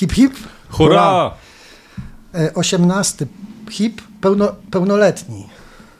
Hip 0.00 0.12
hip. 0.12 0.34
Hurra! 0.70 1.34
E, 2.34 2.54
18 2.54 3.26
hip 3.70 4.02
pełno, 4.20 4.52
pełnoletni. 4.70 5.46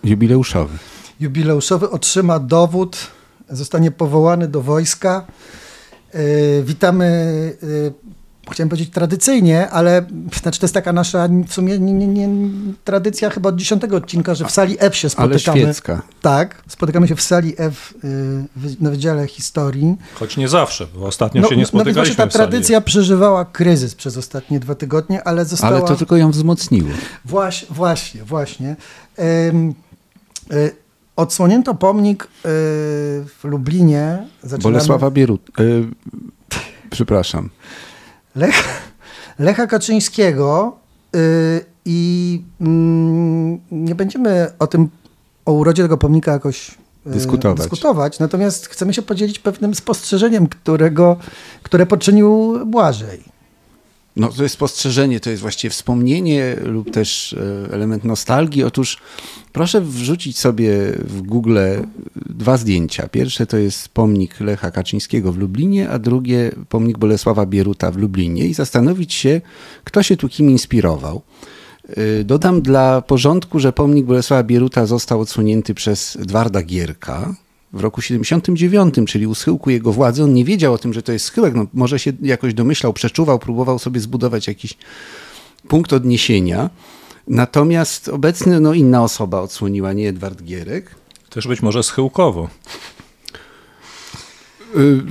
Jubileuszowy. 0.04 0.78
Jubileuszowy 1.20 1.90
otrzyma 1.90 2.38
dowód, 2.38 2.96
zostanie 3.50 3.90
powołany 3.90 4.48
do 4.48 4.60
wojska. 4.60 5.26
E, 6.12 6.62
witamy, 6.62 7.04
e, 7.62 8.09
chciałem 8.50 8.68
powiedzieć 8.68 8.90
tradycyjnie, 8.90 9.70
ale 9.70 10.06
znaczy 10.42 10.60
to 10.60 10.64
jest 10.66 10.74
taka 10.74 10.92
nasza 10.92 11.28
w 11.48 11.52
sumie 11.52 11.78
nie, 11.78 11.92
nie, 11.92 12.06
nie, 12.06 12.28
tradycja 12.84 13.30
chyba 13.30 13.48
od 13.48 13.56
dziesiątego 13.56 13.96
odcinka, 13.96 14.34
że 14.34 14.44
w 14.44 14.50
sali 14.50 14.76
F 14.78 14.96
się 14.96 15.08
Ale 15.16 15.38
spotykamy. 15.38 15.60
świecka. 15.60 16.02
Tak, 16.22 16.62
spotykamy 16.68 17.08
się 17.08 17.16
w 17.16 17.22
sali 17.22 17.54
F 17.58 17.94
y, 18.04 18.76
na 18.80 18.90
Wydziale 18.90 19.26
Historii. 19.26 19.96
Choć 20.14 20.36
nie 20.36 20.48
zawsze, 20.48 20.86
bo 20.94 21.06
ostatnio 21.06 21.42
No, 21.42 21.48
się 21.48 21.56
nie 21.56 21.62
no 21.62 21.68
spotykaliśmy 21.68 22.16
ta 22.16 22.26
w 22.26 22.32
sali. 22.32 22.50
tradycja 22.50 22.80
przeżywała 22.80 23.44
kryzys 23.44 23.94
przez 23.94 24.16
ostatnie 24.16 24.60
dwa 24.60 24.74
tygodnie, 24.74 25.24
ale 25.24 25.44
została... 25.44 25.76
Ale 25.76 25.86
to 25.88 25.96
tylko 25.96 26.16
ją 26.16 26.30
wzmocniło. 26.30 26.88
Właśnie, 27.24 27.68
właśnie, 27.70 28.24
właśnie. 28.24 28.76
Y, 29.18 30.72
odsłonięto 31.16 31.74
pomnik 31.74 32.28
w 32.44 33.38
Lublinie. 33.44 34.26
Zaczynamy- 34.44 34.62
Bolesława 34.62 35.10
Bierut. 35.10 35.50
Przepraszam. 36.90 37.50
Lech, 38.36 38.82
Lecha 39.38 39.66
Kaczyńskiego 39.66 40.76
y, 41.16 41.64
i 41.84 42.42
mm, 42.60 43.60
nie 43.70 43.94
będziemy 43.94 44.52
o 44.58 44.66
tym, 44.66 44.88
o 45.44 45.52
urodzie 45.52 45.82
tego 45.82 45.96
pomnika 45.96 46.32
jakoś 46.32 46.70
y, 46.70 47.10
Dyskutować. 47.10 47.58
dyskutować, 47.58 48.18
natomiast 48.18 48.66
chcemy 48.66 48.94
się 48.94 49.02
podzielić 49.02 49.38
pewnym 49.38 49.74
spostrzeżeniem, 49.74 50.46
którego, 50.46 51.16
które 51.62 51.86
poczynił 51.86 52.58
Błażej. 52.66 53.24
No, 54.16 54.28
to 54.28 54.42
jest 54.42 54.54
spostrzeżenie, 54.54 55.20
to 55.20 55.30
jest 55.30 55.42
właściwie 55.42 55.70
wspomnienie 55.70 56.56
lub 56.62 56.90
też 56.90 57.32
e, 57.32 57.72
element 57.72 58.04
nostalgii. 58.04 58.64
Otóż 58.64 58.98
proszę 59.52 59.80
wrzucić 59.80 60.38
sobie 60.38 60.72
w 60.98 61.22
Google 61.22 61.58
dwa 62.16 62.56
zdjęcia. 62.56 63.08
Pierwsze 63.08 63.46
to 63.46 63.56
jest 63.56 63.88
pomnik 63.88 64.40
Lecha 64.40 64.70
Kaczyńskiego 64.70 65.32
w 65.32 65.38
Lublinie, 65.38 65.90
a 65.90 65.98
drugie 65.98 66.50
pomnik 66.68 66.98
Bolesława 66.98 67.46
Bieruta 67.46 67.90
w 67.90 67.96
Lublinie 67.96 68.46
i 68.46 68.54
zastanowić 68.54 69.14
się, 69.14 69.40
kto 69.84 70.02
się 70.02 70.16
tu 70.16 70.28
kim 70.28 70.50
inspirował. 70.50 71.22
E, 71.88 72.24
Dodam 72.24 72.62
dla 72.62 73.02
porządku, 73.02 73.58
że 73.58 73.72
pomnik 73.72 74.06
Bolesława 74.06 74.42
Bieruta 74.42 74.86
został 74.86 75.20
odsłonięty 75.20 75.74
przez 75.74 76.16
Edwarda 76.16 76.62
Gierka 76.62 77.34
w 77.72 77.80
roku 77.80 78.02
79, 78.02 78.94
czyli 79.06 79.26
u 79.26 79.34
schyłku 79.34 79.70
jego 79.70 79.92
władzy. 79.92 80.24
On 80.24 80.34
nie 80.34 80.44
wiedział 80.44 80.74
o 80.74 80.78
tym, 80.78 80.92
że 80.92 81.02
to 81.02 81.12
jest 81.12 81.24
schyłek. 81.24 81.54
No, 81.54 81.66
może 81.74 81.98
się 81.98 82.12
jakoś 82.22 82.54
domyślał, 82.54 82.92
przeczuwał, 82.92 83.38
próbował 83.38 83.78
sobie 83.78 84.00
zbudować 84.00 84.46
jakiś 84.46 84.76
punkt 85.68 85.92
odniesienia. 85.92 86.70
Natomiast 87.28 88.08
obecny, 88.08 88.60
no 88.60 88.74
inna 88.74 89.04
osoba 89.04 89.40
odsłoniła, 89.40 89.92
nie 89.92 90.08
Edward 90.08 90.42
Gierek. 90.42 90.94
Też 91.30 91.48
być 91.48 91.62
może 91.62 91.82
schyłkowo. 91.82 92.48
Y, 94.76 95.02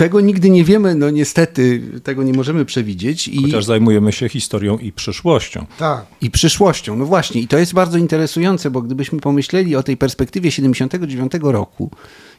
Tego 0.00 0.20
nigdy 0.20 0.50
nie 0.50 0.64
wiemy, 0.64 0.94
no 0.94 1.10
niestety 1.10 1.82
tego 2.02 2.22
nie 2.22 2.32
możemy 2.32 2.64
przewidzieć. 2.64 3.28
I... 3.28 3.42
Chociaż 3.42 3.64
zajmujemy 3.64 4.12
się 4.12 4.28
historią 4.28 4.78
i 4.78 4.92
przyszłością. 4.92 5.66
Tak. 5.78 6.06
I 6.20 6.30
przyszłością. 6.30 6.96
No 6.96 7.04
właśnie, 7.04 7.40
i 7.40 7.48
to 7.48 7.58
jest 7.58 7.74
bardzo 7.74 7.98
interesujące, 7.98 8.70
bo 8.70 8.82
gdybyśmy 8.82 9.20
pomyśleli 9.20 9.76
o 9.76 9.82
tej 9.82 9.96
perspektywie 9.96 10.50
79 10.50 11.32
roku 11.42 11.90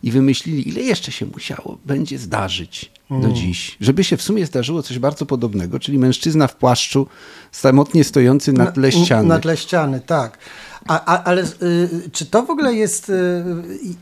i 0.03 0.11
wymyślili, 0.11 0.69
ile 0.69 0.81
jeszcze 0.81 1.11
się 1.11 1.25
musiało, 1.25 1.77
będzie 1.85 2.17
zdarzyć 2.17 2.91
do 3.21 3.31
dziś, 3.31 3.77
żeby 3.81 4.03
się 4.03 4.17
w 4.17 4.21
sumie 4.21 4.45
zdarzyło 4.45 4.83
coś 4.83 4.99
bardzo 4.99 5.25
podobnego, 5.25 5.79
czyli 5.79 5.99
mężczyzna 5.99 6.47
w 6.47 6.55
płaszczu, 6.55 7.07
samotnie 7.51 8.03
stojący 8.03 8.53
na 8.53 8.71
tle 8.71 8.91
ściany. 8.91 9.27
Na 9.27 9.39
tle 9.39 9.57
ściany, 9.57 9.99
tak. 9.99 10.37
A, 10.87 11.05
a, 11.05 11.23
ale 11.23 11.43
y, 11.43 12.09
czy 12.11 12.25
to 12.25 12.43
w 12.43 12.49
ogóle 12.49 12.73
jest 12.73 13.09
y, 13.09 13.43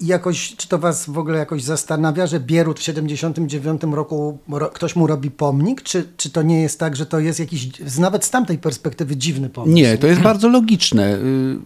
jakoś, 0.01 0.56
czy 0.56 0.67
to 0.67 0.78
was 0.78 1.09
w 1.09 1.17
ogóle 1.17 1.40
jakoś 1.40 1.63
zastanawia, 1.63 2.28
że 2.28 2.40
Bierut 2.40 2.79
w 2.79 2.84
79 2.84 3.81
roku 3.91 4.38
ro, 4.50 4.69
ktoś 4.69 4.95
mu 4.95 5.07
robi 5.07 5.31
pomnik? 5.31 5.81
Czy, 5.81 6.07
czy 6.18 6.29
to 6.29 6.41
nie 6.41 6.62
jest 6.62 6.79
tak, 6.79 6.95
że 6.95 7.06
to 7.06 7.19
jest 7.19 7.39
jakiś, 7.39 7.69
nawet 8.00 8.25
z 8.25 8.29
tamtej 8.29 8.57
perspektywy 8.57 9.18
dziwny 9.18 9.50
pomysł? 9.50 9.75
Nie, 9.75 9.97
to 9.97 10.07
jest 10.07 10.22
bardzo 10.22 10.50
logiczne. 10.50 11.16
Y, 11.16 11.57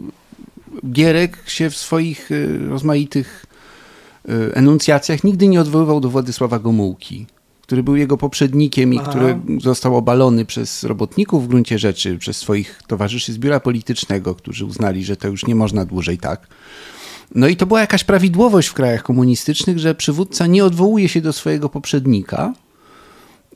Gierek 0.92 1.38
się 1.46 1.70
w 1.70 1.78
swoich 1.78 2.30
rozmaitych 2.70 3.46
enuncjacjach 4.54 5.24
nigdy 5.24 5.48
nie 5.48 5.62
odwoływał 5.62 6.00
do 6.00 6.10
Władysława 6.10 6.60
Gomułki, 6.60 7.26
który 7.64 7.84
był 7.84 7.96
jego 7.96 8.18
poprzednikiem 8.18 8.94
i 8.94 9.00
Aha. 9.00 9.10
który 9.10 9.40
został 9.62 9.98
obalony 9.98 10.46
przez 10.46 10.84
robotników 10.84 11.46
w 11.46 11.48
gruncie 11.48 11.80
rzeczy, 11.80 12.18
przez 12.18 12.38
swoich 12.38 12.82
towarzyszy 12.88 13.34
z 13.34 13.38
biura 13.38 13.60
politycznego, 13.60 14.36
którzy 14.36 14.66
uznali, 14.66 15.04
że 15.04 15.16
to 15.16 15.28
już 15.28 15.46
nie 15.46 15.56
można 15.56 15.86
dłużej 15.86 16.18
tak. 16.18 16.48
No 17.36 17.48
i 17.48 17.56
to 17.56 17.66
była 17.66 17.80
jakaś 17.80 18.04
prawidłowość 18.04 18.68
w 18.68 18.74
krajach 18.74 19.04
komunistycznych, 19.04 19.80
że 19.80 19.96
przywódca 19.96 20.48
nie 20.48 20.66
odwołuje 20.66 21.10
się 21.10 21.22
do 21.22 21.34
swojego 21.34 21.70
poprzednika, 21.70 22.54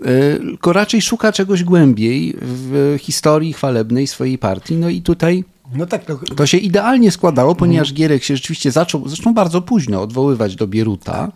tylko 0.03 0.73
raczej 0.73 1.01
szuka 1.01 1.31
czegoś 1.31 1.63
głębiej 1.63 2.35
w 2.41 2.97
historii 2.99 3.53
chwalebnej 3.53 4.07
swojej 4.07 4.37
partii. 4.37 4.75
No 4.75 4.89
i 4.89 5.01
tutaj 5.01 5.43
No 5.75 5.85
tak, 5.85 6.05
to, 6.05 6.17
to 6.35 6.45
się 6.45 6.57
idealnie 6.57 7.11
składało, 7.11 7.55
ponieważ 7.55 7.93
Gierek 7.93 8.23
się 8.23 8.35
rzeczywiście 8.35 8.71
zaczął, 8.71 9.07
zresztą 9.07 9.33
bardzo 9.33 9.61
późno, 9.61 10.01
odwoływać 10.01 10.55
do 10.55 10.67
Bieruta. 10.67 11.31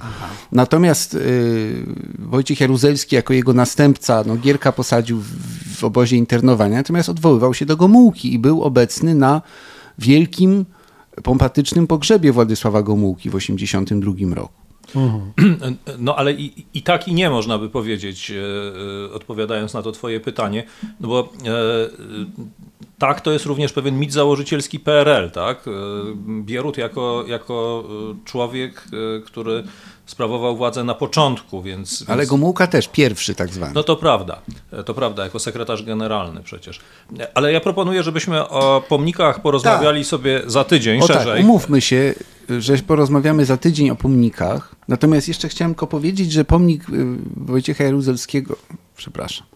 Natomiast 0.51 1.13
y, 1.13 1.85
Wojciech 2.19 2.59
Jaruzelski 2.59 3.15
jako 3.15 3.33
jego 3.33 3.53
następca, 3.53 4.23
no 4.27 4.35
Gierka 4.35 4.71
posadził 4.71 5.19
w, 5.19 5.27
w 5.75 5.83
obozie 5.83 6.17
internowania, 6.17 6.77
natomiast 6.77 7.09
odwoływał 7.09 7.53
się 7.53 7.65
do 7.65 7.77
Gomułki 7.77 8.33
i 8.33 8.39
był 8.39 8.63
obecny 8.63 9.15
na 9.15 9.41
wielkim, 9.99 10.65
pompatycznym 11.23 11.87
pogrzebie 11.87 12.31
Władysława 12.31 12.81
Gomułki 12.81 13.29
w 13.29 13.33
1982 13.33 14.35
roku. 14.35 14.60
No 15.97 16.15
ale 16.15 16.33
i, 16.33 16.65
i 16.73 16.81
tak 16.81 17.07
i 17.07 17.13
nie 17.13 17.29
można 17.29 17.57
by 17.57 17.69
powiedzieć, 17.69 18.31
e, 18.31 18.35
e, 18.35 19.13
odpowiadając 19.13 19.73
na 19.73 19.81
to 19.81 19.91
twoje 19.91 20.19
pytanie, 20.19 20.63
no 20.99 21.07
bo 21.07 21.19
e, 21.19 21.27
tak, 22.97 23.21
to 23.21 23.31
jest 23.31 23.45
również 23.45 23.73
pewien 23.73 23.99
mit 23.99 24.13
założycielski 24.13 24.79
PRL, 24.79 25.31
tak? 25.31 25.65
Bierut 26.41 26.77
jako, 26.77 27.23
jako 27.27 27.83
człowiek, 28.25 28.85
który 29.25 29.63
sprawował 30.11 30.57
władzę 30.57 30.83
na 30.83 30.93
początku, 30.93 31.61
więc... 31.61 32.05
Ale. 32.07 32.25
Gomułka 32.25 32.67
też 32.67 32.87
pierwszy 32.87 33.35
tak 33.35 33.49
zwany. 33.49 33.71
No 33.75 33.83
to 33.83 33.95
prawda, 33.95 34.41
to 34.85 34.93
prawda, 34.93 35.23
jako 35.23 35.39
sekretarz 35.39 35.83
generalny 35.83 36.43
przecież. 36.43 36.79
Ale 37.33 37.53
ja 37.53 37.61
proponuję, 37.61 38.03
żebyśmy 38.03 38.49
o 38.49 38.83
pomnikach 38.89 39.41
porozmawiali 39.41 40.03
sobie 40.03 40.41
za 40.45 40.63
tydzień 40.63 41.01
O 41.01 41.07
szerzej. 41.07 41.25
tak, 41.25 41.43
umówmy 41.43 41.81
się, 41.81 42.13
że 42.59 42.77
porozmawiamy 42.77 43.45
za 43.45 43.57
tydzień 43.57 43.89
o 43.89 43.95
pomnikach. 43.95 44.75
Natomiast 44.87 45.27
jeszcze 45.27 45.49
chciałem 45.49 45.73
tylko 45.73 45.87
powiedzieć, 45.87 46.31
że 46.31 46.45
pomnik 46.45 46.89
y, 46.89 46.93
Wojciecha 47.37 47.83
Jaruzelskiego, 47.83 48.55
przepraszam, 48.95 49.47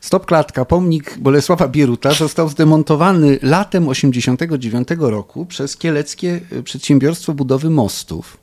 Stop 0.00 0.26
klatka, 0.26 0.64
pomnik 0.64 1.18
Bolesława 1.18 1.68
Bieruta 1.68 2.14
został 2.14 2.48
zdemontowany 2.48 3.38
latem 3.42 3.88
89 3.88 4.88
roku 4.98 5.46
przez 5.46 5.76
Kieleckie 5.76 6.40
y, 6.52 6.62
Przedsiębiorstwo 6.62 7.34
Budowy 7.34 7.70
Mostów. 7.70 8.37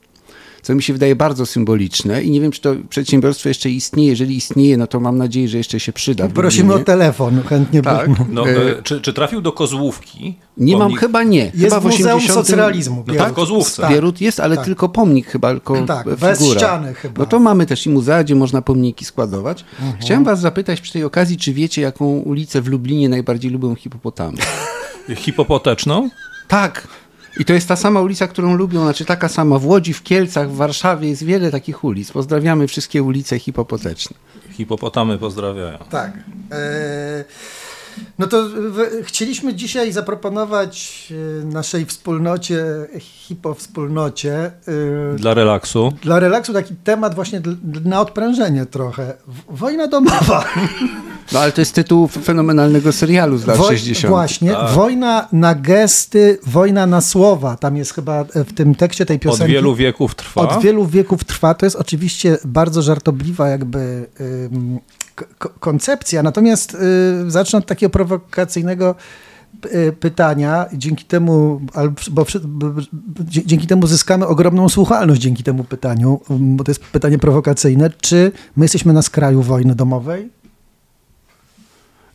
Co 0.66 0.74
mi 0.74 0.82
się 0.82 0.92
wydaje 0.92 1.16
bardzo 1.16 1.46
symboliczne 1.46 2.22
i 2.22 2.30
nie 2.30 2.40
wiem, 2.40 2.52
czy 2.52 2.60
to 2.60 2.74
przedsiębiorstwo 2.88 3.48
jeszcze 3.48 3.70
istnieje. 3.70 4.08
Jeżeli 4.10 4.36
istnieje, 4.36 4.76
no 4.76 4.86
to 4.86 5.00
mam 5.00 5.18
nadzieję, 5.18 5.48
że 5.48 5.58
jeszcze 5.58 5.80
się 5.80 5.92
przyda. 5.92 6.28
prosimy 6.28 6.74
o 6.74 6.78
telefon, 6.78 7.42
chętnie 7.42 7.82
Tak. 7.82 8.06
bym- 8.06 8.16
No, 8.34 8.48
E, 8.48 8.78
e, 8.78 8.82
czy, 8.82 9.00
czy 9.00 9.12
trafił 9.12 9.40
do 9.40 9.52
Kozłówki? 9.52 10.38
Nie 10.56 10.76
mam, 10.76 10.90
Pomnik- 10.92 10.98
chyba 11.00 11.22
nie. 11.22 11.38
Jest 11.44 11.58
chyba 11.58 11.80
w 11.80 11.84
Muzeum 11.84 12.16
80 12.16 12.46
Socrealizmu. 12.46 13.04
No 13.06 13.14
tak, 13.14 13.32
w 13.32 13.34
Kozłówce. 13.34 13.82
Tak. 13.82 13.90
Bierut 13.90 14.20
jest, 14.20 14.40
ale 14.40 14.56
tak. 14.56 14.64
tylko 14.64 14.88
pomnik 14.88 15.26
chyba, 15.26 15.50
tylko 15.50 15.86
Tak, 15.86 15.98
figura. 15.98 16.16
bez 16.16 16.44
ściany 16.44 16.94
chyba. 16.94 17.20
No 17.22 17.26
to 17.26 17.38
mamy 17.38 17.66
też 17.66 17.86
i 17.86 17.90
muzea, 17.90 18.24
gdzie 18.24 18.34
można 18.34 18.62
pomniki 18.62 19.04
składować. 19.04 19.64
Mhm. 19.80 19.98
Chciałem 20.00 20.24
was 20.24 20.40
zapytać 20.40 20.80
przy 20.80 20.92
tej 20.92 21.04
okazji, 21.04 21.36
czy 21.36 21.52
wiecie, 21.52 21.82
jaką 21.82 22.06
ulicę 22.06 22.62
w 22.62 22.68
Lublinie 22.68 23.08
najbardziej 23.08 23.50
lubią 23.50 23.74
hipopotamy? 23.74 24.38
Hipopoteczną? 25.16 26.10
tak. 26.48 26.88
I 27.40 27.44
to 27.44 27.52
jest 27.52 27.68
ta 27.68 27.76
sama 27.76 28.00
ulica, 28.00 28.28
którą 28.28 28.54
lubią, 28.56 28.82
znaczy 28.82 29.04
taka 29.04 29.28
sama 29.28 29.58
w 29.58 29.66
Łodzi, 29.66 29.92
w 29.92 30.02
Kielcach, 30.02 30.50
w 30.50 30.56
Warszawie 30.56 31.08
jest 31.08 31.24
wiele 31.24 31.50
takich 31.50 31.84
ulic. 31.84 32.12
Pozdrawiamy 32.12 32.66
wszystkie 32.68 33.02
ulice 33.02 33.38
hipopoteczne. 33.38 34.16
Hipopotamy 34.52 35.18
pozdrawiają. 35.18 35.78
Tak. 35.90 36.12
E, 36.52 37.24
no 38.18 38.26
to 38.26 38.48
w, 38.48 38.78
chcieliśmy 39.04 39.54
dzisiaj 39.54 39.92
zaproponować 39.92 41.06
e, 41.42 41.44
naszej 41.46 41.86
wspólnocie, 41.86 42.64
hipo-wspólnocie, 42.98 44.34
e, 44.34 45.16
Dla 45.16 45.34
relaksu. 45.34 45.92
dla 46.02 46.20
relaksu 46.20 46.52
taki 46.52 46.74
temat 46.84 47.14
właśnie 47.14 47.40
na 47.84 48.00
odprężenie 48.00 48.66
trochę. 48.66 49.14
Wojna 49.48 49.86
domowa. 49.86 50.44
No 51.32 51.40
ale 51.40 51.52
to 51.52 51.60
jest 51.60 51.74
tytuł 51.74 52.06
fenomenalnego 52.08 52.92
serialu 52.92 53.38
z 53.38 53.46
lat 53.46 53.56
Woj- 53.58 53.66
60. 53.68 54.10
Właśnie, 54.10 54.50
Tak. 54.52 54.70
wojna 54.70 55.28
na 55.32 55.54
gesty, 55.54 56.38
wojna 56.46 56.86
na 56.86 57.00
słowa. 57.00 57.56
Tam 57.56 57.76
jest 57.76 57.94
chyba 57.94 58.20
e, 58.34 58.44
w 58.44 58.52
tym 58.54 58.74
tekście 58.74 59.06
tej 59.06 59.16
Od 59.16 59.22
piosenki. 59.22 59.52
wielu 59.52 59.74
wieków 59.74 60.14
trwa. 60.14 60.40
Od 60.40 60.62
wielu 60.62 60.86
wieków 60.86 61.24
trwa. 61.24 61.54
To 61.54 61.66
jest 61.66 61.76
oczywiście 61.76 62.38
bardzo 62.44 62.82
żartobliwa 62.82 63.48
jakby 63.48 64.06
koncepcja. 65.60 66.22
Natomiast 66.22 66.74
y, 66.74 67.30
zacznę 67.30 67.58
od 67.58 67.66
takiego 67.66 67.90
prowokacyjnego 67.90 68.94
y, 69.64 69.92
pytania. 70.00 70.66
Dzięki 70.72 71.04
temu, 71.04 71.60
bo, 72.10 72.26
bo, 72.46 72.72
dzięki 73.28 73.66
temu 73.66 73.86
zyskamy 73.86 74.26
ogromną 74.26 74.68
słuchalność 74.68 75.20
dzięki 75.20 75.42
temu 75.42 75.64
pytaniu, 75.64 76.20
bo 76.30 76.64
to 76.64 76.70
jest 76.70 76.84
pytanie 76.84 77.18
prowokacyjne. 77.18 77.90
Czy 78.00 78.32
my 78.56 78.64
jesteśmy 78.64 78.92
na 78.92 79.02
skraju 79.02 79.42
wojny 79.42 79.74
domowej? 79.74 80.30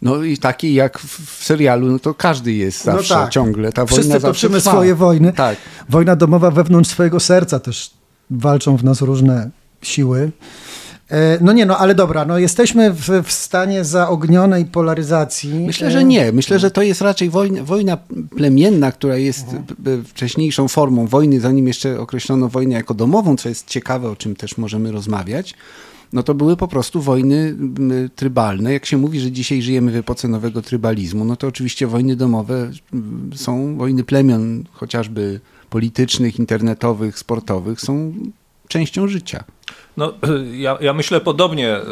No 0.01 0.23
i 0.23 0.37
taki 0.37 0.73
jak 0.73 0.99
w 0.99 1.43
serialu, 1.43 1.87
no 1.87 1.99
to 1.99 2.13
każdy 2.13 2.53
jest 2.53 2.85
no 2.85 2.91
zawsze, 2.91 3.15
no 3.15 3.21
tak. 3.21 3.31
ciągle. 3.31 3.71
Ta 3.71 3.85
Wszyscy 3.85 4.03
wojna 4.03 4.19
toczymy 4.19 4.61
swoje 4.61 4.95
wojny. 4.95 5.33
Tak. 5.33 5.57
Wojna 5.89 6.15
domowa 6.15 6.51
wewnątrz 6.51 6.89
swojego 6.89 7.19
serca 7.19 7.59
też 7.59 7.91
walczą 8.29 8.77
w 8.77 8.83
nas 8.83 9.01
różne 9.01 9.49
siły. 9.81 10.31
E, 11.11 11.37
no 11.41 11.53
nie, 11.53 11.65
no 11.65 11.77
ale 11.77 11.95
dobra, 11.95 12.25
no 12.25 12.37
jesteśmy 12.37 12.91
w, 12.93 13.09
w 13.23 13.31
stanie 13.31 13.85
zaognionej 13.85 14.65
polaryzacji. 14.65 15.53
Myślę, 15.53 15.91
że 15.91 16.03
nie. 16.03 16.31
Myślę, 16.31 16.59
że 16.59 16.71
to 16.71 16.81
jest 16.81 17.01
raczej 17.01 17.29
wojna, 17.29 17.63
wojna 17.63 17.97
plemienna, 18.37 18.91
która 18.91 19.17
jest 19.17 19.45
mhm. 19.53 20.05
wcześniejszą 20.05 20.67
formą 20.67 21.07
wojny, 21.07 21.39
zanim 21.39 21.67
jeszcze 21.67 21.99
określono 21.99 22.49
wojnę 22.49 22.75
jako 22.75 22.93
domową, 22.93 23.37
co 23.37 23.49
jest 23.49 23.67
ciekawe, 23.67 24.09
o 24.09 24.15
czym 24.15 24.35
też 24.35 24.57
możemy 24.57 24.91
rozmawiać 24.91 25.55
no 26.13 26.23
to 26.23 26.33
były 26.33 26.57
po 26.57 26.67
prostu 26.67 27.01
wojny 27.01 27.55
trybalne. 28.15 28.73
Jak 28.73 28.85
się 28.85 28.97
mówi, 28.97 29.19
że 29.19 29.31
dzisiaj 29.31 29.61
żyjemy 29.61 29.91
w 29.91 29.95
epoce 29.95 30.27
nowego 30.27 30.61
trybalizmu, 30.61 31.25
no 31.25 31.35
to 31.35 31.47
oczywiście 31.47 31.87
wojny 31.87 32.15
domowe 32.15 32.71
są, 33.35 33.77
wojny 33.77 34.03
plemion, 34.03 34.63
chociażby 34.71 35.39
politycznych, 35.69 36.39
internetowych, 36.39 37.19
sportowych, 37.19 37.81
są 37.81 38.13
częścią 38.67 39.07
życia. 39.07 39.43
No, 39.97 40.13
ja, 40.53 40.77
ja 40.81 40.93
myślę 40.93 41.21
podobnie, 41.21 41.69
e, 41.69 41.83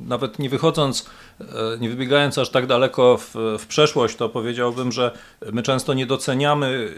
nawet 0.00 0.38
nie 0.38 0.48
wychodząc 0.48 1.10
E, 1.40 1.78
nie 1.78 1.88
wybiegając 1.88 2.38
aż 2.38 2.50
tak 2.50 2.66
daleko 2.66 3.16
w, 3.16 3.34
w, 3.58 3.66
przeszłość, 3.66 4.16
to 4.16 4.28
powiedziałbym, 4.28 4.92
że 4.92 5.10
my 5.52 5.62
często 5.62 5.94
nie 5.94 6.06
doceniamy 6.06 6.94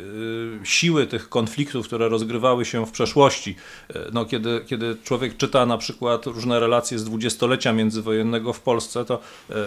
e, 0.63 0.67
siły 0.67 1.07
tych 1.07 1.29
konfliktów, 1.29 1.87
które 1.87 2.09
rozgrywały 2.09 2.65
się 2.65 2.87
w 2.87 2.91
przeszłości. 2.91 3.57
No, 4.13 4.25
kiedy, 4.25 4.65
kiedy 4.67 4.97
człowiek 5.05 5.37
czyta 5.37 5.67
na 5.67 5.79
przykład 5.79 6.27
różne 6.27 6.61
relacje 6.61 6.99
z 6.99 7.05
dwudziestolecia 7.05 7.73
międzywojennego 7.73 8.53
w 8.53 8.61
Polsce, 8.61 9.05
to 9.05 9.21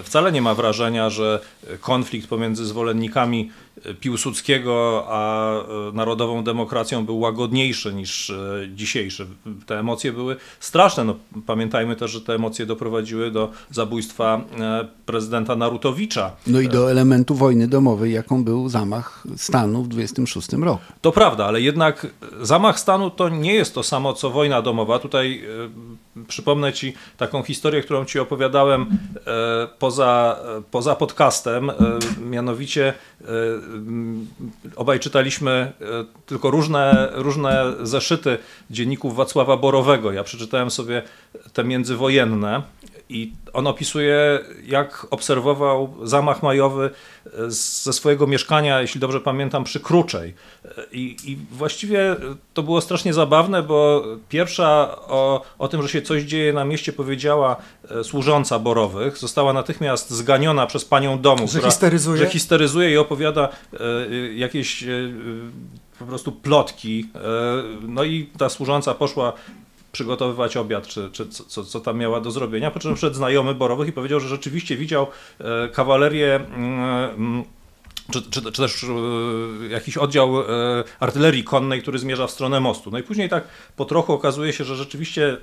wcale 0.03 0.31
nie 0.31 0.41
ma 0.41 0.55
wrażenia, 0.55 1.09
że 1.09 1.39
konflikt 1.79 2.29
pomiędzy 2.29 2.65
zwolennikami 2.65 3.51
Piłsudskiego 3.99 5.05
a 5.09 5.51
narodową 5.93 6.43
demokracją 6.43 7.05
był 7.05 7.19
łagodniejszy 7.19 7.93
niż 7.93 8.31
dzisiejszy. 8.75 9.27
Te 9.65 9.79
emocje 9.79 10.11
były 10.11 10.35
straszne. 10.59 11.03
No, 11.03 11.15
pamiętajmy 11.45 11.95
też, 11.95 12.11
że 12.11 12.21
te 12.21 12.35
emocje 12.35 12.65
doprowadziły 12.65 13.31
do 13.31 13.51
zabójstwa 13.71 14.41
E, 14.59 14.87
prezydenta 15.05 15.55
Narutowicza. 15.55 16.31
No 16.47 16.61
i 16.61 16.67
do 16.67 16.91
elementu 16.91 17.35
wojny 17.35 17.67
domowej, 17.67 18.13
jaką 18.13 18.43
był 18.43 18.69
zamach 18.69 19.23
stanu 19.37 19.83
w 19.83 19.87
26 19.87 20.53
roku. 20.53 20.83
To 21.01 21.11
prawda, 21.11 21.45
ale 21.45 21.61
jednak 21.61 22.07
zamach 22.41 22.79
stanu 22.79 23.09
to 23.09 23.29
nie 23.29 23.53
jest 23.53 23.73
to 23.73 23.83
samo, 23.83 24.13
co 24.13 24.29
wojna 24.29 24.61
domowa. 24.61 24.99
Tutaj 24.99 25.43
e, 25.43 25.69
przypomnę 26.27 26.73
Ci 26.73 26.93
taką 27.17 27.43
historię, 27.43 27.81
którą 27.81 28.05
Ci 28.05 28.19
opowiadałem 28.19 28.81
e, 28.81 29.67
poza, 29.79 30.39
poza 30.71 30.95
podcastem. 30.95 31.71
Mianowicie 32.21 32.93
obaj 34.75 34.99
czytaliśmy 34.99 35.71
tylko 36.25 36.51
różne, 36.51 37.09
różne 37.13 37.73
zeszyty 37.81 38.37
dzienników 38.69 39.15
Wacława 39.15 39.57
Borowego. 39.57 40.11
Ja 40.11 40.23
przeczytałem 40.23 40.71
sobie 40.71 41.03
te 41.53 41.63
międzywojenne 41.63 42.61
i 43.09 43.33
on 43.53 43.67
opisuje, 43.67 44.39
jak 44.65 45.07
obserwował 45.09 45.93
zamach 46.03 46.43
majowy 46.43 46.89
e, 47.25 47.29
ze 47.51 47.93
swojego 47.93 48.27
mieszkania, 48.27 48.81
jeśli 48.81 49.01
dobrze 49.01 49.21
pamiętam, 49.21 49.63
przy 49.63 49.79
Kruczej. 49.79 50.33
E, 50.65 50.69
I, 50.91 51.31
I, 51.31 51.37
właściwie 51.51 52.15
to 52.53 52.63
było 52.63 52.81
strasznie 52.81 53.13
zabawne, 53.13 53.63
bo 53.63 54.03
pierwsza 54.29 54.95
o, 55.07 55.41
o 55.59 55.67
tym, 55.67 55.81
że 55.81 55.89
się 55.89 56.01
coś 56.01 56.23
dzieje 56.23 56.53
na 56.53 56.65
mieście, 56.65 56.93
powiedziała 56.93 57.55
e, 57.91 58.03
służąca 58.03 58.59
Borowych. 58.59 59.17
Została 59.17 59.53
natychmiast 59.53 60.09
zganiona 60.09 60.67
przez 60.67 60.85
panią 60.85 61.21
domu, 61.21 61.47
że 61.47 61.47
która 61.47 61.71
histeryzuje, 61.71 62.17
że 62.17 62.29
histeryzuje 62.29 62.91
i 62.91 62.97
opowiada 62.97 63.49
jakieś 64.35 64.85
po 65.99 66.05
prostu 66.05 66.31
plotki. 66.31 67.09
No 67.81 68.03
i 68.03 68.29
ta 68.37 68.49
służąca 68.49 68.93
poszła 68.93 69.33
przygotowywać 69.99 70.57
obiad, 70.57 70.87
czy, 70.87 71.09
czy 71.11 71.27
co, 71.27 71.63
co 71.63 71.79
tam 71.79 71.97
miała 71.97 72.21
do 72.21 72.31
zrobienia, 72.31 72.71
po 72.71 72.79
czym 72.79 72.95
przed 72.95 73.15
znajomy 73.15 73.55
Borowych 73.55 73.87
i 73.87 73.91
powiedział, 73.91 74.19
że 74.19 74.27
rzeczywiście 74.27 74.77
widział 74.77 75.07
e, 75.39 75.69
kawalerię 75.69 76.35
mm, 76.35 76.79
mm, 77.09 77.43
czy, 78.11 78.21
czy, 78.21 78.41
czy, 78.41 78.51
też 78.51 78.83
e, 78.83 78.87
jakiś 79.69 79.97
oddział 79.97 80.41
e, 80.41 80.45
artylerii 80.99 81.43
konnej, 81.43 81.81
który 81.81 81.99
zmierza 81.99 82.27
w 82.27 82.31
stronę 82.31 82.59
mostu. 82.59 82.91
No 82.91 82.99
i 82.99 83.03
później 83.03 83.29
tak 83.29 83.47
po 83.75 83.85
trochu 83.85 84.13
okazuje 84.13 84.53
się, 84.53 84.63
że 84.63 84.75
rzeczywiście 84.75 85.37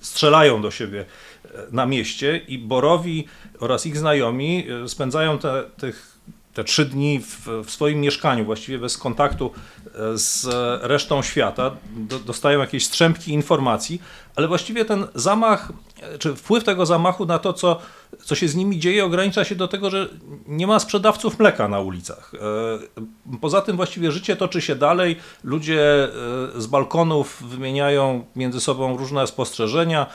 strzelają 0.00 0.62
do 0.62 0.70
siebie 0.70 1.04
na 1.72 1.86
mieście 1.86 2.40
i 2.48 2.58
Borowi 2.58 3.24
oraz 3.60 3.86
ich 3.86 3.96
znajomi 3.96 4.66
spędzają 4.86 5.38
te, 5.38 5.64
tych 5.76 6.13
te 6.54 6.64
trzy 6.64 6.84
dni 6.84 7.20
w, 7.20 7.48
w, 7.64 7.70
swoim 7.70 8.00
mieszkaniu, 8.00 8.44
właściwie 8.44 8.78
bez 8.78 8.98
kontaktu 8.98 9.50
e, 9.86 10.18
z 10.18 10.46
resztą 10.82 11.22
świata, 11.22 11.70
do, 11.96 12.18
dostają 12.18 12.60
jakieś 12.60 12.86
strzępki 12.86 13.32
informacji, 13.32 14.02
ale 14.36 14.48
właściwie 14.48 14.84
ten 14.84 15.06
zamach, 15.14 15.72
e, 16.02 16.18
czy 16.18 16.34
wpływ 16.34 16.64
tego 16.64 16.86
zamachu 16.86 17.26
na 17.26 17.38
to, 17.38 17.52
co, 17.52 17.80
co 18.24 18.34
się 18.34 18.48
z 18.48 18.54
nimi 18.54 18.78
dzieje, 18.78 19.04
ogranicza 19.04 19.44
się 19.44 19.54
do 19.54 19.68
tego, 19.68 19.90
że 19.90 20.08
nie 20.46 20.66
ma 20.66 20.78
sprzedawców 20.78 21.38
mleka 21.38 21.68
na 21.68 21.80
ulicach. 21.80 22.32
E, 22.34 23.38
poza 23.40 23.60
tym 23.60 23.76
właściwie 23.76 24.12
życie 24.12 24.36
toczy 24.36 24.60
się 24.60 24.74
dalej, 24.76 25.16
ludzie 25.44 26.08
z 26.56 26.66
balkonów 26.66 27.42
wymieniają 27.42 28.24
między 28.36 28.60
sobą 28.60 28.96
różne 28.96 29.26
spostrzeżenia. 29.26 30.06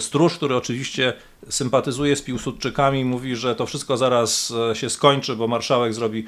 Stróż, 0.00 0.34
który 0.34 0.56
oczywiście 0.56 1.12
sympatyzuje 1.48 2.16
z 2.16 2.22
Piłsudczykami, 2.22 3.04
mówi, 3.04 3.36
że 3.36 3.54
to 3.54 3.66
wszystko 3.66 3.96
zaraz 3.96 4.52
się 4.74 4.90
skończy, 4.90 5.36
bo 5.36 5.48
marszałek 5.48 5.94
zrobi 5.94 6.26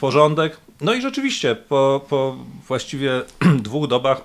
porządek. 0.00 0.60
No 0.80 0.94
i 0.94 1.02
rzeczywiście 1.02 1.54
po, 1.54 2.00
po 2.08 2.36
właściwie 2.68 3.22
dwóch 3.62 3.86
dobach 3.88 4.24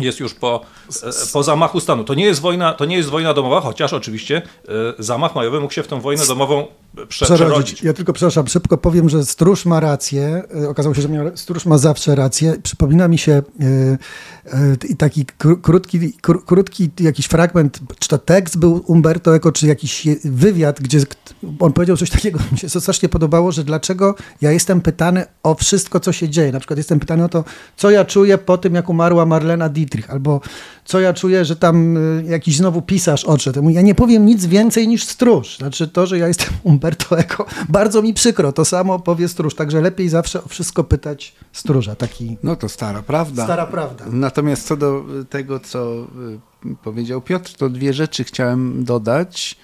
jest 0.00 0.20
już 0.20 0.34
po, 0.34 0.60
e, 1.02 1.10
po 1.32 1.42
zamachu 1.42 1.80
stanu. 1.80 2.04
To 2.04 2.14
nie 2.14 2.24
jest 2.24 2.40
wojna, 2.40 2.72
to 2.72 2.84
nie 2.84 2.96
jest 2.96 3.08
wojna 3.08 3.34
domowa, 3.34 3.60
chociaż 3.60 3.92
oczywiście 3.92 4.42
e, 4.68 4.72
zamach 4.98 5.34
majowy 5.34 5.60
mógł 5.60 5.72
się 5.72 5.82
w 5.82 5.88
tę 5.88 6.00
wojnę 6.00 6.26
domową 6.26 6.66
prze, 7.08 7.24
przerodzić. 7.24 7.82
Ja 7.82 7.92
tylko 7.92 8.12
przepraszam, 8.12 8.48
szybko 8.48 8.78
powiem, 8.78 9.08
że 9.08 9.24
stróż 9.24 9.66
ma 9.66 9.80
rację. 9.80 10.42
E, 10.62 10.68
okazało 10.68 10.94
się, 10.94 11.02
że 11.02 11.08
stróż 11.34 11.66
ma 11.66 11.78
zawsze 11.78 12.14
rację. 12.14 12.56
Przypomina 12.62 13.08
mi 13.08 13.18
się 13.18 13.42
taki 14.98 15.26
krótki, 15.62 16.12
krótki 16.46 16.90
jakiś 17.00 17.26
fragment, 17.26 17.80
czy 17.98 18.08
to 18.08 18.18
tekst 18.18 18.58
był 18.58 18.84
Umberto 18.86 19.34
Eco, 19.34 19.52
czy 19.52 19.66
jakiś 19.66 20.06
wywiad, 20.24 20.80
gdzie 20.80 21.00
on 21.60 21.72
powiedział 21.72 21.96
coś 21.96 22.10
takiego, 22.10 22.38
mi 22.52 22.58
się 22.58 22.68
strasznie 22.68 23.08
podobało, 23.08 23.52
że 23.52 23.64
dlaczego 23.64 24.14
ja 24.40 24.52
jestem 24.52 24.80
pytany 24.80 25.24
o 25.42 25.54
wszystko, 25.54 26.00
co 26.00 26.12
się 26.12 26.28
dzieje. 26.28 26.52
Na 26.52 26.60
przykład 26.60 26.76
jestem 26.76 27.00
pytany 27.00 27.24
o 27.24 27.28
to, 27.28 27.44
co 27.76 27.90
ja 27.90 28.04
czuję 28.04 28.38
po 28.38 28.58
tym, 28.58 28.74
jak 28.74 28.88
umarła 28.88 29.26
Marlena 29.26 29.68
Dietrich, 29.68 29.87
albo 30.08 30.40
co 30.84 31.00
ja 31.00 31.12
czuję, 31.14 31.44
że 31.44 31.56
tam 31.56 31.96
y, 31.96 32.24
jakiś 32.28 32.56
znowu 32.56 32.82
pisarz 32.82 33.24
odszedł. 33.24 33.68
Ja 33.68 33.82
nie 33.82 33.94
powiem 33.94 34.26
nic 34.26 34.46
więcej 34.46 34.88
niż 34.88 35.04
stróż. 35.04 35.56
Znaczy 35.58 35.88
to, 35.88 36.06
że 36.06 36.18
ja 36.18 36.28
jestem 36.28 36.48
Umberto 36.62 37.18
Eco, 37.18 37.46
bardzo 37.68 38.02
mi 38.02 38.14
przykro, 38.14 38.52
to 38.52 38.64
samo 38.64 38.98
powie 38.98 39.28
stróż, 39.28 39.54
także 39.54 39.80
lepiej 39.80 40.08
zawsze 40.08 40.44
o 40.44 40.48
wszystko 40.48 40.84
pytać 40.84 41.34
stróża. 41.52 41.94
Taki... 41.94 42.36
No 42.42 42.56
to 42.56 42.68
stara 42.68 43.02
prawda. 43.02 43.44
Stara 43.44 43.66
prawda. 43.66 44.04
Natomiast 44.10 44.66
co 44.66 44.76
do 44.76 45.04
tego, 45.30 45.60
co 45.60 46.06
y, 46.66 46.76
powiedział 46.82 47.20
Piotr, 47.20 47.52
to 47.54 47.68
dwie 47.68 47.92
rzeczy 47.92 48.24
chciałem 48.24 48.84
dodać. 48.84 49.56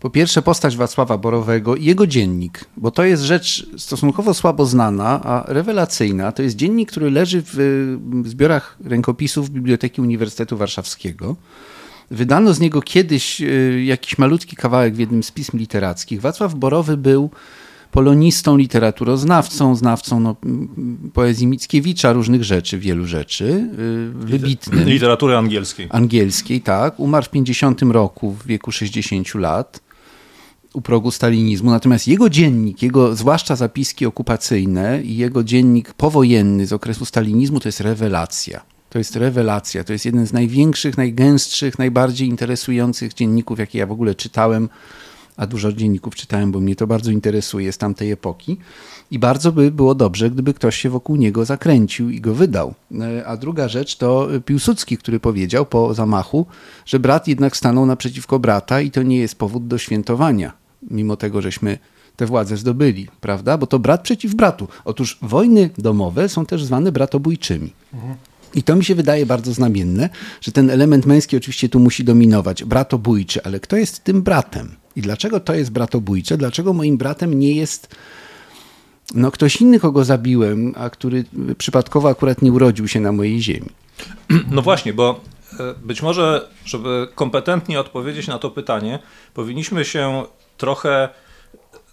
Po 0.00 0.10
pierwsze, 0.10 0.42
postać 0.42 0.76
Wacława 0.76 1.18
Borowego 1.18 1.76
i 1.76 1.84
jego 1.84 2.06
dziennik, 2.06 2.64
bo 2.76 2.90
to 2.90 3.04
jest 3.04 3.22
rzecz 3.22 3.66
stosunkowo 3.76 4.34
słabo 4.34 4.66
znana, 4.66 5.22
a 5.22 5.44
rewelacyjna. 5.52 6.32
To 6.32 6.42
jest 6.42 6.56
dziennik, 6.56 6.90
który 6.90 7.10
leży 7.10 7.42
w 7.46 7.98
zbiorach 8.24 8.76
rękopisów 8.84 9.50
Biblioteki 9.50 10.00
Uniwersytetu 10.00 10.56
Warszawskiego. 10.56 11.36
Wydano 12.10 12.54
z 12.54 12.60
niego 12.60 12.82
kiedyś 12.82 13.40
y, 13.40 13.82
jakiś 13.84 14.18
malutki 14.18 14.56
kawałek 14.56 14.94
w 14.94 14.98
jednym 14.98 15.22
z 15.22 15.30
pism 15.30 15.58
literackich. 15.58 16.20
Wacław 16.20 16.54
Borowy 16.54 16.96
był 16.96 17.30
polonistą, 17.90 18.56
literaturoznawcą, 18.56 19.76
znawcą 19.76 20.20
no, 20.20 20.36
poezji 21.12 21.46
Mickiewicza, 21.46 22.12
różnych 22.12 22.44
rzeczy, 22.44 22.78
wielu 22.78 23.06
rzeczy, 23.06 23.44
y, 23.44 24.10
wybitny. 24.14 24.84
Literatury 24.84 25.36
angielskiej. 25.36 25.86
Angielskiej, 25.90 26.60
tak. 26.60 27.00
Umarł 27.00 27.26
w 27.26 27.30
50 27.30 27.82
roku, 27.82 28.30
w 28.32 28.46
wieku 28.46 28.72
60 28.72 29.34
lat 29.34 29.89
u 30.74 30.80
progu 30.80 31.10
stalinizmu. 31.10 31.70
Natomiast 31.70 32.08
jego 32.08 32.30
dziennik, 32.30 32.82
jego 32.82 33.16
zwłaszcza 33.16 33.56
zapiski 33.56 34.06
okupacyjne 34.06 35.02
i 35.02 35.16
jego 35.16 35.44
dziennik 35.44 35.94
powojenny 35.94 36.66
z 36.66 36.72
okresu 36.72 37.04
stalinizmu 37.04 37.60
to 37.60 37.68
jest 37.68 37.80
rewelacja. 37.80 38.60
To 38.90 38.98
jest 38.98 39.16
rewelacja. 39.16 39.84
To 39.84 39.92
jest 39.92 40.04
jeden 40.04 40.26
z 40.26 40.32
największych, 40.32 40.96
najgęstszych, 40.96 41.78
najbardziej 41.78 42.28
interesujących 42.28 43.14
dzienników, 43.14 43.58
jakie 43.58 43.78
ja 43.78 43.86
w 43.86 43.92
ogóle 43.92 44.14
czytałem 44.14 44.68
a 45.40 45.46
dużo 45.46 45.72
dzienników 45.72 46.14
czytałem, 46.14 46.52
bo 46.52 46.60
mnie 46.60 46.76
to 46.76 46.86
bardzo 46.86 47.10
interesuje 47.10 47.72
z 47.72 47.78
tamtej 47.78 48.10
epoki. 48.10 48.58
I 49.10 49.18
bardzo 49.18 49.52
by 49.52 49.70
było 49.70 49.94
dobrze, 49.94 50.30
gdyby 50.30 50.54
ktoś 50.54 50.76
się 50.76 50.90
wokół 50.90 51.16
niego 51.16 51.44
zakręcił 51.44 52.10
i 52.10 52.20
go 52.20 52.34
wydał. 52.34 52.74
E, 53.00 53.26
a 53.26 53.36
druga 53.36 53.68
rzecz 53.68 53.96
to 53.96 54.28
Piłsudski, 54.44 54.98
który 54.98 55.20
powiedział 55.20 55.66
po 55.66 55.94
zamachu, 55.94 56.46
że 56.86 56.98
brat 56.98 57.28
jednak 57.28 57.56
stanął 57.56 57.86
naprzeciwko 57.86 58.38
brata 58.38 58.80
i 58.80 58.90
to 58.90 59.02
nie 59.02 59.16
jest 59.16 59.34
powód 59.34 59.66
do 59.66 59.78
świętowania, 59.78 60.52
mimo 60.82 61.16
tego, 61.16 61.42
żeśmy 61.42 61.78
te 62.16 62.26
władze 62.26 62.56
zdobyli, 62.56 63.08
prawda? 63.20 63.58
Bo 63.58 63.66
to 63.66 63.78
brat 63.78 64.02
przeciw 64.02 64.34
bratu. 64.34 64.68
Otóż 64.84 65.18
wojny 65.22 65.70
domowe 65.78 66.28
są 66.28 66.46
też 66.46 66.64
zwane 66.64 66.92
bratobójczymi. 66.92 67.72
I 68.54 68.62
to 68.62 68.76
mi 68.76 68.84
się 68.84 68.94
wydaje 68.94 69.26
bardzo 69.26 69.52
znamienne, 69.52 70.08
że 70.40 70.52
ten 70.52 70.70
element 70.70 71.06
męski 71.06 71.36
oczywiście 71.36 71.68
tu 71.68 71.80
musi 71.80 72.04
dominować, 72.04 72.64
bratobójczy, 72.64 73.44
ale 73.44 73.60
kto 73.60 73.76
jest 73.76 74.04
tym 74.04 74.22
bratem? 74.22 74.76
I 74.96 75.00
dlaczego 75.00 75.40
to 75.40 75.54
jest 75.54 75.70
bratobójcze? 75.70 76.36
Dlaczego 76.36 76.72
moim 76.72 76.96
bratem 76.96 77.38
nie 77.38 77.52
jest 77.52 77.96
no, 79.14 79.30
ktoś 79.30 79.60
inny, 79.60 79.80
kogo 79.80 80.04
zabiłem, 80.04 80.74
a 80.76 80.90
który 80.90 81.24
przypadkowo 81.58 82.08
akurat 82.08 82.42
nie 82.42 82.52
urodził 82.52 82.88
się 82.88 83.00
na 83.00 83.12
mojej 83.12 83.42
ziemi? 83.42 83.68
No 84.50 84.62
właśnie, 84.62 84.92
bo 84.92 85.20
e, 85.60 85.74
być 85.82 86.02
może, 86.02 86.48
żeby 86.64 87.08
kompetentnie 87.14 87.80
odpowiedzieć 87.80 88.26
na 88.26 88.38
to 88.38 88.50
pytanie, 88.50 88.98
powinniśmy 89.34 89.84
się 89.84 90.24
trochę 90.60 91.08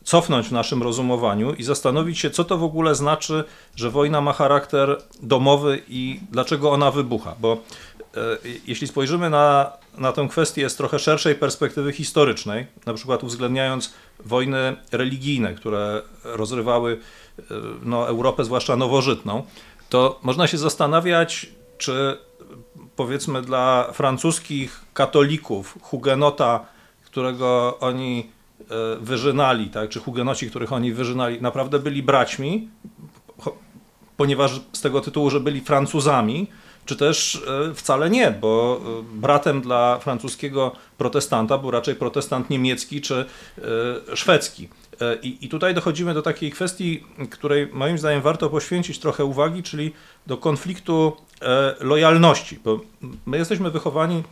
cofnąć 0.04 0.48
w 0.48 0.52
naszym 0.52 0.84
rozumowaniu 0.84 1.54
i 1.54 1.64
zastanowić 1.64 2.20
się, 2.20 2.30
co 2.30 2.44
to 2.44 2.58
w 2.58 2.64
ogóle 2.64 2.96
znaczy, 2.96 3.44
że 3.76 3.92
wojna 3.92 4.22
ma 4.22 4.34
charakter 4.34 5.02
domowy 5.22 5.82
i 5.88 6.20
dlaczego 6.32 6.72
ona 6.72 6.92
wybucha. 6.92 7.36
Bo 7.40 7.54
e, 7.54 7.58
jeśli 8.68 8.88
spojrzymy 8.88 9.30
na, 9.30 9.72
na 9.98 10.12
tę 10.12 10.28
kwestię 10.32 10.70
z 10.70 10.76
trochę 10.76 11.00
szerszej 11.00 11.36
perspektywy 11.36 11.94
historycznej, 11.94 12.68
na 12.86 12.94
przykład 12.94 13.24
uwzględniając 13.24 13.94
wojny 14.26 14.76
religijne, 14.92 15.54
które 15.54 16.02
rozrywały 16.24 17.00
e, 17.40 17.44
no, 17.84 18.08
Europę, 18.08 18.44
zwłaszcza 18.46 18.76
nowożytną, 18.76 19.44
to 19.90 20.20
można 20.24 20.48
się 20.48 20.58
zastanawiać, 20.58 21.50
czy 21.78 22.18
powiedzmy 22.96 23.42
dla 23.42 23.90
francuskich 23.94 24.82
katolików 24.94 25.78
hugenota, 25.82 26.66
którego 27.06 27.78
oni 27.80 28.37
wyżynali, 29.02 29.68
tak, 29.68 29.90
czy 29.90 30.00
hugenoci, 30.00 30.50
których 30.50 30.74
oni 30.74 30.94
wyżynali, 30.94 31.42
naprawdę 31.42 31.80
byli 31.80 32.04
braćmi, 32.04 32.70
ponieważ 34.18 34.62
z 34.74 34.82
tego 34.82 35.02
tytułu, 35.02 35.30
że 35.30 35.40
byli 35.40 35.62
Francuzami, 35.62 36.48
czy 36.86 36.96
też 36.96 37.44
e, 37.70 37.74
wcale 37.74 38.10
nie, 38.10 38.32
bo 38.32 38.82
e, 38.82 39.20
bratem 39.20 39.62
dla 39.62 40.00
francuskiego 40.00 40.72
protestanta 40.98 41.58
był 41.58 41.72
raczej 41.72 41.96
protestant 41.96 42.50
niemiecki 42.50 43.02
czy 43.02 43.26
szwedzki. 44.14 44.70
I, 45.22 45.38
I, 45.42 45.50
tutaj 45.50 45.74
dochodzimy 45.74 46.14
do 46.14 46.22
takiej 46.22 46.52
kwestii, 46.52 47.04
której 47.30 47.68
moim 47.74 47.98
zdaniem 47.98 48.22
warto 48.22 48.50
poświęcić 48.50 49.00
trochę 49.00 49.26
uwagi, 49.26 49.64
czyli 49.64 49.94
do 50.28 50.38
konfliktu 50.38 51.18
lojalności, 51.80 52.60
bo 52.64 52.80
my 53.26 53.38
jesteśmy 53.38 53.72
wychowani 53.72 54.24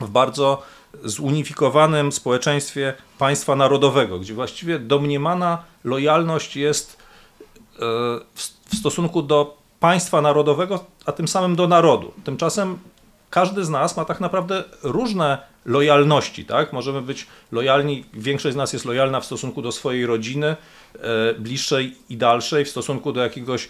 w 0.00 0.10
bardzo 0.10 0.62
zunifikowanym 1.04 2.12
społeczeństwie 2.12 2.94
państwa 3.18 3.56
narodowego, 3.56 4.18
gdzie 4.18 4.34
właściwie 4.34 4.78
domniemana 4.78 5.64
lojalność 5.84 6.56
jest 6.56 6.96
e, 6.96 7.78
w 8.34 8.76
stosunku 8.76 9.22
do 9.22 9.56
państwa 9.80 10.20
narodowego, 10.20 10.84
a 11.06 11.12
tym 11.12 11.28
samym 11.28 11.56
do 11.56 11.68
narodu. 11.68 12.12
Tymczasem 12.24 12.78
każdy 13.30 13.64
z 13.64 13.68
nas 13.68 13.96
ma 13.96 14.04
tak 14.04 14.20
naprawdę 14.20 14.64
różne 14.82 15.38
lojalności, 15.64 16.44
tak? 16.44 16.72
Możemy 16.72 17.02
być 17.02 17.26
lojalni, 17.52 18.04
większość 18.14 18.54
z 18.54 18.56
nas 18.56 18.72
jest 18.72 18.84
lojalna 18.84 19.20
w 19.20 19.24
stosunku 19.24 19.62
do 19.62 19.72
swojej 19.72 20.06
rodziny, 20.06 20.46
e, 20.46 21.34
bliższej 21.38 21.96
i 22.08 22.16
dalszej, 22.16 22.64
w 22.64 22.70
stosunku 22.70 23.12
do 23.12 23.20
jakiegoś 23.20 23.68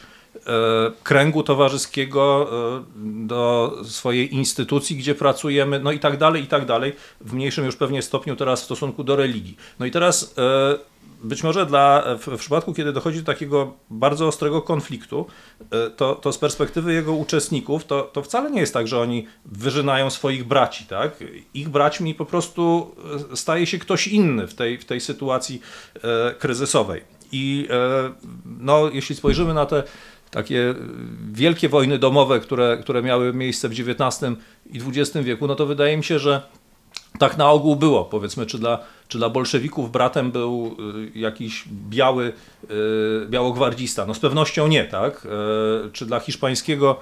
kręgu 1.02 1.42
towarzyskiego, 1.42 2.50
e, 2.52 2.84
do 3.26 3.72
swojej 3.84 4.34
instytucji, 4.34 4.96
gdzie 4.96 5.14
pracujemy, 5.14 5.80
no 5.80 5.92
i 5.92 5.98
tak 5.98 6.18
dalej, 6.18 6.42
i 6.42 6.46
tak 6.46 6.66
dalej, 6.66 6.92
w 7.20 7.32
mniejszym 7.32 7.64
już 7.64 7.76
pewnie 7.76 8.02
stopniu 8.02 8.36
teraz 8.36 8.62
w 8.62 8.64
stosunku 8.64 9.04
do 9.04 9.16
religii. 9.16 9.56
No 9.78 9.86
i 9.86 9.90
teraz 9.90 10.34
e, 10.38 10.94
być 11.22 11.42
może 11.42 11.66
dla, 11.66 12.04
w, 12.18 12.38
przypadku, 12.38 12.74
kiedy 12.74 12.92
dochodzi 12.92 13.18
do 13.18 13.32
takiego 13.32 13.72
bardzo 13.90 14.26
ostrego 14.26 14.62
konfliktu, 14.62 15.26
to, 15.96 16.14
to 16.14 16.32
z 16.32 16.38
perspektywy 16.38 16.92
jego 16.92 17.12
uczestników, 17.12 17.84
to, 17.84 18.02
to 18.02 18.22
wcale 18.22 18.50
nie 18.50 18.60
jest 18.60 18.74
tak, 18.74 18.88
że 18.88 19.00
oni 19.00 19.26
wyżynają 19.44 20.10
swoich 20.10 20.44
braci, 20.44 20.84
tak? 20.84 21.16
Ich 21.54 21.68
braćmi 21.68 22.14
po 22.14 22.24
prostu 22.26 22.94
staje 23.34 23.66
się 23.66 23.78
ktoś 23.78 24.08
inny 24.08 24.46
w 24.46 24.54
tej, 24.54 24.78
w 24.78 24.84
tej 24.84 25.00
sytuacji 25.00 25.60
kryzysowej. 26.38 27.02
I 27.32 27.68
no, 28.60 28.90
jeśli 28.92 29.16
spojrzymy 29.16 29.54
na 29.54 29.66
te 29.66 29.82
takie 30.34 30.74
wielkie 31.32 31.68
wojny 31.68 31.98
domowe, 31.98 32.40
które, 32.40 32.78
które 32.82 33.02
miały 33.02 33.34
miejsce 33.34 33.68
w 33.68 33.72
XIX 33.72 34.32
i 34.72 34.78
XX 34.78 35.24
wieku, 35.24 35.46
no 35.46 35.54
to 35.54 35.66
wydaje 35.66 35.96
mi 35.96 36.04
się, 36.04 36.18
że 36.18 36.42
tak 37.18 37.36
na 37.36 37.50
ogół 37.50 37.76
było, 37.76 38.04
powiedzmy, 38.04 38.46
czy 38.46 38.58
dla, 38.58 38.78
czy 39.08 39.18
dla 39.18 39.30
bolszewików 39.30 39.92
bratem 39.92 40.30
był 40.30 40.76
y, 41.14 41.18
jakiś 41.18 41.64
biały, 41.68 42.32
y, 42.70 43.26
białogwardzista? 43.26 44.06
No 44.06 44.14
z 44.14 44.18
pewnością 44.18 44.66
nie, 44.66 44.84
tak? 44.84 45.26
Czy 45.92 46.06
dla 46.06 46.20
hiszpańskiego, 46.20 47.00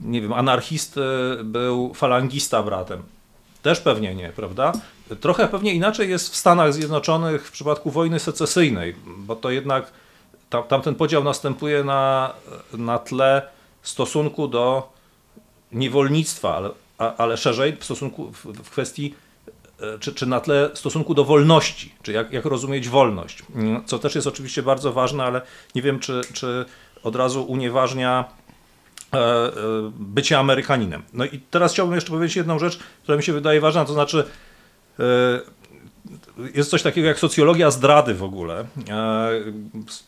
nie 0.00 0.20
wiem, 0.20 0.32
anarchisty 0.32 1.00
był 1.44 1.94
falangista 1.94 2.62
bratem? 2.62 3.02
Też 3.62 3.80
pewnie 3.80 4.14
nie, 4.14 4.32
prawda? 4.36 4.72
Trochę 5.20 5.48
pewnie 5.48 5.74
inaczej 5.74 6.10
jest 6.10 6.32
w 6.32 6.36
Stanach 6.36 6.74
Zjednoczonych 6.74 7.48
w 7.48 7.52
przypadku 7.52 7.90
wojny 7.90 8.20
secesyjnej, 8.20 8.94
bo 9.16 9.36
to 9.36 9.50
jednak 9.50 9.92
tam, 10.50 10.62
tamten 10.62 10.94
podział 10.94 11.24
następuje 11.24 11.84
na, 11.84 12.32
na 12.72 12.98
tle 12.98 13.42
stosunku 13.82 14.48
do 14.48 14.92
niewolnictwa, 15.72 16.56
ale, 16.56 16.70
ale 17.16 17.36
szerzej 17.36 17.76
w 17.76 17.84
stosunku 17.84 18.32
w, 18.32 18.44
w 18.44 18.70
kwestii 18.70 19.14
e, 19.80 19.98
czy, 19.98 20.14
czy 20.14 20.26
na 20.26 20.40
tle 20.40 20.70
stosunku 20.74 21.14
do 21.14 21.24
wolności, 21.24 21.94
czy 22.02 22.12
jak, 22.12 22.32
jak 22.32 22.44
rozumieć 22.44 22.88
wolność, 22.88 23.42
co 23.86 23.98
też 23.98 24.14
jest 24.14 24.26
oczywiście 24.26 24.62
bardzo 24.62 24.92
ważne, 24.92 25.24
ale 25.24 25.42
nie 25.74 25.82
wiem, 25.82 25.98
czy, 25.98 26.20
czy 26.32 26.64
od 27.02 27.16
razu 27.16 27.44
unieważnia 27.44 28.24
e, 29.12 29.18
e, 29.18 29.52
bycie 29.98 30.38
Amerykaninem. 30.38 31.02
No 31.12 31.24
i 31.24 31.40
teraz 31.50 31.72
chciałbym 31.72 31.94
jeszcze 31.94 32.10
powiedzieć 32.10 32.36
jedną 32.36 32.58
rzecz, 32.58 32.78
która 33.02 33.16
mi 33.16 33.22
się 33.24 33.32
wydaje 33.32 33.60
ważna, 33.60 33.84
to 33.84 33.92
znaczy 33.92 34.24
jest 36.54 36.70
coś 36.70 36.82
takiego 36.82 37.08
jak 37.08 37.18
socjologia 37.18 37.70
zdrady 37.70 38.14
w 38.14 38.22
ogóle. 38.22 38.66
E, 38.88 39.30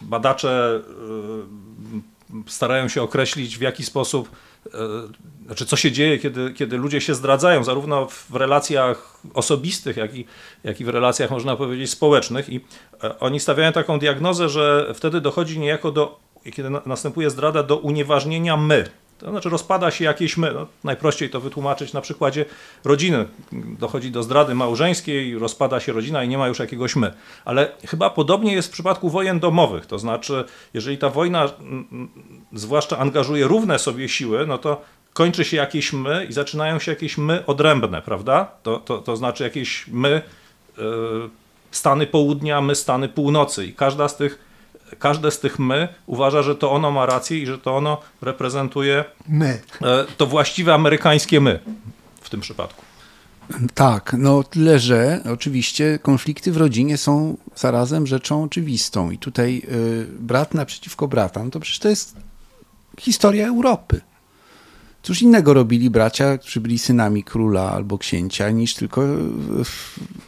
badacze 0.00 0.80
e, 2.30 2.50
starają 2.50 2.88
się 2.88 3.02
określić, 3.02 3.58
w 3.58 3.60
jaki 3.60 3.84
sposób, 3.84 4.30
e, 4.66 4.70
znaczy 5.46 5.66
co 5.66 5.76
się 5.76 5.92
dzieje, 5.92 6.18
kiedy, 6.18 6.52
kiedy 6.52 6.76
ludzie 6.76 7.00
się 7.00 7.14
zdradzają, 7.14 7.64
zarówno 7.64 8.06
w 8.06 8.34
relacjach 8.34 9.18
osobistych, 9.34 9.96
jak 9.96 10.14
i, 10.14 10.24
jak 10.64 10.80
i 10.80 10.84
w 10.84 10.88
relacjach, 10.88 11.30
można 11.30 11.56
powiedzieć, 11.56 11.90
społecznych. 11.90 12.48
I 12.48 12.60
oni 13.20 13.40
stawiają 13.40 13.72
taką 13.72 13.98
diagnozę, 13.98 14.48
że 14.48 14.92
wtedy 14.94 15.20
dochodzi 15.20 15.58
niejako 15.58 15.92
do, 15.92 16.18
kiedy 16.52 16.70
następuje 16.86 17.30
zdrada, 17.30 17.62
do 17.62 17.76
unieważnienia 17.76 18.56
my. 18.56 18.90
To 19.18 19.30
znaczy 19.30 19.48
rozpada 19.48 19.90
się 19.90 20.04
jakieś 20.04 20.36
my. 20.36 20.52
No, 20.54 20.66
najprościej 20.84 21.30
to 21.30 21.40
wytłumaczyć 21.40 21.92
na 21.92 22.00
przykładzie 22.00 22.44
rodziny. 22.84 23.28
Dochodzi 23.52 24.10
do 24.10 24.22
zdrady 24.22 24.54
małżeńskiej, 24.54 25.38
rozpada 25.38 25.80
się 25.80 25.92
rodzina 25.92 26.24
i 26.24 26.28
nie 26.28 26.38
ma 26.38 26.48
już 26.48 26.58
jakiegoś 26.58 26.96
my. 26.96 27.12
Ale 27.44 27.72
chyba 27.86 28.10
podobnie 28.10 28.52
jest 28.52 28.68
w 28.68 28.72
przypadku 28.72 29.10
wojen 29.10 29.40
domowych. 29.40 29.86
To 29.86 29.98
znaczy, 29.98 30.44
jeżeli 30.74 30.98
ta 30.98 31.10
wojna 31.10 31.44
mm, 31.44 31.88
mm, 31.92 32.08
zwłaszcza 32.52 32.98
angażuje 32.98 33.46
równe 33.46 33.78
sobie 33.78 34.08
siły, 34.08 34.46
no 34.46 34.58
to 34.58 34.82
kończy 35.12 35.44
się 35.44 35.56
jakieś 35.56 35.92
my 35.92 36.26
i 36.30 36.32
zaczynają 36.32 36.78
się 36.78 36.92
jakieś 36.92 37.18
my 37.18 37.46
odrębne, 37.46 38.02
prawda? 38.02 38.50
To, 38.62 38.76
to, 38.76 38.98
to 38.98 39.16
znaczy 39.16 39.44
jakieś 39.44 39.86
my, 39.88 40.22
yy, 40.78 41.30
Stany 41.70 42.06
Południa, 42.06 42.60
my 42.60 42.74
Stany 42.74 43.08
Północy 43.08 43.66
i 43.66 43.72
każda 43.72 44.08
z 44.08 44.16
tych 44.16 44.47
każde 44.98 45.30
z 45.30 45.40
tych 45.40 45.58
my 45.58 45.88
uważa, 46.06 46.42
że 46.42 46.54
to 46.54 46.72
ono 46.72 46.90
ma 46.90 47.06
rację 47.06 47.38
i 47.38 47.46
że 47.46 47.58
to 47.58 47.76
ono 47.76 48.00
reprezentuje 48.22 49.04
my. 49.28 49.60
E, 49.82 50.04
to 50.16 50.26
właściwe 50.26 50.74
amerykańskie 50.74 51.40
my 51.40 51.60
w 52.20 52.30
tym 52.30 52.40
przypadku. 52.40 52.88
Tak, 53.74 54.16
no 54.18 54.42
tyle, 54.42 54.78
że 54.78 55.20
oczywiście 55.32 55.98
konflikty 56.02 56.52
w 56.52 56.56
rodzinie 56.56 56.98
są 56.98 57.36
zarazem 57.56 58.06
rzeczą 58.06 58.42
oczywistą 58.42 59.10
i 59.10 59.18
tutaj 59.18 59.62
y, 59.72 60.06
brat 60.18 60.54
naprzeciwko 60.54 61.08
brata, 61.08 61.44
no 61.44 61.50
to 61.50 61.60
przecież 61.60 61.78
to 61.78 61.88
jest 61.88 62.16
historia 62.98 63.48
Europy. 63.48 64.00
Cóż 65.02 65.22
innego 65.22 65.54
robili 65.54 65.90
bracia, 65.90 66.38
którzy 66.38 66.60
byli 66.60 66.78
synami 66.78 67.24
króla 67.24 67.72
albo 67.72 67.98
księcia, 67.98 68.50
niż 68.50 68.74
tylko 68.74 69.02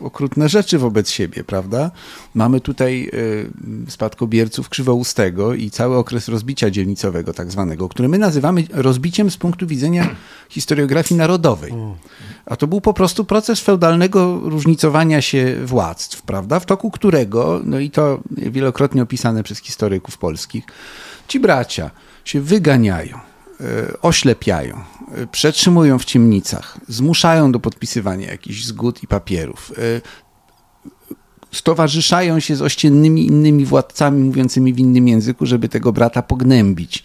okrutne 0.00 0.49
rzeczy 0.49 0.79
wobec 0.79 1.11
siebie, 1.11 1.45
prawda? 1.45 1.91
Mamy 2.35 2.61
tutaj 2.61 3.11
y, 3.87 3.91
spadkobierców 3.91 4.69
Krzywoustego 4.69 5.55
i 5.55 5.71
cały 5.71 5.97
okres 5.97 6.29
rozbicia 6.29 6.71
dzielnicowego 6.71 7.33
tak 7.33 7.50
zwanego, 7.50 7.89
który 7.89 8.09
my 8.09 8.19
nazywamy 8.19 8.65
rozbiciem 8.73 9.31
z 9.31 9.37
punktu 9.37 9.67
widzenia 9.67 10.17
historiografii 10.49 11.19
narodowej. 11.19 11.73
A 12.47 12.57
to 12.57 12.67
był 12.67 12.81
po 12.81 12.95
prostu 12.95 13.25
proces 13.25 13.61
feudalnego 13.61 14.41
różnicowania 14.43 15.23
się 15.23 15.57
władztw, 15.65 16.23
prawda? 16.23 16.61
W 16.61 16.67
toku 16.67 16.91
którego, 16.91 17.61
no 17.65 17.79
i 17.79 17.91
to 17.91 18.21
wielokrotnie 18.31 19.03
opisane 19.03 19.43
przez 19.43 19.59
historyków 19.59 20.19
polskich, 20.19 20.65
ci 21.29 21.41
bracia 21.41 21.91
się 22.25 22.41
wyganiają, 22.41 23.30
oślepiają, 24.02 24.81
y, 25.19 25.26
przetrzymują 25.26 25.99
w 25.99 26.05
ciemnicach, 26.05 26.79
zmuszają 26.88 27.52
do 27.52 27.61
podpisywania 27.61 28.31
jakichś 28.31 28.64
zgód 28.64 29.02
i 29.02 29.07
papierów, 29.07 29.73
y, 29.79 30.00
stowarzyszają 31.52 32.40
się 32.40 32.57
z 32.57 32.62
ościennymi 32.62 33.26
innymi 33.26 33.64
władcami 33.64 34.25
mówiącymi 34.25 34.73
w 34.73 34.79
innym 34.79 35.09
języku, 35.09 35.47
żeby 35.47 35.69
tego 35.69 35.93
brata 35.93 36.23
pognębić. 36.23 37.02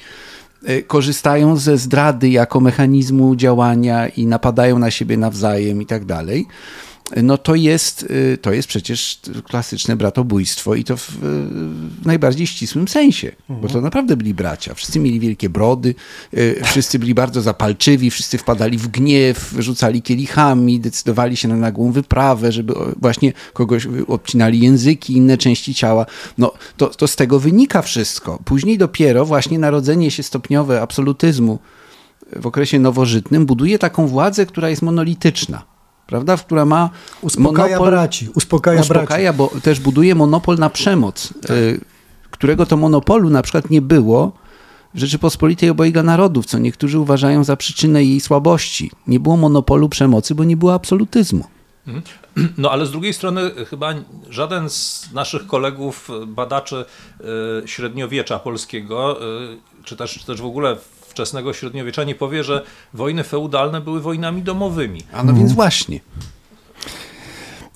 Korzystają 0.88 1.57
ze 1.57 1.77
zdrady 1.77 2.29
jako 2.29 2.59
mechanizmu 2.59 3.35
działania 3.35 4.07
i 4.07 4.25
napadają 4.25 4.79
na 4.79 4.91
siebie 4.91 5.17
nawzajem 5.17 5.81
i 5.81 5.85
tak 5.85 6.05
dalej. 6.05 6.47
No 7.24 7.38
to 7.38 7.55
jest, 7.55 8.03
y, 8.03 8.38
to 8.41 8.53
jest 8.53 8.67
przecież 8.67 9.19
klasyczne 9.43 9.95
bratobójstwo 9.95 10.75
i 10.75 10.83
to 10.83 10.97
w, 10.97 11.12
w 11.12 12.05
najbardziej 12.05 12.47
ścisłym 12.47 12.88
sensie, 12.88 13.31
bo 13.50 13.67
to 13.67 13.81
naprawdę 13.81 14.17
byli 14.17 14.33
bracia. 14.33 14.74
Wszyscy 14.74 15.00
mieli 15.00 15.19
wielkie 15.19 15.50
brody, 15.50 15.95
y, 16.33 16.62
wszyscy 16.63 17.00
byli 17.00 17.13
bardzo 17.13 17.41
zapalczywi, 17.41 18.12
wszyscy 18.12 18.38
wpadali 18.38 18.77
w 18.77 18.88
gniew, 18.88 19.55
rzucali 19.59 20.01
kielichami, 20.01 20.79
decydowali 20.79 21.38
się 21.38 21.47
na 21.47 21.55
nagłą 21.55 21.91
wyprawę, 21.91 22.51
żeby 22.51 22.74
właśnie 23.01 23.33
kogoś 23.53 23.85
y, 23.85 24.07
obcinali 24.07 24.59
języki, 24.59 25.17
inne 25.17 25.38
części 25.38 25.75
ciała. 25.75 26.05
No 26.38 26.51
to, 26.77 26.88
to 26.88 27.07
z 27.07 27.15
tego 27.15 27.39
wynika 27.39 27.81
wszystko. 27.81 28.39
Później 28.45 28.77
dopiero 28.77 29.25
właśnie 29.25 29.59
narodzenie 29.59 30.12
się 30.12 30.24
stopniowe 30.24 30.81
absolutyzmu 30.81 31.59
w 32.35 32.47
okresie 32.47 32.79
nowożytnym 32.79 33.45
buduje 33.45 33.79
taką 33.79 34.07
władzę, 34.07 34.45
która 34.45 34.69
jest 34.69 34.81
monolityczna. 34.81 35.75
Prawda? 36.07 36.38
W 36.38 36.45
która 36.45 36.65
ma 36.65 36.89
Uspokaja 37.21 37.77
monopol- 37.79 37.85
braci, 37.85 38.29
uspokaja, 38.35 38.77
braci. 38.83 38.91
uspokaja, 38.91 39.33
bo 39.33 39.51
też 39.63 39.79
buduje 39.79 40.15
monopol 40.15 40.57
na 40.57 40.69
przemoc, 40.69 41.33
y, 41.50 41.79
którego 42.31 42.65
to 42.65 42.77
monopolu 42.77 43.29
na 43.29 43.41
przykład 43.41 43.69
nie 43.69 43.81
było 43.81 44.31
w 44.93 45.00
Rzeczypospolitej 45.00 45.69
obojga 45.69 46.03
narodów, 46.03 46.45
co 46.45 46.59
niektórzy 46.59 47.00
uważają 47.00 47.43
za 47.43 47.55
przyczynę 47.55 48.03
jej 48.03 48.21
słabości. 48.21 48.91
Nie 49.07 49.19
było 49.19 49.38
monopolu 49.38 49.89
przemocy, 49.89 50.35
bo 50.35 50.43
nie 50.43 50.57
było 50.57 50.74
absolutyzmu. 50.74 51.43
No 52.57 52.71
ale 52.71 52.85
z 52.85 52.91
drugiej 52.91 53.13
strony 53.13 53.51
chyba 53.69 53.93
żaden 54.29 54.69
z 54.69 55.09
naszych 55.13 55.47
kolegów, 55.47 56.09
badaczy 56.27 56.85
y, 57.63 57.67
średniowiecza 57.67 58.39
polskiego, 58.39 59.17
czy 59.83 59.95
też, 59.95 60.13
czy 60.19 60.25
też 60.25 60.41
w 60.41 60.45
ogóle 60.45 60.77
wczesnego 61.15 61.53
średniowiecza 61.53 62.03
nie 62.03 62.15
powie, 62.15 62.43
że 62.43 62.62
wojny 62.93 63.24
feudalne 63.24 63.81
były 63.81 64.01
wojnami 64.01 64.41
domowymi. 64.43 65.01
A 65.13 65.24
no 65.24 65.34
więc 65.34 65.53
właśnie. 65.53 66.00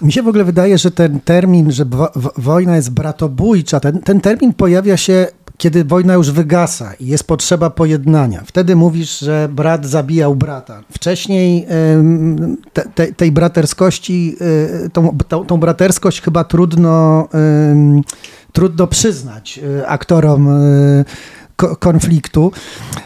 Mi 0.01 0.11
się 0.11 0.23
w 0.23 0.27
ogóle 0.27 0.43
wydaje, 0.43 0.77
że 0.77 0.91
ten 0.91 1.19
termin, 1.19 1.71
że 1.71 1.85
wo- 1.85 2.11
wo- 2.15 2.31
wojna 2.37 2.75
jest 2.75 2.91
bratobójcza, 2.91 3.79
ten, 3.79 3.99
ten 3.99 4.21
termin 4.21 4.53
pojawia 4.53 4.97
się, 4.97 5.27
kiedy 5.57 5.83
wojna 5.83 6.13
już 6.13 6.31
wygasa 6.31 6.93
i 6.93 7.07
jest 7.07 7.23
potrzeba 7.23 7.69
pojednania. 7.69 8.43
Wtedy 8.45 8.75
mówisz, 8.75 9.19
że 9.19 9.49
brat 9.51 9.85
zabijał 9.85 10.35
brata. 10.35 10.83
Wcześniej 10.91 11.67
te, 12.73 12.81
te, 12.95 13.13
tej 13.13 13.31
braterskości, 13.31 14.35
y, 14.85 14.89
tą, 14.89 15.17
tą, 15.27 15.45
tą 15.45 15.57
braterskość 15.57 16.21
chyba 16.21 16.43
trudno, 16.43 17.27
trudno 18.53 18.87
przyznać 18.87 19.59
y, 19.79 19.87
aktorom 19.87 20.45
ko- 20.45 21.38
konfliktu. 21.79 22.51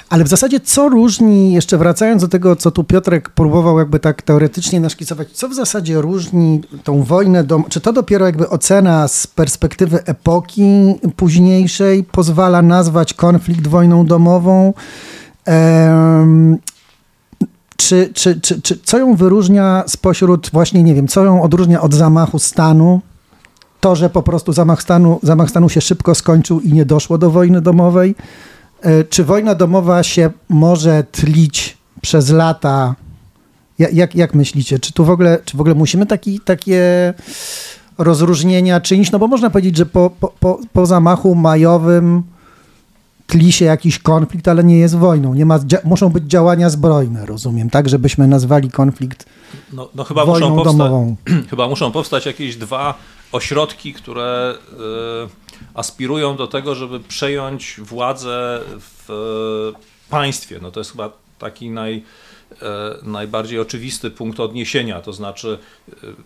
Ale 0.10 0.24
w 0.24 0.28
zasadzie 0.28 0.60
co 0.60 0.90
różni, 0.90 1.54
jeszcze 1.54 1.78
wracając 1.78 2.22
do 2.22 2.28
tego, 2.28 2.56
co 2.56 2.72
tu 2.72 2.84
Piotrek 2.84 3.30
próbował 3.30 3.80
jakby 3.80 4.00
tak 4.00 4.22
teoretycznie 4.22 4.80
naszkicować, 4.80 5.32
co 5.32 5.50
w 5.50 5.54
zasadzie 5.54 6.02
różni 6.02 6.62
tą 6.84 7.04
wojnę, 7.04 7.44
dom- 7.44 7.64
czy 7.70 7.82
to 7.82 7.94
dopiero 7.94 8.26
jakby 8.26 8.50
ocena 8.50 9.08
z 9.08 9.28
perspektywy 9.28 10.04
epoki 10.06 10.96
późniejszej 11.16 12.04
pozwala 12.04 12.62
nazwać 12.62 13.14
konflikt 13.14 13.68
wojną 13.68 14.06
domową? 14.06 14.74
Em, 15.46 16.58
czy, 17.78 18.10
czy, 18.14 18.42
czy, 18.42 18.62
czy 18.62 18.80
co 18.84 18.98
ją 18.98 19.16
wyróżnia 19.16 19.84
spośród 19.88 20.50
właśnie, 20.54 20.84
nie 20.84 20.96
wiem, 20.96 21.08
co 21.08 21.26
ją 21.26 21.42
odróżnia 21.42 21.82
od 21.82 21.94
zamachu 21.94 22.40
stanu? 22.40 23.02
To, 23.84 23.96
że 23.96 24.10
po 24.10 24.24
prostu 24.24 24.54
zamach 24.54 24.82
stanu, 24.82 25.20
zamach 25.24 25.50
stanu 25.50 25.70
się 25.70 25.82
szybko 25.82 26.16
skończył 26.16 26.60
i 26.62 26.74
nie 26.74 26.86
doszło 26.86 27.18
do 27.18 27.32
wojny 27.32 27.62
domowej? 27.62 28.16
E, 28.82 29.04
Czy 29.04 29.24
wojna 29.24 29.56
domowa 29.56 30.04
się 30.04 30.30
może 30.50 31.04
tlić 31.12 31.78
przez 32.02 32.30
lata? 32.30 32.96
Ja- 33.80 33.90
Jak, 33.94 34.16
jak 34.16 34.34
myślicie? 34.36 34.80
Czy 34.80 34.94
tu 34.94 35.06
w 35.06 35.10
ogóle, 35.10 35.40
czy 35.46 35.58
w 35.58 35.60
ogóle 35.62 35.76
musimy 35.76 36.06
taki, 36.06 36.40
takie 36.40 37.14
rozróżnienia 37.98 38.82
czynić? 38.82 39.12
No 39.12 39.20
bo 39.20 39.28
można 39.28 39.50
powiedzieć, 39.50 39.78
że 39.78 39.86
po, 39.86 40.10
po, 40.40 40.60
po, 40.74 40.86
zamachu 40.86 41.36
majowym 41.36 42.24
tli 43.28 43.52
się 43.52 43.66
jakiś 43.66 44.00
konflikt, 44.00 44.48
ale 44.48 44.64
nie 44.64 44.78
jest 44.78 44.96
wojną. 44.96 45.34
Nie 45.34 45.46
ma, 45.46 45.60
muszą 45.84 46.10
być 46.10 46.24
działania 46.24 46.70
zbrojne, 46.70 47.26
rozumiem, 47.26 47.70
tak? 47.70 47.90
Żebyśmy 47.90 48.28
nazwali 48.28 48.72
konflikt 48.72 49.26
No, 49.74 49.90
no 49.96 50.04
chyba, 50.04 50.26
wojną 50.26 50.50
muszą 50.50 50.64
domową. 50.64 51.16
chyba 51.50 51.68
muszą 51.68 51.92
powstać 51.92 52.26
jakieś 52.26 52.56
dwa 52.56 52.94
ośrodki, 53.34 53.94
które 53.94 54.56
y, 54.56 55.74
aspirują 55.74 56.36
do 56.36 56.48
tego, 56.48 56.76
żeby 56.76 57.00
przejąć 57.00 57.76
władzę 57.80 58.62
w 58.80 59.10
y, 59.80 60.10
państwie. 60.10 60.60
No 60.62 60.72
to 60.72 60.80
jest 60.80 60.92
chyba 60.92 61.12
taki 61.40 61.70
naj, 61.70 62.04
y, 62.52 62.56
najbardziej 63.04 63.60
oczywisty 63.60 64.12
punkt 64.12 64.40
odniesienia. 64.40 65.02
To 65.02 65.14
znaczy 65.14 65.60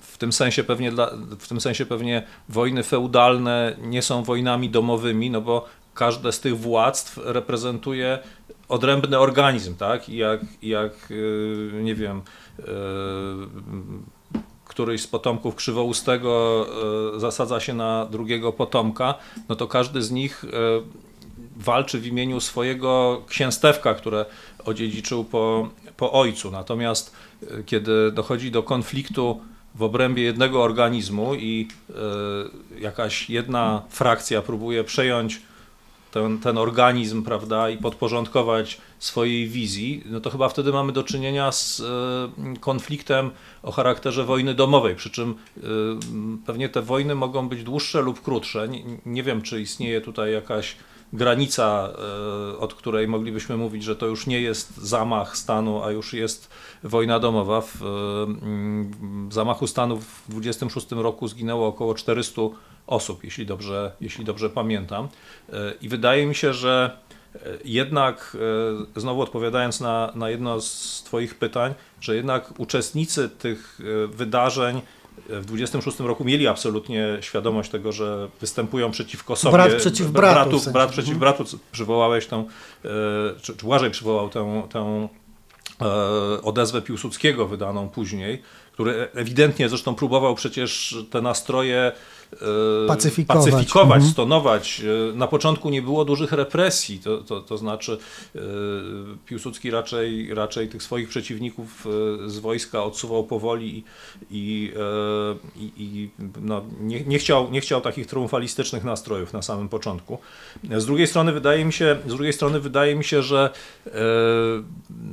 w 0.02 0.18
tym 0.18 0.34
sensie 0.34 0.64
pewnie 0.64 0.92
dla, 0.92 1.12
w 1.40 1.48
tym 1.48 1.62
sensie 1.62 1.86
pewnie 1.86 2.24
wojny 2.50 2.84
feudalne 2.84 3.76
nie 3.82 4.02
są 4.02 4.24
wojnami 4.24 4.70
domowymi, 4.70 5.30
no 5.30 5.42
bo 5.42 5.66
każde 5.94 6.32
z 6.32 6.40
tych 6.40 6.60
władztw 6.60 7.20
reprezentuje 7.24 8.20
odrębny 8.68 9.20
organizm, 9.20 9.76
tak? 9.76 10.10
Jak, 10.10 10.42
jak 10.62 10.92
nie 11.84 11.96
wiem, 11.96 12.22
któryś 14.68 15.02
z 15.02 15.08
potomków 15.08 15.56
Krzywoustego 15.56 16.66
e, 17.16 17.20
zasadza 17.20 17.60
się 17.60 17.74
na 17.74 18.06
drugiego 18.06 18.54
potomka, 18.54 19.16
no 19.50 19.56
to 19.56 19.68
każdy 19.68 20.02
z 20.02 20.12
nich 20.12 20.46
e, 20.46 20.48
walczy 21.58 22.00
w 22.00 22.08
imieniu 22.08 22.40
swojego 22.40 23.22
księstewka, 23.28 23.94
które 23.94 24.26
odziedziczył 24.66 25.24
po, 25.24 25.70
po 25.98 26.12
ojcu. 26.12 26.52
Natomiast 26.52 27.16
e, 27.42 27.64
kiedy 27.64 28.12
dochodzi 28.12 28.52
do 28.52 28.64
konfliktu 28.64 29.42
w 29.76 29.84
obrębie 29.84 30.24
jednego 30.24 30.64
organizmu 30.64 31.36
i 31.36 31.68
jakaś 32.80 33.30
jedna 33.30 33.82
frakcja 33.90 34.42
próbuje 34.42 34.84
przejąć 34.84 35.42
ten, 36.12 36.40
ten 36.40 36.58
organizm, 36.58 37.24
prawda, 37.24 37.70
i 37.70 37.78
podporządkować 37.78 38.78
swojej 39.00 39.48
wizji, 39.48 40.04
no 40.06 40.20
to 40.20 40.30
chyba 40.30 40.50
wtedy 40.50 40.72
mamy 40.72 40.92
do 40.92 41.04
czynienia 41.04 41.52
z 41.52 41.80
e, 41.80 41.84
konfliktem 42.60 43.32
o 43.64 43.72
charakterze 43.72 44.24
wojny 44.24 44.54
domowej, 44.54 44.96
przy 44.96 45.10
czym 45.10 45.36
e, 45.58 45.62
pewnie 46.46 46.70
te 46.70 46.82
wojny 46.82 47.16
mogą 47.16 47.50
być 47.50 47.64
dłuższe 47.64 48.02
lub 48.02 48.22
krótsze. 48.22 48.68
Nie, 49.06 49.24
wiem, 49.24 49.42
czy 49.42 49.62
istnieje 49.62 50.02
tutaj 50.02 50.34
jakaś 50.34 50.76
granica, 51.14 51.90
e, 52.54 52.58
od 52.58 52.74
której 52.74 53.08
moglibyśmy 53.08 53.58
mówić, 53.58 53.84
że 53.84 53.96
to 53.96 54.06
już 54.06 54.28
nie 54.28 54.42
jest 54.42 54.78
zamach 54.78 55.38
stanu, 55.38 55.84
a 55.84 55.92
już 55.92 56.14
jest 56.14 56.50
wojna 56.84 57.20
domowa. 57.20 57.62
W 57.62 59.30
zamachu 59.30 59.68
stanu 59.68 59.98
w 59.98 60.24
26 60.30 60.92
roku 60.92 61.28
zginęło 61.28 61.68
około 61.68 61.94
400 61.94 62.42
osób, 62.88 63.24
jeśli 63.24 63.46
dobrze, 63.46 63.92
jeśli 64.02 64.26
dobrze 64.26 64.50
pamiętam. 64.50 65.08
I 65.82 65.90
wydaje 65.90 66.26
mi 66.26 66.36
się, 66.36 66.54
że 66.54 66.98
jednak, 67.66 68.38
e, 68.96 69.00
znowu 69.00 69.22
odpowiadając 69.22 69.80
na, 69.80 70.12
na 70.16 70.30
jedno 70.30 70.62
z 70.62 71.04
Twoich 71.06 71.36
pytań, 71.36 71.74
że 72.02 72.16
jednak 72.16 72.60
uczestnicy 72.60 73.30
tych 73.30 73.80
e, 73.80 74.08
wydarzeń 74.08 74.82
w 75.30 75.46
26 75.46 76.00
roku 76.00 76.26
mieli 76.26 76.48
absolutnie 76.48 77.18
świadomość 77.22 77.70
tego, 77.70 77.92
że 77.92 78.28
występują 78.42 78.92
przeciwko 78.92 79.36
sobie. 79.36 79.54
Brat 79.54 79.74
przeciw 79.74 80.12
bratu, 80.12 80.34
Bratu, 80.34 80.60
w 80.60 80.62
sensie. 80.62 80.74
brat 80.74 80.92
przeciw 80.92 81.18
bratu. 81.18 81.44
Przywołałeś 81.72 82.26
tę, 82.26 82.36
e, 82.36 82.90
czy, 83.42 83.58
czy 83.58 83.66
Błażej 83.66 83.92
przywołał 83.92 84.30
tę, 84.30 84.68
tę 84.70 85.08
e, 85.82 86.42
odezwę 86.42 86.82
Piłsudskiego 86.82 87.48
wydaną 87.48 87.90
później, 87.90 88.42
który 88.72 89.08
ewidentnie 89.14 89.70
zresztą 89.70 89.96
próbował 89.96 90.36
przecież 90.36 90.96
te 91.12 91.22
nastroje 91.22 91.78
e, 91.78 91.94
pacyfikować, 92.88 93.52
pacyfikować 93.52 93.96
mhm. 93.96 94.12
stonować. 94.12 94.82
E, 95.12 95.16
na 95.16 95.28
początku 95.28 95.70
nie 95.70 95.82
było 95.82 96.06
dużych 96.06 96.32
represji, 96.32 97.00
to, 97.00 97.18
to, 97.18 97.42
to 97.42 97.58
znaczy 97.58 97.98
e, 98.36 98.40
Piłsudski 99.26 99.72
raczej, 99.72 100.34
raczej 100.34 100.70
tych 100.70 100.84
swoich 100.84 101.10
przeciwników 101.10 101.88
z 102.26 102.40
wojska 102.40 102.84
odsuwał 102.84 103.24
powoli 103.24 103.84
i, 104.32 104.74
i, 105.56 105.72
i 105.78 106.10
no, 106.42 106.64
nie, 106.80 107.02
nie, 107.02 107.20
chciał, 107.20 107.52
nie 107.52 107.62
chciał 107.62 107.82
takich 107.82 108.08
triumfalistycznych 108.08 108.84
nastrojów 108.84 109.34
na 109.34 109.42
samym 109.42 109.70
początku. 109.70 110.18
Z 110.78 110.86
drugiej 110.86 111.08
strony 111.08 111.32
wydaje 111.32 111.66
mi 111.66 111.74
się, 111.74 111.98
z 112.08 112.10
drugiej 112.10 112.34
strony 112.34 112.60
wydaje 112.60 112.96
mi 112.96 113.04
się, 113.04 113.22
że 113.22 113.50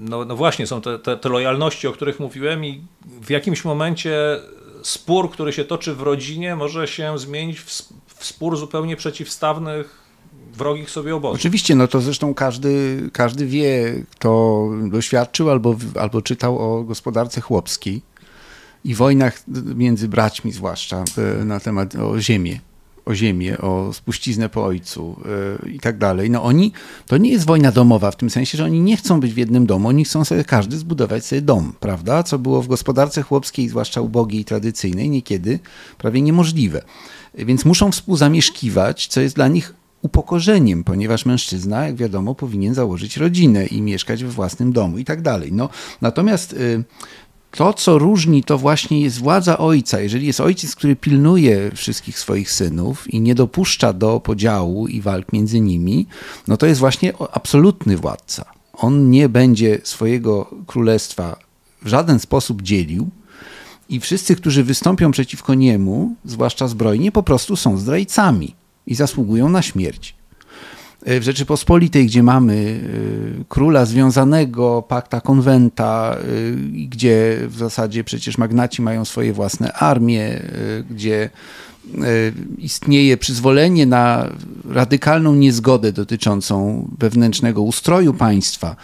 no, 0.00 0.24
no 0.24 0.36
właśnie 0.36 0.66
są 0.66 0.80
te, 0.80 0.98
te, 0.98 1.16
te 1.16 1.28
lojalności, 1.28 1.88
o 1.88 1.92
których 1.92 2.20
mówiłem 2.20 2.64
i 2.64 2.80
w 3.22 3.30
jakimś 3.30 3.64
momencie 3.64 4.40
spór, 4.86 5.30
który 5.30 5.52
się 5.52 5.64
toczy 5.64 5.94
w 5.94 6.02
rodzinie, 6.02 6.56
może 6.56 6.88
się 6.88 7.18
zmienić 7.18 7.60
w, 7.60 7.70
w 8.06 8.24
spór 8.24 8.56
zupełnie 8.56 8.96
przeciwstawnych 8.96 10.04
wrogich 10.52 10.90
sobie 10.90 11.16
obozów. 11.16 11.40
Oczywiście, 11.40 11.74
no 11.74 11.88
to 11.88 12.00
zresztą 12.00 12.34
każdy, 12.34 13.00
każdy 13.12 13.46
wie, 13.46 14.02
kto 14.10 14.68
doświadczył 14.90 15.50
albo, 15.50 15.76
albo 16.00 16.22
czytał 16.22 16.58
o 16.58 16.84
gospodarce 16.84 17.40
chłopskiej 17.40 18.02
i 18.84 18.94
wojnach 18.94 19.42
między 19.74 20.08
braćmi 20.08 20.52
zwłaszcza 20.52 21.04
e, 21.40 21.44
na 21.44 21.60
temat 21.60 21.94
o 21.94 22.20
ziemię 22.20 22.60
o 23.06 23.14
ziemię, 23.14 23.58
o 23.58 23.92
spuściznę 23.92 24.48
po 24.48 24.64
ojcu 24.64 25.20
yy, 25.62 25.72
i 25.72 25.80
tak 25.80 25.98
dalej. 25.98 26.30
No 26.30 26.42
oni, 26.42 26.72
to 27.06 27.16
nie 27.16 27.30
jest 27.30 27.46
wojna 27.46 27.72
domowa 27.72 28.10
w 28.10 28.16
tym 28.16 28.30
sensie, 28.30 28.58
że 28.58 28.64
oni 28.64 28.80
nie 28.80 28.96
chcą 28.96 29.20
być 29.20 29.34
w 29.34 29.36
jednym 29.36 29.66
domu, 29.66 29.88
oni 29.88 30.04
chcą 30.04 30.24
sobie 30.24 30.44
każdy 30.44 30.78
zbudować 30.78 31.26
sobie 31.26 31.42
dom, 31.42 31.72
prawda? 31.80 32.22
Co 32.22 32.38
było 32.38 32.62
w 32.62 32.68
gospodarce 32.68 33.22
chłopskiej, 33.22 33.68
zwłaszcza 33.68 34.00
ubogiej 34.00 34.40
i 34.40 34.44
tradycyjnej, 34.44 35.10
niekiedy 35.10 35.58
prawie 35.98 36.22
niemożliwe. 36.22 36.82
Więc 37.34 37.64
muszą 37.64 37.92
współzamieszkiwać, 37.92 39.06
co 39.06 39.20
jest 39.20 39.34
dla 39.36 39.48
nich 39.48 39.74
upokorzeniem, 40.04 40.84
ponieważ 40.84 41.26
mężczyzna, 41.26 41.86
jak 41.86 41.96
wiadomo, 41.96 42.34
powinien 42.34 42.74
założyć 42.74 43.16
rodzinę 43.16 43.66
i 43.66 43.82
mieszkać 43.82 44.24
we 44.24 44.30
własnym 44.30 44.72
domu 44.72 44.98
i 44.98 45.04
tak 45.04 45.22
dalej. 45.22 45.52
No, 45.52 45.68
natomiast 46.00 46.52
y, 46.52 46.84
to, 47.54 47.72
co 47.72 47.98
różni, 47.98 48.44
to 48.44 48.58
właśnie 48.58 49.00
jest 49.00 49.18
władza 49.18 49.58
ojca. 49.58 50.00
Jeżeli 50.00 50.26
jest 50.26 50.40
ojciec, 50.40 50.76
który 50.76 50.96
pilnuje 50.96 51.70
wszystkich 51.74 52.18
swoich 52.18 52.52
synów 52.52 53.14
i 53.14 53.20
nie 53.20 53.34
dopuszcza 53.34 53.92
do 53.92 54.20
podziału 54.20 54.88
i 54.88 55.00
walk 55.00 55.32
między 55.32 55.60
nimi, 55.60 56.06
no 56.48 56.56
to 56.56 56.66
jest 56.66 56.80
właśnie 56.80 57.12
absolutny 57.32 57.96
władca. 57.96 58.44
On 58.72 59.10
nie 59.10 59.28
będzie 59.28 59.78
swojego 59.82 60.50
królestwa 60.66 61.36
w 61.82 61.88
żaden 61.88 62.18
sposób 62.20 62.62
dzielił 62.62 63.08
i 63.88 64.00
wszyscy, 64.00 64.36
którzy 64.36 64.64
wystąpią 64.64 65.10
przeciwko 65.10 65.54
niemu, 65.54 66.14
zwłaszcza 66.24 66.68
zbrojnie, 66.68 67.12
po 67.12 67.22
prostu 67.22 67.56
są 67.56 67.76
zdrajcami 67.76 68.54
i 68.86 68.94
zasługują 68.94 69.48
na 69.48 69.62
śmierć. 69.62 70.14
W 71.06 71.22
Rzeczypospolitej, 71.22 72.06
gdzie 72.06 72.22
mamy 72.22 72.80
e, 73.40 73.44
króla 73.48 73.84
związanego, 73.84 74.84
pakta 74.88 75.20
konwenta, 75.20 76.16
e, 76.16 76.24
gdzie 76.88 77.38
w 77.48 77.56
zasadzie 77.56 78.04
przecież 78.04 78.38
magnaci 78.38 78.82
mają 78.82 79.04
swoje 79.04 79.32
własne 79.32 79.72
armie, 79.72 80.42
gdzie 80.90 81.30
istnieje 82.58 83.16
przyzwolenie 83.16 83.86
na 83.86 84.28
radykalną 84.70 85.34
niezgodę 85.34 85.92
dotyczącą 85.92 86.88
wewnętrznego 86.98 87.62
ustroju 87.62 88.14
państwa, 88.14 88.76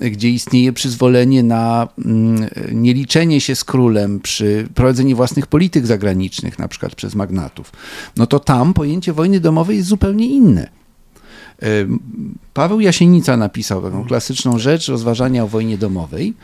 gdzie 0.00 0.30
istnieje 0.30 0.72
przyzwolenie 0.72 1.42
na 1.42 1.88
mm, 2.04 2.48
nieliczenie 2.72 3.40
się 3.40 3.54
z 3.54 3.64
królem 3.64 4.20
przy 4.20 4.68
prowadzeniu 4.74 5.16
własnych 5.16 5.46
polityk 5.46 5.86
zagranicznych, 5.86 6.58
na 6.58 6.68
przykład 6.68 6.94
przez 6.94 7.14
magnatów, 7.14 7.72
no 8.16 8.26
to 8.26 8.40
tam 8.40 8.74
pojęcie 8.74 9.12
wojny 9.12 9.40
domowej 9.40 9.76
jest 9.76 9.88
zupełnie 9.88 10.26
inne. 10.26 10.68
Paweł 12.54 12.80
Jasienica 12.80 13.36
napisał 13.36 13.82
taką 13.82 14.04
klasyczną 14.04 14.58
rzecz 14.58 14.88
rozważania 14.88 15.44
o 15.44 15.48
wojnie 15.48 15.78
domowej, 15.78 16.34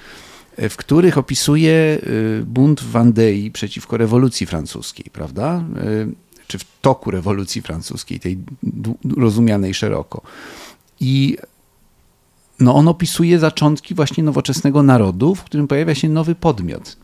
e, 0.56 0.68
w 0.68 0.76
których 0.76 1.18
opisuje 1.18 1.72
e, 1.72 1.98
bunt 2.44 2.80
w 2.80 2.90
Wandei 2.90 3.50
przeciwko 3.50 3.96
rewolucji 3.96 4.46
francuskiej, 4.46 5.06
prawda? 5.12 5.64
E, 5.76 6.06
czy 6.46 6.58
w 6.58 6.64
toku 6.80 7.10
rewolucji 7.10 7.62
francuskiej, 7.62 8.20
tej 8.20 8.38
rozumianej 9.16 9.74
szeroko. 9.74 10.22
I 11.00 11.36
no 12.60 12.74
on 12.74 12.88
opisuje 12.88 13.38
zaczątki 13.38 13.94
właśnie 13.94 14.24
nowoczesnego 14.24 14.82
narodu, 14.82 15.34
w 15.34 15.44
którym 15.44 15.68
pojawia 15.68 15.94
się 15.94 16.08
nowy 16.08 16.34
podmiot. 16.34 16.96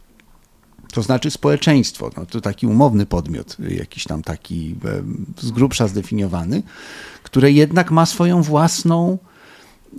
To 0.92 1.03
znaczy 1.03 1.31
społeczeństwo, 1.31 2.11
no 2.16 2.27
to 2.27 2.40
taki 2.40 2.66
umowny 2.66 3.07
podmiot, 3.07 3.57
jakiś 3.68 4.05
tam 4.05 4.22
taki 4.22 4.74
z 5.40 5.51
grubsza 5.51 5.88
zdefiniowany, 5.88 6.62
które 7.22 7.53
jednak 7.53 7.90
ma 7.90 8.07
swoją 8.07 8.42
własną 8.42 9.18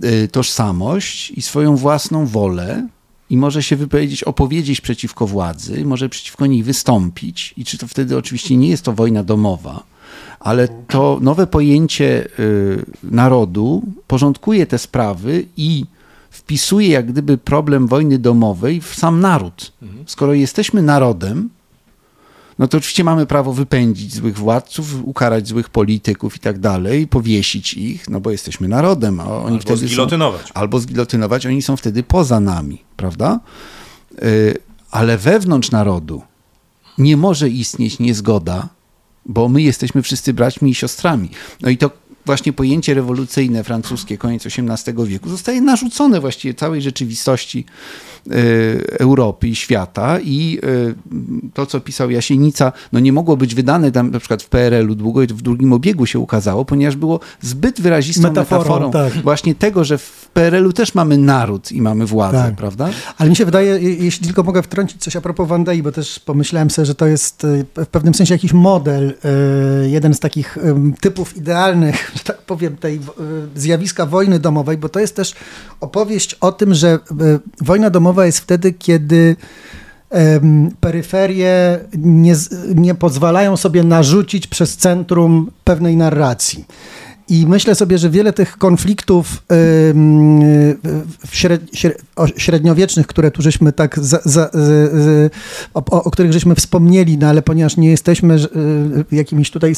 y, 0.04 0.28
tożsamość 0.28 1.32
i 1.32 1.42
swoją 1.42 1.76
własną 1.76 2.26
wolę 2.26 2.88
i 3.30 3.38
może 3.38 3.64
się 3.64 3.76
wypowiedzieć, 3.76 4.24
opowiedzieć 4.24 4.82
przeciwko 4.82 5.28
władzy, 5.28 5.86
może 5.86 6.10
przeciwko 6.10 6.46
niej 6.46 6.64
wystąpić. 6.64 7.54
I 7.58 7.66
czy 7.66 7.78
to 7.78 7.88
wtedy 7.88 8.18
oczywiście 8.18 8.58
nie 8.58 8.70
jest 8.70 8.84
to 8.84 8.94
wojna 8.94 9.24
domowa, 9.24 9.84
ale 10.40 10.68
to 10.68 11.20
nowe 11.22 11.48
pojęcie 11.48 12.28
y, 12.40 12.86
narodu 13.04 13.84
porządkuje 14.08 14.66
te 14.66 14.78
sprawy 14.78 15.46
i 15.58 15.86
wpisuje 16.40 16.88
jak 16.88 17.12
gdyby 17.12 17.38
problem 17.38 17.88
wojny 17.88 18.20
domowej 18.20 18.82
w 18.82 18.96
sam 18.96 19.20
naród. 19.20 19.72
Mhm. 19.82 20.04
Skoro 20.08 20.34
jesteśmy 20.34 20.82
narodem, 20.82 21.50
no 22.60 22.68
to 22.68 22.78
oczywiście 22.78 23.04
mamy 23.04 23.26
prawo 23.26 23.54
wypędzić 23.54 24.16
złych 24.16 24.38
władców, 24.38 24.96
ukarać 25.04 25.48
złych 25.48 25.70
polityków 25.70 26.36
i 26.36 26.40
tak 26.40 26.60
dalej, 26.60 27.08
powiesić 27.08 27.74
ich, 27.74 28.10
no 28.10 28.20
bo 28.20 28.32
jesteśmy 28.32 28.68
narodem, 28.68 29.20
a 29.20 29.24
oni 29.24 29.46
albo 29.46 29.62
wtedy 29.62 29.88
zgilotynować. 29.88 30.42
Są, 30.42 30.54
albo 30.54 30.80
zgilotynować, 30.80 31.46
oni 31.46 31.62
są 31.62 31.78
wtedy 31.78 32.04
poza 32.04 32.40
nami, 32.40 32.82
prawda? 32.98 33.40
Y, 34.24 34.58
ale 34.92 35.18
wewnątrz 35.18 35.72
narodu 35.72 36.22
nie 36.98 37.18
może 37.18 37.50
istnieć 37.50 38.00
niezgoda, 38.00 38.70
bo 39.26 39.50
my 39.50 39.62
jesteśmy 39.62 40.02
wszyscy 40.02 40.34
braćmi 40.34 40.72
i 40.72 40.76
siostrami. 40.76 41.30
No 41.62 41.70
i 41.70 41.78
to 41.78 41.92
właśnie 42.30 42.54
pojęcie 42.54 42.94
rewolucyjne 42.94 43.64
francuskie, 43.64 44.18
koniec 44.18 44.46
XVIII 44.46 45.06
wieku, 45.06 45.30
zostaje 45.30 45.62
narzucone 45.62 46.20
właściwie 46.20 46.54
całej 46.54 46.82
rzeczywistości 46.82 47.66
Europy 49.00 49.48
i 49.48 49.56
świata 49.56 50.20
i 50.20 50.60
e, 50.64 51.50
to, 51.54 51.66
co 51.66 51.80
pisał 51.80 52.10
Jasienica, 52.10 52.72
no 52.92 53.00
nie 53.00 53.14
mogło 53.14 53.38
być 53.38 53.56
wydane 53.56 53.92
tam 53.92 54.12
na 54.12 54.20
przykład 54.20 54.44
w 54.44 54.50
PRL-u 54.50 54.96
długo 54.96 55.24
i 55.24 55.28
w 55.28 55.42
drugim 55.42 55.74
obiegu 55.74 56.06
się 56.06 56.20
ukazało, 56.20 56.66
ponieważ 56.66 56.96
było 56.96 57.20
zbyt 57.42 57.82
wyrazistą 57.82 58.22
metaforą, 58.22 58.60
metaforą 58.60 58.92
tak. 58.92 59.24
właśnie 59.24 59.56
tego, 59.56 59.84
że 59.84 59.98
w 59.98 60.30
PRL-u 60.34 60.74
też 60.74 60.96
mamy 60.96 61.18
naród 61.18 61.72
i 61.72 61.82
mamy 61.82 62.06
władzę, 62.06 62.38
tak. 62.38 62.56
prawda? 62.56 62.90
Ale 63.18 63.30
mi 63.30 63.36
się 63.36 63.46
wydaje, 63.46 63.80
jeśli 63.80 64.26
tylko 64.26 64.44
mogę 64.44 64.64
wtrącić 64.64 65.02
coś 65.02 65.16
a 65.16 65.22
propos 65.22 65.48
Wandei, 65.48 65.84
bo 65.84 65.92
też 65.92 66.20
pomyślałem 66.20 66.70
sobie, 66.70 66.86
że 66.86 66.96
to 66.96 67.08
jest 67.08 67.46
e, 67.78 67.86
w 67.86 67.88
pewnym 67.88 68.14
sensie 68.14 68.34
jakiś 68.34 68.54
model, 68.54 69.14
jeden 69.84 70.14
z 70.14 70.20
takich 70.20 70.58
typów 71.02 71.38
idealnych 71.38 72.10
że 72.16 72.24
tak 72.24 72.38
powiem, 72.38 72.78
tej 72.78 73.00
zjawiska 73.56 74.06
wojny 74.06 74.40
domowej, 74.40 74.78
bo 74.78 74.90
to 74.90 75.00
jest 75.00 75.16
też 75.16 75.36
opowieść 75.82 76.34
o 76.34 76.52
tym, 76.52 76.74
że 76.74 77.00
wojna 77.62 77.90
domowa 77.90 78.19
jest 78.26 78.40
wtedy, 78.40 78.74
kiedy 78.74 79.36
peryferie 80.80 81.80
nie, 81.98 82.36
nie 82.76 82.96
pozwalają 82.96 83.58
sobie 83.58 83.84
narzucić 83.84 84.48
przez 84.48 84.78
centrum 84.78 85.52
pewnej 85.64 85.98
narracji. 85.98 86.66
I 87.30 87.46
myślę 87.48 87.76
sobie, 87.76 87.98
że 87.98 88.10
wiele 88.10 88.34
tych 88.34 88.58
konfliktów 88.58 89.44
średniowiecznych, 92.38 93.08
które 93.08 93.32
tu 93.32 93.42
żeśmy 93.42 93.74
tak, 93.74 94.00
za, 94.00 94.20
za, 94.26 94.50
o, 95.74 95.86
o, 95.86 96.12
których 96.12 96.34
żeśmy 96.34 96.56
wspomnieli, 96.56 97.18
no 97.18 97.28
ale 97.28 97.42
ponieważ 97.42 97.78
nie 97.78 97.90
jesteśmy 97.90 98.36
y, 98.36 99.16
jakimiś 99.16 99.52
tutaj 99.52 99.74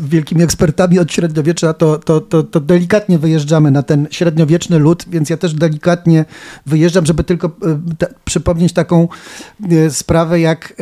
wielkimi 0.00 0.42
ekspertami 0.42 0.98
od 0.98 1.12
średniowiecza, 1.12 1.74
to, 1.74 1.98
to, 1.98 2.20
to, 2.20 2.42
to 2.42 2.60
delikatnie 2.60 3.18
wyjeżdżamy 3.18 3.70
na 3.70 3.82
ten 3.82 4.06
średniowieczny 4.10 4.78
lud, 4.78 5.04
więc 5.08 5.30
ja 5.30 5.36
też 5.36 5.54
delikatnie 5.54 6.24
wyjeżdżam, 6.66 7.06
żeby 7.06 7.24
tylko 7.24 7.46
y, 7.46 7.50
przypomnieć 8.24 8.72
taką 8.72 9.08
y, 9.72 9.90
sprawę 9.90 10.40
jak 10.40 10.74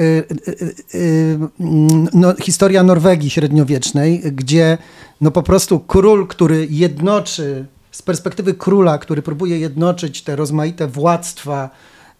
no, 2.14 2.34
historia 2.42 2.82
Norwegii 2.82 3.30
średniowiecznej, 3.30 4.22
gdzie 4.32 4.78
no 5.22 5.30
po 5.30 5.42
prostu 5.42 5.80
król, 5.80 6.26
który 6.26 6.66
jednoczy, 6.70 7.66
z 7.90 8.02
perspektywy 8.02 8.54
króla, 8.54 8.98
który 8.98 9.22
próbuje 9.22 9.58
jednoczyć 9.58 10.22
te 10.22 10.36
rozmaite 10.36 10.88
władztwa 10.88 11.70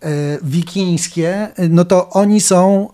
e, 0.01 0.09
wikińskie, 0.43 1.49
no 1.69 1.85
to 1.85 2.11
oni 2.11 2.41
są, 2.41 2.89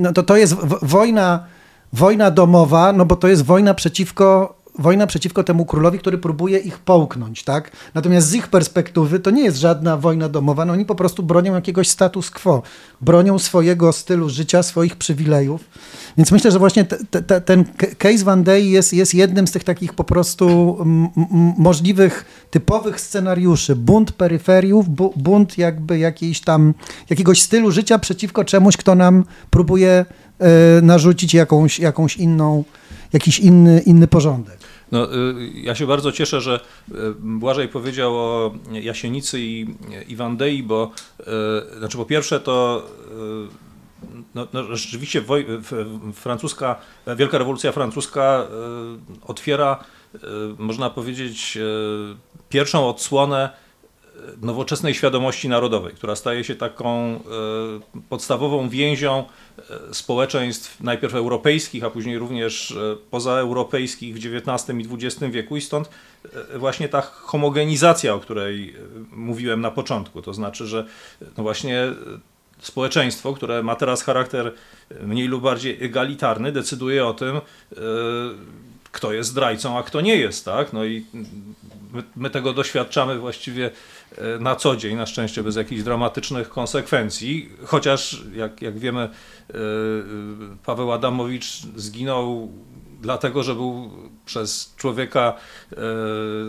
no 0.00 0.12
to 0.12 0.22
to 0.22 0.36
jest 0.36 0.54
wojna, 0.82 1.46
wojna 1.92 2.30
domowa, 2.30 2.92
no 2.92 3.04
bo 3.04 3.16
to 3.16 3.28
jest 3.28 3.44
wojna 3.44 3.74
przeciwko 3.74 4.57
wojna 4.78 5.06
przeciwko 5.06 5.44
temu 5.44 5.66
królowi, 5.66 5.98
który 5.98 6.18
próbuje 6.18 6.58
ich 6.58 6.78
połknąć, 6.78 7.44
tak? 7.44 7.70
Natomiast 7.94 8.28
z 8.28 8.34
ich 8.34 8.48
perspektywy 8.48 9.20
to 9.20 9.30
nie 9.30 9.44
jest 9.44 9.58
żadna 9.58 9.96
wojna 9.96 10.28
domowa, 10.28 10.64
no 10.64 10.72
oni 10.72 10.84
po 10.84 10.94
prostu 10.94 11.22
bronią 11.22 11.54
jakiegoś 11.54 11.88
status 11.88 12.30
quo, 12.30 12.62
bronią 13.00 13.38
swojego 13.38 13.92
stylu 13.92 14.28
życia, 14.28 14.62
swoich 14.62 14.96
przywilejów. 14.96 15.64
Więc 16.16 16.32
myślę, 16.32 16.50
że 16.50 16.58
właśnie 16.58 16.84
te, 16.84 17.22
te, 17.22 17.40
ten 17.40 17.64
case 17.98 18.24
Van 18.24 18.44
Day 18.44 18.62
jest, 18.62 18.92
jest 18.92 19.14
jednym 19.14 19.46
z 19.46 19.52
tych 19.52 19.64
takich 19.64 19.94
po 19.94 20.04
prostu 20.04 20.76
możliwych, 21.58 22.24
typowych 22.50 23.00
scenariuszy. 23.00 23.76
Bunt 23.76 24.12
peryferiów, 24.12 24.88
bu 24.88 25.12
bunt 25.16 25.58
jakby 25.58 25.98
jakiejś 25.98 26.40
tam, 26.40 26.74
jakiegoś 27.10 27.42
stylu 27.42 27.70
życia 27.70 27.98
przeciwko 27.98 28.44
czemuś, 28.44 28.76
kto 28.76 28.94
nam 28.94 29.24
próbuje 29.50 30.04
y, 30.78 30.82
narzucić 30.82 31.34
jakąś, 31.34 31.78
jakąś 31.78 32.16
inną, 32.16 32.64
jakiś 33.12 33.38
inny, 33.38 33.80
inny 33.80 34.06
porządek. 34.06 34.67
No, 34.92 35.14
y, 35.14 35.50
ja 35.54 35.74
się 35.74 35.86
bardzo 35.86 36.12
cieszę, 36.12 36.40
że 36.40 36.60
y, 36.90 36.94
Błażej 37.18 37.68
powiedział 37.68 38.16
o 38.16 38.54
Jasienicy 38.72 39.40
i, 39.40 39.66
i 40.08 40.16
Wandei, 40.16 40.62
bo 40.62 40.90
y, 41.20 41.24
znaczy 41.78 41.96
po 41.96 42.04
pierwsze 42.04 42.40
to 42.40 42.86
no, 44.34 44.46
no, 44.52 44.76
rzeczywiście 44.76 45.20
woj, 45.20 45.46
francuska, 46.14 46.76
wielka 47.16 47.38
rewolucja 47.38 47.72
francuska 47.72 48.46
otwiera, 49.26 49.84
można 50.58 50.90
powiedzieć, 50.90 51.58
pierwszą 52.48 52.88
odsłonę 52.88 53.50
nowoczesnej 54.42 54.94
świadomości 54.94 55.48
narodowej, 55.48 55.94
która 55.94 56.16
staje 56.16 56.44
się 56.44 56.54
taką 56.54 56.88
e, 56.88 57.18
podstawową 58.08 58.68
więzią 58.68 59.24
e, 59.58 59.94
społeczeństw 59.94 60.80
najpierw 60.80 61.14
europejskich, 61.14 61.84
a 61.84 61.90
później 61.90 62.18
również 62.18 62.70
e, 62.70 62.96
pozaeuropejskich 63.10 64.14
w 64.14 64.18
XIX 64.18 64.78
i 64.78 64.94
XX 64.94 65.32
wieku. 65.32 65.56
I 65.56 65.60
stąd 65.60 65.90
właśnie 66.56 66.88
ta 66.88 67.00
homogenizacja, 67.00 68.14
o 68.14 68.20
której 68.20 68.74
mówiłem 69.12 69.60
na 69.60 69.70
początku, 69.70 70.22
to 70.22 70.34
znaczy, 70.34 70.66
że 70.66 70.86
no 71.36 71.42
właśnie 71.42 71.86
społeczeństwo, 72.58 73.34
które 73.34 73.62
ma 73.62 73.76
teraz 73.76 74.02
charakter 74.02 74.52
mniej 75.00 75.28
lub 75.28 75.42
bardziej 75.42 75.84
egalitarny, 75.84 76.52
decyduje 76.52 77.06
o 77.06 77.14
tym, 77.14 77.40
kto 78.92 79.12
jest 79.12 79.30
zdrajcą, 79.30 79.78
a 79.78 79.82
kto 79.82 80.00
nie 80.00 80.16
jest, 80.16 80.44
tak? 80.44 80.72
No 80.72 80.84
i 80.84 81.04
my, 81.92 82.02
my 82.16 82.30
tego 82.30 82.52
doświadczamy 82.52 83.18
właściwie 83.18 83.70
E, 84.16 84.38
na 84.38 84.56
co 84.56 84.76
dzień, 84.76 84.96
na 84.96 85.06
szczęście 85.06 85.42
bez 85.42 85.56
jakichś 85.56 85.82
dramatycznych 85.82 86.48
konsekwencji, 86.48 87.50
chociaż 87.64 88.22
jak, 88.34 88.62
jak 88.62 88.78
wiemy, 88.78 89.00
e, 89.00 89.54
Paweł 90.64 90.92
Adamowicz 90.92 91.62
zginął 91.76 92.52
dlatego, 92.98 93.42
że 93.42 93.54
był 93.54 93.90
przez 94.26 94.74
człowieka, 94.76 95.34
e, 95.72 95.76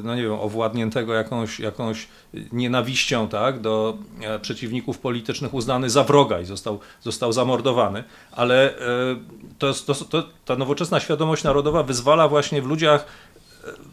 no 0.04 0.16
nie 0.16 0.22
wiem, 0.22 0.32
owładniętego 0.32 1.14
jakąś, 1.14 1.60
jakąś 1.60 2.08
nienawiścią 2.52 3.28
tak, 3.28 3.60
do 3.60 3.98
przeciwników 4.42 5.00
politycznych 5.00 5.54
uznany 5.54 5.90
za 5.90 6.04
wroga 6.04 6.40
i 6.40 6.46
został, 6.46 6.80
został 7.02 7.34
zamordowany. 7.34 8.04
Ale 8.32 8.74
to, 9.60 9.74
to, 9.74 9.96
to, 9.96 10.24
ta 10.46 10.56
nowoczesna 10.56 11.00
świadomość 11.00 11.44
narodowa 11.44 11.84
wyzwala 11.84 12.28
właśnie 12.28 12.62
w 12.62 12.66
ludziach 12.66 13.06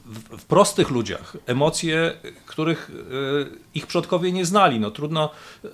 w, 0.06 0.44
prostych 0.44 0.90
ludziach 0.90 1.36
emocje, 1.46 2.12
których 2.56 2.90
e, 2.90 3.56
ich 3.74 3.86
przodkowie 3.86 4.32
nie 4.32 4.44
znali. 4.44 4.80
No, 4.80 4.90
trudno 4.90 5.30
e, 5.64 5.68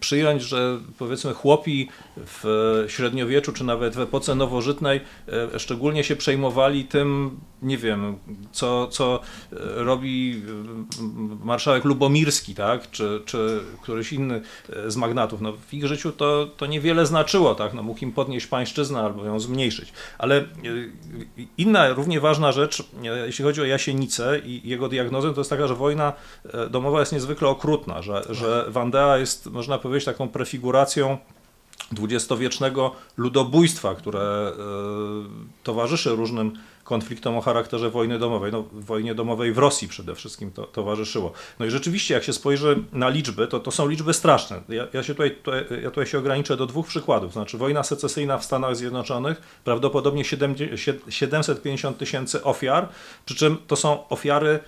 przyjąć, 0.00 0.42
że 0.42 0.78
powiedzmy 0.98 1.34
chłopi 1.34 1.88
w 2.16 2.84
średniowieczu, 2.88 3.52
czy 3.52 3.64
nawet 3.64 3.94
w 3.94 4.00
epoce 4.00 4.34
nowożytnej 4.34 5.00
e, 5.54 5.58
szczególnie 5.58 6.04
się 6.04 6.16
przejmowali 6.16 6.84
tym, 6.84 7.40
nie 7.62 7.78
wiem, 7.78 8.18
co, 8.52 8.86
co 8.86 9.20
robi 9.76 10.42
marszałek 11.44 11.84
Lubomirski, 11.84 12.54
tak? 12.54 12.90
czy, 12.90 13.22
czy 13.24 13.60
któryś 13.82 14.12
inny 14.12 14.42
z 14.86 14.96
magnatów. 14.96 15.40
No, 15.40 15.52
w 15.52 15.74
ich 15.74 15.86
życiu 15.86 16.12
to, 16.12 16.48
to 16.56 16.66
niewiele 16.66 17.06
znaczyło, 17.06 17.54
tak? 17.54 17.74
no, 17.74 17.82
mógł 17.82 18.00
im 18.00 18.12
podnieść 18.12 18.46
pańszczyznę 18.46 19.00
albo 19.00 19.24
ją 19.24 19.40
zmniejszyć. 19.40 19.92
Ale 20.18 20.44
inna, 21.58 21.88
równie 21.88 22.20
ważna 22.20 22.52
rzecz, 22.52 22.82
jeśli 23.26 23.44
chodzi 23.44 23.60
o 23.60 23.64
Jasienicę 23.64 24.38
i 24.44 24.68
jego 24.68 24.88
diagnozę, 24.88 25.34
to 25.34 25.40
jest 25.40 25.50
taka, 25.50 25.68
że 25.68 25.74
e, 25.96 26.70
domowa 26.70 27.00
jest 27.00 27.12
niezwykle 27.12 27.48
okrutna, 27.48 28.02
że, 28.02 28.22
że 28.30 28.64
Wandea 28.68 29.18
jest, 29.18 29.46
można 29.46 29.78
powiedzieć, 29.78 30.04
taką 30.04 30.28
prefiguracją 30.28 31.18
dwudziestowiecznego 31.92 32.92
ludobójstwa, 33.16 33.94
które 33.94 34.20
e, 34.20 34.52
towarzyszy 35.62 36.10
różnym 36.10 36.52
konfliktom 36.88 37.36
o 37.36 37.40
charakterze 37.40 37.90
wojny 37.90 38.18
domowej. 38.18 38.52
No, 38.52 38.64
wojnie 38.72 39.14
domowej 39.14 39.52
w 39.52 39.58
Rosji 39.58 39.88
przede 39.88 40.14
wszystkim 40.14 40.50
to 40.50 40.64
towarzyszyło. 40.64 41.32
No 41.58 41.66
i 41.66 41.70
rzeczywiście, 41.70 42.14
jak 42.14 42.24
się 42.24 42.32
spojrzy 42.32 42.84
na 42.92 43.08
liczby, 43.08 43.46
to 43.46 43.60
to 43.60 43.70
są 43.70 43.88
liczby 43.88 44.14
straszne. 44.14 44.60
Ja, 44.68 44.86
ja 44.92 45.02
się 45.02 45.14
tutaj, 45.14 45.36
ja 45.82 45.90
tutaj 45.90 46.06
się 46.06 46.18
ograniczę 46.18 46.56
do 46.56 46.66
dwóch 46.66 46.86
przykładów. 46.86 47.32
Znaczy, 47.32 47.58
wojna 47.58 47.82
secesyjna 47.82 48.38
w 48.38 48.44
Stanach 48.44 48.76
Zjednoczonych, 48.76 49.60
prawdopodobnie 49.64 50.24
750 50.24 51.98
tysięcy 51.98 52.44
ofiar, 52.44 52.88
przy 53.26 53.34
czym 53.34 53.56
to 53.66 53.76
są 53.76 54.08
ofiary 54.08 54.58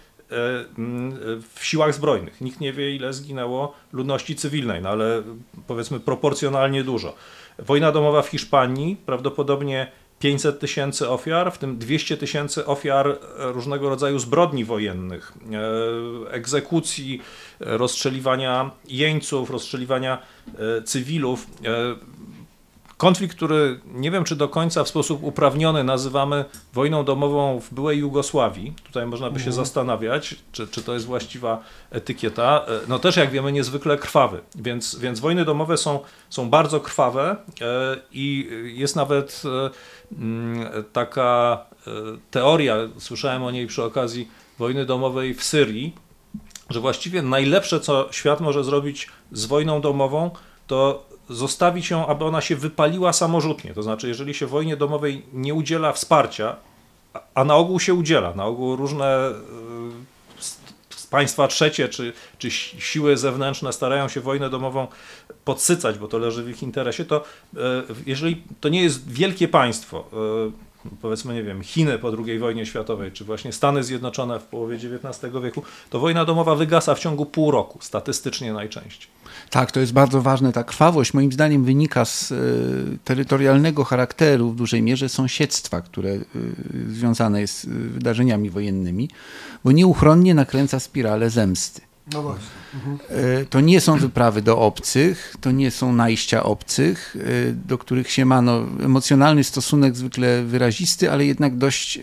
w 1.54 1.58
siłach 1.60 1.94
zbrojnych. 1.94 2.40
Nikt 2.40 2.60
nie 2.60 2.72
wie, 2.72 2.96
ile 2.96 3.12
zginęło 3.12 3.74
ludności 3.92 4.36
cywilnej, 4.36 4.82
no 4.82 4.88
ale 4.88 5.22
powiedzmy 5.66 6.00
proporcjonalnie 6.00 6.84
dużo. 6.84 7.14
Wojna 7.58 7.92
domowa 7.92 8.22
w 8.22 8.28
Hiszpanii, 8.28 8.96
prawdopodobnie 9.06 9.92
500 10.20 10.60
tysięcy 10.60 11.08
ofiar, 11.08 11.52
w 11.52 11.58
tym 11.58 11.78
200 11.78 12.16
tysięcy 12.16 12.66
ofiar 12.66 13.08
e, 13.08 13.16
różnego 13.52 13.88
rodzaju 13.88 14.18
zbrodni 14.18 14.64
wojennych, 14.64 15.32
e, 16.28 16.32
egzekucji, 16.32 17.20
e, 17.60 17.76
rozstrzeliwania 17.76 18.70
jeńców, 18.88 19.50
rozstrzeliwania 19.50 20.18
cywilów. 20.84 21.46
Konflikt, 23.00 23.36
który 23.36 23.80
nie 23.86 24.10
wiem, 24.10 24.24
czy 24.24 24.36
do 24.36 24.48
końca 24.48 24.84
w 24.84 24.88
sposób 24.88 25.24
uprawniony 25.24 25.84
nazywamy 25.84 26.44
wojną 26.72 27.04
domową 27.04 27.60
w 27.60 27.74
byłej 27.74 27.98
Jugosławii. 27.98 28.74
Tutaj 28.84 29.06
można 29.06 29.30
by 29.30 29.38
się 29.38 29.46
mhm. 29.46 29.64
zastanawiać, 29.64 30.36
czy, 30.52 30.68
czy 30.68 30.82
to 30.82 30.94
jest 30.94 31.06
właściwa 31.06 31.62
etykieta. 31.90 32.64
E, 32.66 32.80
no 32.88 32.98
też, 32.98 33.16
jak 33.16 33.30
wiemy, 33.30 33.52
niezwykle 33.52 33.98
krwawy. 33.98 34.40
Więc, 34.54 34.98
więc 34.98 35.20
wojny 35.20 35.44
domowe 35.44 35.76
są, 35.76 36.00
są 36.30 36.50
bardzo 36.50 36.80
krwawe 36.80 37.36
e, 37.60 37.96
i 38.12 38.48
jest 38.64 38.96
nawet 38.96 39.42
e, 39.44 39.70
mm, 40.18 40.68
taka 40.92 41.58
teoria, 42.30 42.76
słyszałem 42.98 43.42
o 43.42 43.50
niej 43.50 43.66
przy 43.66 43.82
okazji 43.82 44.28
wojny 44.58 44.86
domowej 44.86 45.34
w 45.34 45.44
Syrii, 45.44 45.94
że 46.70 46.80
właściwie 46.80 47.22
najlepsze, 47.22 47.80
co 47.80 48.08
świat 48.10 48.40
może 48.40 48.64
zrobić 48.64 49.08
z 49.32 49.46
wojną 49.46 49.80
domową, 49.80 50.30
to 50.66 51.09
zostawić 51.30 51.90
ją, 51.90 52.06
aby 52.06 52.24
ona 52.24 52.40
się 52.40 52.56
wypaliła 52.56 53.12
samorzutnie. 53.12 53.74
To 53.74 53.82
znaczy, 53.82 54.08
jeżeli 54.08 54.34
się 54.34 54.46
wojnie 54.46 54.76
domowej 54.76 55.22
nie 55.32 55.54
udziela 55.54 55.92
wsparcia, 55.92 56.56
a 57.34 57.44
na 57.44 57.56
ogół 57.56 57.80
się 57.80 57.94
udziela, 57.94 58.34
na 58.34 58.44
ogół 58.44 58.76
różne 58.76 59.06
e, 59.06 59.32
państwa 61.10 61.48
trzecie 61.48 61.88
czy, 61.88 62.12
czy 62.38 62.50
siły 62.50 63.16
zewnętrzne 63.16 63.72
starają 63.72 64.08
się 64.08 64.20
wojnę 64.20 64.50
domową 64.50 64.86
podsycać, 65.44 65.98
bo 65.98 66.08
to 66.08 66.18
leży 66.18 66.42
w 66.44 66.50
ich 66.50 66.62
interesie, 66.62 67.04
to 67.04 67.24
e, 67.56 67.60
jeżeli 68.06 68.42
to 68.60 68.68
nie 68.68 68.82
jest 68.82 69.12
wielkie 69.12 69.48
państwo, 69.48 70.04
e, 70.12 70.69
powiedzmy, 71.02 71.34
nie 71.34 71.42
wiem, 71.42 71.62
Chiny 71.62 71.98
po 71.98 72.12
II 72.26 72.38
wojnie 72.38 72.66
światowej, 72.66 73.12
czy 73.12 73.24
właśnie 73.24 73.52
Stany 73.52 73.84
Zjednoczone 73.84 74.40
w 74.40 74.44
połowie 74.44 74.76
XIX 74.76 75.34
wieku, 75.42 75.62
to 75.90 75.98
wojna 75.98 76.24
domowa 76.24 76.54
wygasa 76.54 76.94
w 76.94 76.98
ciągu 76.98 77.26
pół 77.26 77.50
roku, 77.50 77.78
statystycznie 77.82 78.52
najczęściej. 78.52 79.08
Tak, 79.50 79.72
to 79.72 79.80
jest 79.80 79.92
bardzo 79.92 80.22
ważne. 80.22 80.52
Ta 80.52 80.64
krwawość 80.64 81.14
moim 81.14 81.32
zdaniem 81.32 81.64
wynika 81.64 82.04
z 82.04 82.30
y, 82.30 82.98
terytorialnego 83.04 83.84
charakteru 83.84 84.50
w 84.50 84.56
dużej 84.56 84.82
mierze 84.82 85.08
sąsiedztwa, 85.08 85.80
które 85.80 86.10
y, 86.10 86.24
związane 86.88 87.40
jest 87.40 87.60
z 87.60 87.66
wydarzeniami 87.66 88.50
wojennymi, 88.50 89.10
bo 89.64 89.72
nieuchronnie 89.72 90.34
nakręca 90.34 90.80
spiralę 90.80 91.30
zemsty. 91.30 91.89
No 92.12 92.22
właśnie. 92.22 92.46
Mhm. 92.74 92.98
To 93.46 93.60
nie 93.60 93.80
są 93.80 93.98
wyprawy 93.98 94.42
do 94.42 94.58
obcych, 94.58 95.34
to 95.40 95.50
nie 95.50 95.70
są 95.70 95.92
najścia 95.92 96.42
obcych, 96.42 97.16
e, 97.20 97.52
do 97.52 97.78
których 97.78 98.10
się 98.10 98.24
ma 98.24 98.42
no, 98.42 98.66
emocjonalny 98.84 99.44
stosunek 99.44 99.96
zwykle 99.96 100.42
wyrazisty, 100.42 101.10
ale 101.10 101.26
jednak 101.26 101.56
dość 101.56 101.96
e, 101.96 102.00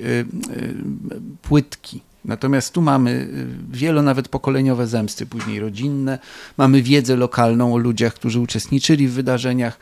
płytki. 1.41 2.01
Natomiast 2.25 2.73
tu 2.73 2.81
mamy 2.81 3.27
wielo 3.71 4.01
nawet 4.01 4.29
pokoleniowe 4.29 4.87
zemsty, 4.87 5.25
później 5.25 5.59
rodzinne, 5.59 6.19
mamy 6.57 6.81
wiedzę 6.81 7.15
lokalną 7.15 7.73
o 7.73 7.77
ludziach, 7.77 8.13
którzy 8.13 8.39
uczestniczyli 8.39 9.07
w 9.07 9.13
wydarzeniach 9.13 9.79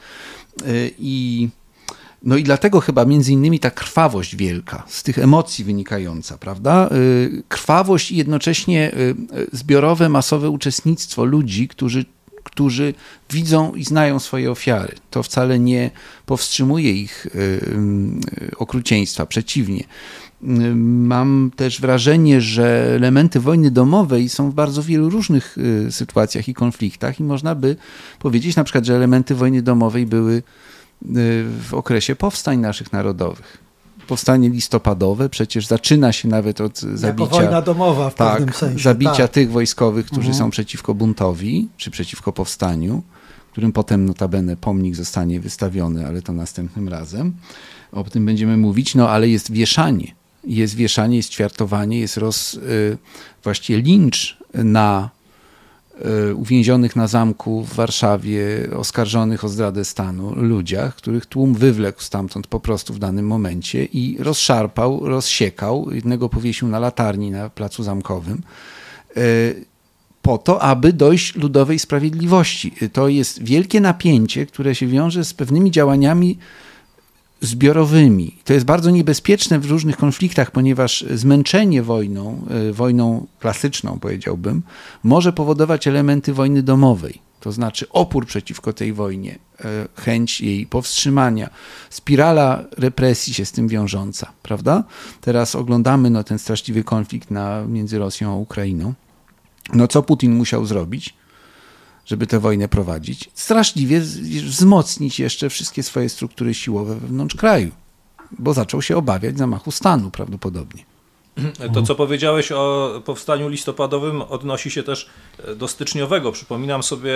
i 1.00 1.50
no 2.26 2.38
i 2.38 2.44
dlatego 2.44 2.80
chyba 2.80 3.06
między 3.06 3.32
innymi 3.32 3.60
ta 3.60 3.72
krwawość 3.72 4.36
wielka, 4.36 4.84
z 4.88 5.04
tych 5.04 5.20
emocji 5.20 5.66
wynikająca, 5.66 6.38
prawda? 6.38 6.90
Y, 6.92 7.44
krwawość 7.48 8.12
i 8.12 8.18
jednocześnie 8.18 8.92
y, 8.94 9.16
zbiorowe, 9.52 10.10
masowe 10.10 10.50
uczestnictwo 10.50 11.26
ludzi, 11.26 11.68
którzy 11.68 12.06
którzy 12.44 12.94
widzą 13.32 13.74
i 13.74 13.84
znają 13.84 14.20
swoje 14.20 14.52
ofiary. 14.52 14.96
To 15.10 15.24
wcale 15.24 15.60
nie 15.60 15.92
powstrzymuje 16.26 16.92
ich 16.92 17.28
okrucieństwa, 18.58 19.26
przeciwnie. 19.26 19.84
Mam 20.86 21.52
też 21.56 21.82
wrażenie, 21.82 22.42
że 22.42 22.96
elementy 22.96 23.40
wojny 23.40 23.72
domowej 23.72 24.30
są 24.30 24.52
w 24.52 24.54
bardzo 24.54 24.84
wielu 24.84 25.10
różnych 25.10 25.58
sytuacjach 25.90 26.48
i 26.48 26.54
konfliktach, 26.54 27.20
i 27.20 27.24
można 27.24 27.56
by 27.56 27.76
powiedzieć 28.20 28.56
na 28.56 28.64
przykład, 28.64 28.86
że 28.86 28.96
elementy 28.96 29.36
wojny 29.36 29.62
domowej 29.62 30.06
były 30.06 30.44
w 31.02 31.74
okresie 31.74 32.16
powstań 32.16 32.60
naszych 32.60 32.94
narodowych 32.94 33.66
powstanie 34.06 34.50
listopadowe 34.50 35.30
przecież 35.30 35.66
zaczyna 35.66 36.12
się 36.12 36.28
nawet 36.28 36.62
od 36.62 36.80
zabicia. 36.80 37.08
Jako 37.08 37.26
wojna 37.26 37.62
domowa 37.62 38.10
w 38.10 38.16
tak, 38.16 38.38
pewnym 38.38 38.56
sensie. 38.56 38.84
Zabicia 38.84 39.16
tak. 39.16 39.32
tych 39.32 39.52
wojskowych, 39.52 40.06
którzy 40.06 40.28
mhm. 40.28 40.38
są 40.38 40.50
przeciwko 40.50 40.94
buntowi, 40.94 41.68
czy 41.78 41.92
przeciwko 41.92 42.32
powstaniu, 42.34 43.04
którym 43.52 43.72
potem 43.72 44.06
notabene 44.06 44.58
pomnik 44.58 44.96
zostanie 44.96 45.40
wystawiony, 45.40 46.08
ale 46.08 46.22
to 46.22 46.34
następnym 46.34 46.90
razem. 46.90 47.34
O 47.92 48.04
tym 48.04 48.26
będziemy 48.26 48.58
mówić, 48.58 48.96
no 48.96 49.10
ale 49.10 49.30
jest 49.30 49.52
wieszanie. 49.52 50.16
Jest 50.44 50.76
wieszanie, 50.76 51.18
jest 51.18 51.30
ćwiartowanie, 51.30 52.00
jest 52.00 52.18
roz, 52.18 52.54
y, 52.54 52.98
właściwie 53.44 53.82
lincz 53.82 54.38
na 54.54 55.10
uwięzionych 56.36 56.96
na 56.96 57.08
zamku 57.08 57.64
w 57.64 57.74
Warszawie, 57.74 58.46
oskarżonych 58.76 59.44
o 59.44 59.50
zdradę 59.50 59.86
stanu 59.86 60.34
ludziach, 60.36 60.96
których 60.96 61.26
tłum 61.26 61.54
wywlekł 61.54 62.02
stamtąd 62.02 62.48
po 62.48 62.60
prostu 62.60 62.94
w 62.94 63.00
danym 63.00 63.28
momencie 63.28 63.86
i 63.86 64.18
rozszarpał, 64.20 65.08
rozsiekał. 65.08 65.92
Jednego 65.92 66.30
powiesił 66.30 66.68
na 66.68 66.80
latarni 66.80 67.32
na 67.32 67.50
placu 67.50 67.84
zamkowym 67.84 68.42
e, 69.18 69.22
po 70.22 70.38
to, 70.38 70.62
aby 70.62 70.94
dojść 70.94 71.36
ludowej 71.36 71.80
sprawiedliwości. 71.80 72.74
To 72.94 73.08
jest 73.08 73.44
wielkie 73.44 73.82
napięcie, 73.82 74.46
które 74.46 74.76
się 74.76 74.88
wiąże 74.88 75.26
z 75.26 75.34
pewnymi 75.34 75.72
działaniami 75.72 76.38
zbiorowymi. 77.46 78.36
To 78.44 78.54
jest 78.54 78.66
bardzo 78.66 78.90
niebezpieczne 78.90 79.60
w 79.60 79.66
różnych 79.66 79.98
konfliktach, 79.98 80.52
ponieważ 80.52 81.06
zmęczenie 81.14 81.84
wojną, 81.84 82.42
e, 82.70 82.74
wojną 82.74 83.28
klasyczną 83.40 84.00
powiedziałbym, 84.00 84.62
może 85.04 85.34
powodować 85.34 85.88
elementy 85.88 86.34
wojny 86.34 86.64
domowej. 86.64 87.26
To 87.40 87.52
znaczy 87.52 87.90
opór 87.90 88.26
przeciwko 88.26 88.74
tej 88.74 88.94
wojnie, 88.94 89.40
e, 89.66 89.88
chęć 89.96 90.42
jej 90.42 90.66
powstrzymania, 90.66 91.50
spirala 91.90 92.64
represji 92.78 93.34
się 93.34 93.46
z 93.46 93.52
tym 93.52 93.68
wiążąca, 93.68 94.32
prawda? 94.44 94.84
Teraz 95.22 95.56
oglądamy 95.56 96.10
no, 96.10 96.24
ten 96.24 96.40
straszliwy 96.40 96.84
konflikt 96.84 97.32
na, 97.32 97.66
między 97.68 98.00
Rosją 98.00 98.32
a 98.32 98.36
Ukrainą. 98.36 98.94
No 99.74 99.88
co 99.88 100.04
Putin 100.04 100.36
musiał 100.36 100.66
zrobić? 100.66 101.14
Żeby 102.06 102.28
tę 102.28 102.39
wojnę 102.39 102.68
prowadzić, 102.68 103.30
straszliwie 103.34 104.02
wzmocnić 104.46 105.20
jeszcze 105.20 105.50
wszystkie 105.50 105.84
swoje 105.84 106.10
struktury 106.10 106.54
siłowe 106.54 106.96
wewnątrz 106.96 107.36
kraju, 107.36 107.72
bo 108.39 108.54
zaczął 108.54 108.82
się 108.82 108.98
obawiać 108.98 109.38
zamachu 109.38 109.72
stanu 109.72 110.12
prawdopodobnie. 110.12 110.86
To, 111.74 111.82
co 111.82 111.96
powiedziałeś 111.96 112.52
o 112.52 112.91
powstaniu 113.06 113.50
listopadowym, 113.50 114.22
odnosi 114.22 114.72
się 114.72 114.84
też 114.84 115.10
e, 115.48 115.56
do 115.56 115.68
styczniowego. 115.68 116.32
Przypominam 116.32 116.84
sobie, 116.84 117.12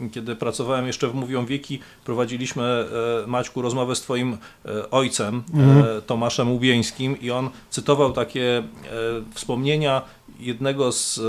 e, 0.00 0.08
kiedy 0.12 0.36
pracowałem 0.36 0.86
jeszcze 0.86 1.08
w 1.08 1.14
Mówią 1.14 1.46
Wieki, 1.46 1.80
prowadziliśmy, 2.04 2.62
e, 2.62 3.26
Maćku, 3.26 3.62
rozmowę 3.62 3.96
z 3.96 4.00
Twoim 4.00 4.36
ojcem, 4.90 5.42
mhm. 5.54 6.02
Tomaszem 6.02 6.52
Łubieńskim, 6.52 7.20
i 7.20 7.30
on 7.30 7.50
cytował 7.70 8.12
takie 8.12 8.62
wspomnienia 9.34 10.02
jednego 10.40 10.92
z 10.92 11.20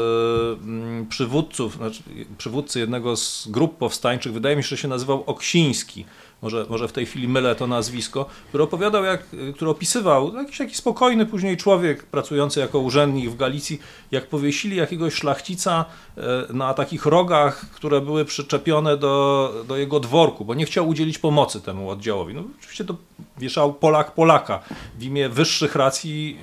przywódców, 1.10 1.76
znaczy 1.76 2.04
przywódcy 2.38 2.80
jednego 2.80 3.18
z 3.18 3.48
grup 3.48 3.78
powstańczych, 3.78 4.34
wydaje 4.34 4.56
mi 4.56 4.64
się, 4.64 4.70
że 4.70 4.78
się 4.78 4.88
nazywał 4.88 5.24
Oksiński 5.26 6.06
może, 6.46 6.66
może 6.70 6.88
w 6.88 6.92
tej 6.92 7.06
chwili 7.06 7.28
mylę 7.28 7.56
to 7.56 7.68
nazwisko, 7.68 8.26
który 8.50 8.64
opowiadał, 8.64 9.04
jak, 9.04 9.24
który 9.56 9.72
opisywał, 9.72 10.36
jakiś 10.36 10.58
taki 10.58 10.76
spokojny 10.76 11.26
później 11.26 11.58
człowiek 11.58 12.04
pracujący 12.04 12.60
jako 12.60 12.80
urzędnik 12.80 13.30
w 13.30 13.36
Galicji, 13.36 13.80
jak 14.12 14.28
powiesili 14.28 14.78
jakiegoś 14.78 15.14
szlachcica 15.14 15.86
e, 16.18 16.22
na 16.54 16.74
takich 16.74 17.06
rogach, 17.06 17.70
które 17.70 18.02
były 18.02 18.26
przyczepione 18.26 18.98
do, 18.98 19.54
do 19.68 19.78
jego 19.78 20.00
dworku, 20.00 20.46
bo 20.46 20.54
nie 20.54 20.66
chciał 20.66 20.88
udzielić 20.88 21.18
pomocy 21.18 21.62
temu 21.62 21.90
oddziałowi. 21.90 22.34
No, 22.34 22.44
oczywiście 22.60 22.86
to 22.86 22.96
wieszał 23.38 23.74
Polak 23.74 24.12
Polaka 24.12 24.60
w 25.00 25.04
imię 25.04 25.30
wyższych 25.30 25.76
racji, 25.76 26.38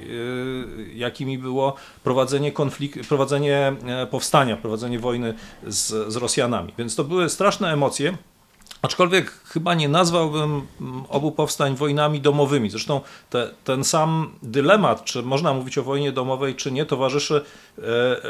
e, 0.91 0.99
jakimi 0.99 1.39
było 1.39 1.75
prowadzenie 2.05 2.53
konflikt, 2.53 3.09
prowadzenie 3.09 3.73
e, 3.87 4.07
powstania, 4.07 4.57
prowadzenie 4.57 4.99
wojny 4.99 5.35
z, 5.67 6.13
z 6.13 6.17
Rosjanami. 6.17 6.73
Więc 6.79 6.97
to 6.97 7.05
były 7.05 7.29
straszne 7.29 7.73
emocje. 7.73 8.17
Aczkolwiek 8.83 9.42
chyba 9.53 9.75
nie 9.75 9.89
nazwałbym 9.89 10.63
obu 11.09 11.33
powstań 11.33 11.77
wojnami 11.77 12.21
domowymi. 12.21 12.71
Zresztą 12.71 13.01
te, 13.31 13.51
ten 13.65 13.85
sam 13.85 14.33
dylemat, 14.43 15.05
czy 15.05 15.23
można 15.23 15.55
mówić 15.55 15.79
o 15.79 15.83
wojnie 15.83 16.13
domowej, 16.13 16.55
czy 16.55 16.73
nie, 16.73 16.87
towarzyszy 16.87 17.41
e, 17.79 17.83
e, 17.83 18.23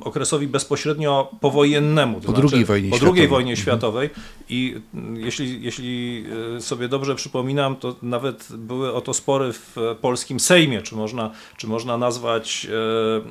okresowi 0.00 0.46
bezpośrednio 0.46 1.30
powojennemu. 1.40 2.20
po 2.20 2.32
znaczy, 2.32 2.56
II 2.56 2.64
wojnie 2.64 2.90
po 2.90 2.96
światowej. 2.96 3.20
II 3.20 3.28
wojnie 3.28 3.52
mhm. 3.52 3.62
światowej. 3.62 4.10
I 4.48 4.74
jeśli, 5.14 5.62
jeśli 5.62 6.24
e, 6.56 6.60
sobie 6.60 6.88
dobrze 6.88 7.14
przypominam, 7.14 7.76
to 7.76 7.96
nawet 8.02 8.48
były 8.50 8.94
o 8.94 9.00
to 9.00 9.14
spory 9.14 9.52
w 9.52 9.76
polskim 10.00 10.40
Sejmie, 10.40 10.82
czy 10.82 10.94
można, 10.94 11.30
czy 11.56 11.66
można 11.66 11.98
nazwać 11.98 12.66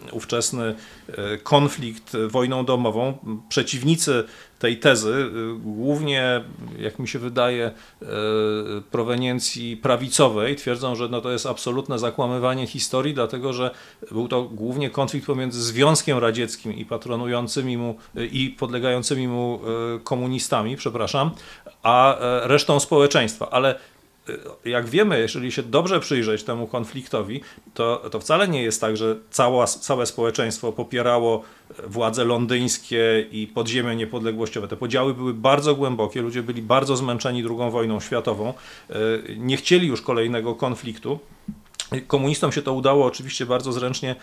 e, 0.10 0.15
ówczesny 0.15 0.76
e, 1.08 1.38
konflikt 1.38 2.13
wojną 2.28 2.65
domową. 2.65 3.17
Przeciwnicy 3.50 4.24
tej 4.60 4.80
tezy, 4.80 5.30
głównie, 5.60 6.41
jak 6.80 7.00
mi 7.00 7.08
się 7.08 7.19
wydaje, 7.26 7.72
y, 8.02 8.06
proweniencji 8.92 9.78
prawicowej, 9.78 10.56
twierdzą, 10.56 10.96
że 10.96 11.10
no 11.10 11.22
to 11.22 11.32
jest 11.32 11.46
absolutne 11.46 12.00
zakłamywanie 12.00 12.68
historii, 12.68 13.14
dlatego 13.14 13.54
że 13.54 13.72
był 14.12 14.28
to 14.28 14.44
głównie 14.44 14.90
konflikt 14.90 15.28
pomiędzy 15.28 15.64
Związkiem 15.64 16.18
Radzieckim 16.18 16.74
i 16.74 16.86
patronującymi 16.86 17.78
mu 17.78 17.96
y, 18.18 18.26
i 18.26 18.50
podlegającymi 18.50 19.28
mu 19.28 19.60
komunistami, 20.04 20.78
przepraszam, 20.78 21.32
a 21.84 22.18
resztą 22.44 22.80
społeczeństwa. 22.80 23.50
Ale 23.50 23.76
jak 24.66 24.86
wiemy, 24.90 25.20
jeżeli 25.20 25.52
się 25.52 25.64
dobrze 25.64 26.00
przyjrzeć 26.00 26.44
temu 26.44 26.68
konfliktowi, 26.68 27.42
to, 27.74 28.10
to 28.12 28.20
wcale 28.20 28.48
nie 28.48 28.64
jest 28.64 28.82
tak, 28.82 28.98
że 28.98 29.16
cała, 29.30 29.68
całe 29.68 30.06
społeczeństwo 30.06 30.72
popierało 30.72 31.44
władze 31.88 32.26
londyńskie 32.26 33.26
i 33.32 33.48
podziemie 33.48 33.96
niepodległościowe. 33.96 34.68
Te 34.68 34.78
podziały 34.78 35.14
były 35.14 35.34
bardzo 35.34 35.76
głębokie, 35.76 36.22
ludzie 36.22 36.44
byli 36.44 36.62
bardzo 36.62 36.98
zmęczeni 36.98 37.44
II 37.50 37.72
wojną 37.72 38.00
światową, 38.00 38.54
y, 38.90 38.94
nie 39.38 39.58
chcieli 39.58 39.88
już 39.88 40.02
kolejnego 40.02 40.56
konfliktu. 40.56 41.20
Komunistom 42.08 42.52
się 42.52 42.62
to 42.62 42.74
udało 42.74 43.06
oczywiście 43.06 43.46
bardzo 43.46 43.72
zręcznie 43.72 44.16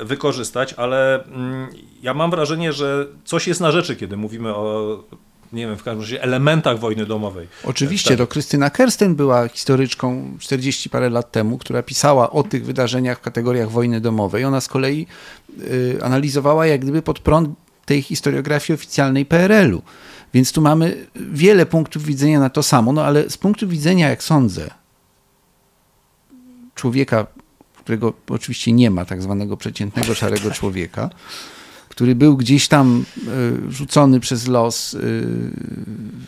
y, 0.00 0.04
wykorzystać, 0.04 0.72
ale 0.72 1.24
mm, 1.24 1.68
ja 2.02 2.14
mam 2.14 2.30
wrażenie, 2.30 2.72
że 2.72 3.06
coś 3.24 3.48
jest 3.48 3.60
na 3.60 3.72
rzeczy, 3.72 3.96
kiedy 3.96 4.16
mówimy 4.16 4.54
o 4.54 4.98
nie 5.52 5.66
wiem, 5.66 5.76
w 5.76 5.82
każdym 5.82 6.00
razie 6.00 6.22
elementach 6.22 6.78
wojny 6.78 7.06
domowej. 7.06 7.48
Oczywiście, 7.64 8.10
tak. 8.10 8.18
to 8.18 8.26
Krystyna 8.26 8.70
Kersten 8.70 9.14
była 9.14 9.48
historyczką 9.48 10.36
40 10.38 10.90
parę 10.90 11.10
lat 11.10 11.32
temu, 11.32 11.58
która 11.58 11.82
pisała 11.82 12.30
o 12.30 12.42
tych 12.42 12.64
wydarzeniach 12.64 13.18
w 13.18 13.20
kategoriach 13.20 13.70
wojny 13.70 14.00
domowej. 14.00 14.44
Ona 14.44 14.60
z 14.60 14.68
kolei 14.68 15.06
y, 15.60 15.98
analizowała 16.02 16.66
jak 16.66 16.80
gdyby 16.80 17.02
pod 17.02 17.18
prąd 17.18 17.48
tej 17.86 18.02
historiografii 18.02 18.74
oficjalnej 18.74 19.26
PRL-u. 19.26 19.82
Więc 20.34 20.52
tu 20.52 20.60
mamy 20.60 21.06
wiele 21.14 21.66
punktów 21.66 22.04
widzenia 22.04 22.40
na 22.40 22.50
to 22.50 22.62
samo, 22.62 22.92
no 22.92 23.04
ale 23.04 23.30
z 23.30 23.36
punktu 23.36 23.68
widzenia, 23.68 24.08
jak 24.08 24.22
sądzę, 24.22 24.70
człowieka, 26.74 27.26
którego 27.78 28.12
oczywiście 28.28 28.72
nie 28.72 28.90
ma, 28.90 29.04
tak 29.04 29.22
zwanego 29.22 29.56
przeciętnego 29.56 30.14
szarego 30.14 30.50
człowieka, 30.50 31.10
który 31.90 32.14
był 32.14 32.36
gdzieś 32.36 32.68
tam 32.68 33.04
e, 33.68 33.72
rzucony 33.72 34.20
przez 34.20 34.48
los 34.48 34.94
e, 34.94 34.98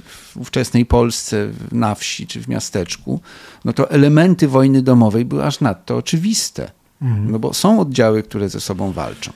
w 0.07 0.37
ówczesnej 0.37 0.87
Polsce, 0.87 1.48
na 1.72 1.94
wsi 1.94 2.27
czy 2.27 2.40
w 2.40 2.48
miasteczku, 2.48 3.20
no 3.64 3.72
to 3.72 3.90
elementy 3.90 4.48
wojny 4.48 4.83
domowej 4.83 5.25
były 5.25 5.44
aż 5.44 5.61
nadto 5.61 5.96
oczywiste. 5.96 6.70
Mhm. 7.03 7.31
No 7.31 7.38
bo 7.38 7.55
są 7.55 7.81
oddziały, 7.81 8.22
które 8.22 8.48
ze 8.48 8.61
sobą 8.61 8.92
walczą. 8.92 9.33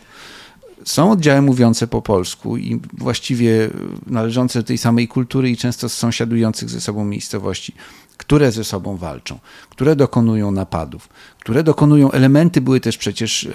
Są 0.85 1.11
oddziały 1.11 1.43
mówiące 1.43 1.87
po 1.87 2.03
polsku 2.03 2.57
i 2.57 2.81
właściwie 2.93 3.71
należące 4.07 4.59
do 4.59 4.63
tej 4.63 4.79
samej 4.79 5.09
kultury 5.09 5.51
i 5.51 5.57
często 5.57 5.89
z 5.89 5.93
sąsiadujących 5.93 6.71
ze 6.71 6.81
sobą 6.81 7.05
miejscowości, 7.05 7.73
które 8.17 8.53
ze 8.53 8.65
sobą 8.65 8.97
walczą, 8.97 9.39
które 9.71 9.97
dokonują 9.97 10.51
napadów, 10.51 11.09
które 11.41 11.63
dokonują 11.63 12.11
elementy, 12.11 12.61
były 12.61 12.81
też 12.81 12.99
przecież 12.99 13.45
e, 13.45 13.51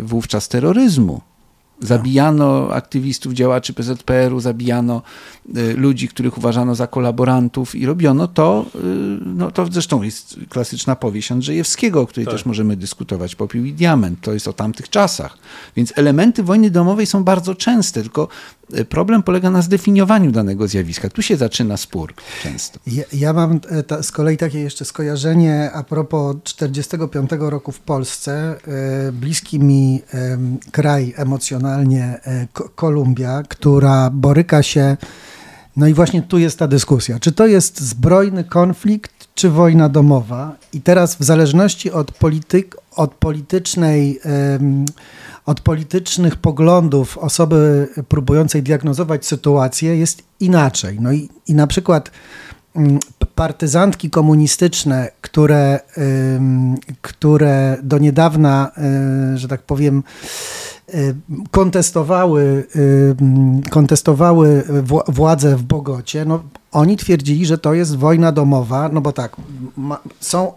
wówczas 0.00 0.48
terroryzmu 0.48 1.20
Zabijano 1.80 2.68
aktywistów, 2.72 3.32
działaczy 3.32 3.72
PZPR-u, 3.72 4.40
zabijano 4.40 5.02
y, 5.56 5.74
ludzi, 5.76 6.08
których 6.08 6.38
uważano 6.38 6.74
za 6.74 6.86
kolaborantów 6.86 7.74
i 7.74 7.86
robiono 7.86 8.28
to, 8.28 8.66
y, 8.74 8.78
no 9.24 9.50
to 9.50 9.66
zresztą 9.70 10.02
jest 10.02 10.36
klasyczna 10.48 10.96
powieść 10.96 11.32
Andrzejewskiego, 11.32 12.00
o 12.00 12.06
której 12.06 12.26
tak. 12.26 12.34
też 12.34 12.46
możemy 12.46 12.76
dyskutować, 12.76 13.34
Popiół 13.34 13.64
i 13.64 13.72
Diament, 13.72 14.20
to 14.20 14.32
jest 14.32 14.48
o 14.48 14.52
tamtych 14.52 14.90
czasach. 14.90 15.38
Więc 15.76 15.92
elementy 15.96 16.42
wojny 16.42 16.70
domowej 16.70 17.06
są 17.06 17.24
bardzo 17.24 17.54
częste, 17.54 18.02
tylko 18.02 18.28
Problem 18.88 19.22
polega 19.22 19.50
na 19.50 19.62
zdefiniowaniu 19.62 20.32
danego 20.32 20.68
zjawiska. 20.68 21.08
Tu 21.08 21.22
się 21.22 21.36
zaczyna 21.36 21.76
spór 21.76 22.14
często. 22.42 22.78
Ja, 22.86 23.04
ja 23.12 23.32
mam 23.32 23.60
e, 23.68 23.82
ta, 23.82 24.02
z 24.02 24.12
kolei 24.12 24.36
takie 24.36 24.60
jeszcze 24.60 24.84
skojarzenie 24.84 25.70
a 25.72 25.82
propos 25.82 26.36
45 26.44 27.30
roku 27.38 27.72
w 27.72 27.80
Polsce. 27.80 28.56
E, 29.08 29.12
bliski 29.12 29.60
mi 29.60 30.02
kraj 30.72 31.14
emocjonalnie 31.16 32.20
e, 32.24 32.46
Kolumbia, 32.74 33.42
która 33.48 34.10
boryka 34.10 34.62
się. 34.62 34.96
No 35.76 35.86
i 35.86 35.94
właśnie 35.94 36.22
tu 36.22 36.38
jest 36.38 36.58
ta 36.58 36.68
dyskusja. 36.68 37.18
Czy 37.20 37.32
to 37.32 37.46
jest 37.46 37.80
zbrojny 37.80 38.44
konflikt, 38.44 39.28
czy 39.34 39.50
wojna 39.50 39.88
domowa? 39.88 40.56
I 40.72 40.80
teraz 40.80 41.16
w 41.16 41.24
zależności 41.24 41.90
od, 41.90 42.12
polityk, 42.12 42.76
od 42.96 43.14
politycznej. 43.14 44.20
Od 45.46 45.60
politycznych 45.60 46.36
poglądów 46.36 47.18
osoby 47.18 47.88
próbującej 48.08 48.62
diagnozować 48.62 49.26
sytuację 49.26 49.96
jest 49.96 50.22
inaczej. 50.40 50.98
No 51.00 51.12
i, 51.12 51.28
i 51.46 51.54
na 51.54 51.66
przykład 51.66 52.10
mm, 52.76 52.98
partyzantki 53.34 54.10
komunistyczne, 54.10 55.10
które, 55.20 55.80
które 57.02 57.76
do 57.82 57.98
niedawna, 57.98 58.70
y, 59.34 59.38
że 59.38 59.48
tak 59.48 59.62
powiem, 59.62 60.02
y, 60.94 61.16
kontestowały, 61.50 62.66
kontestowały 63.70 64.64
władzę 65.08 65.56
w 65.56 65.62
Bogocie, 65.62 66.24
no, 66.24 66.42
oni 66.72 66.96
twierdzili, 66.96 67.46
że 67.46 67.58
to 67.58 67.74
jest 67.74 67.96
wojna 67.96 68.32
domowa, 68.32 68.88
no 68.92 69.00
bo 69.00 69.12
tak, 69.12 69.36
ma, 69.76 69.98
są 70.20 70.52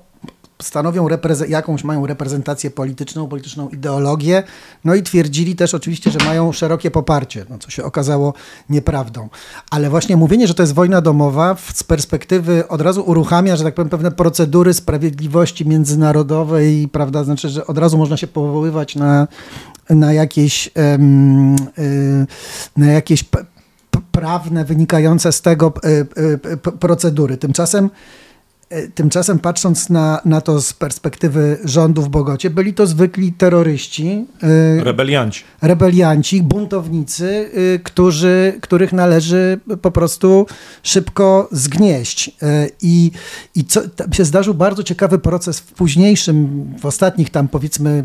stanowią 0.61 1.07
jakąś 1.47 1.83
mają 1.83 2.05
reprezentację 2.05 2.71
polityczną, 2.71 3.27
polityczną 3.27 3.69
ideologię, 3.69 4.43
no 4.85 4.95
i 4.95 5.03
twierdzili 5.03 5.55
też 5.55 5.73
oczywiście, 5.73 6.11
że 6.11 6.19
mają 6.25 6.51
szerokie 6.51 6.91
poparcie, 6.91 7.45
no 7.49 7.57
co 7.57 7.69
się 7.69 7.83
okazało 7.83 8.33
nieprawdą. 8.69 9.29
Ale 9.71 9.89
właśnie 9.89 10.17
mówienie, 10.17 10.47
że 10.47 10.53
to 10.53 10.63
jest 10.63 10.73
wojna 10.73 11.01
domowa 11.01 11.55
z 11.73 11.83
perspektywy 11.83 12.67
od 12.67 12.81
razu 12.81 13.01
uruchamia, 13.01 13.55
że 13.55 13.63
tak 13.63 13.75
powiem, 13.75 13.89
pewne 13.89 14.11
procedury 14.11 14.73
sprawiedliwości 14.73 15.67
międzynarodowej, 15.67 16.87
prawda, 16.91 17.23
znaczy, 17.23 17.49
że 17.49 17.67
od 17.67 17.77
razu 17.77 17.97
można 17.97 18.17
się 18.17 18.27
powoływać 18.27 18.95
na, 18.95 19.27
na 19.89 20.13
jakieś, 20.13 20.71
na 22.77 22.87
jakieś 22.87 23.23
prawne 24.11 24.65
wynikające 24.65 25.31
z 25.31 25.41
tego 25.41 25.73
e, 25.83 25.89
e, 26.51 26.57
procedury. 26.57 27.37
Tymczasem 27.37 27.89
tymczasem 28.95 29.39
patrząc 29.39 29.89
na, 29.89 30.21
na 30.25 30.41
to 30.41 30.61
z 30.61 30.73
perspektywy 30.73 31.57
rządu 31.63 32.01
w 32.01 32.09
Bogocie, 32.09 32.49
byli 32.49 32.73
to 32.73 32.87
zwykli 32.87 33.33
terroryści. 33.33 34.25
E, 34.79 34.83
rebelianci. 34.83 35.43
Rebelianci, 35.61 36.43
buntownicy, 36.43 37.51
e, 37.75 37.79
którzy, 37.79 38.57
których 38.61 38.93
należy 38.93 39.59
po 39.81 39.91
prostu 39.91 40.45
szybko 40.83 41.49
zgnieść. 41.51 42.31
I, 42.81 43.11
i 43.55 43.65
co, 43.65 43.89
tam 43.89 44.13
się 44.13 44.25
zdarzył 44.25 44.53
bardzo 44.53 44.83
ciekawy 44.83 45.19
proces 45.19 45.59
w 45.59 45.73
późniejszym, 45.73 46.65
w 46.79 46.85
ostatnich 46.85 47.29
tam 47.29 47.47
powiedzmy 47.47 48.03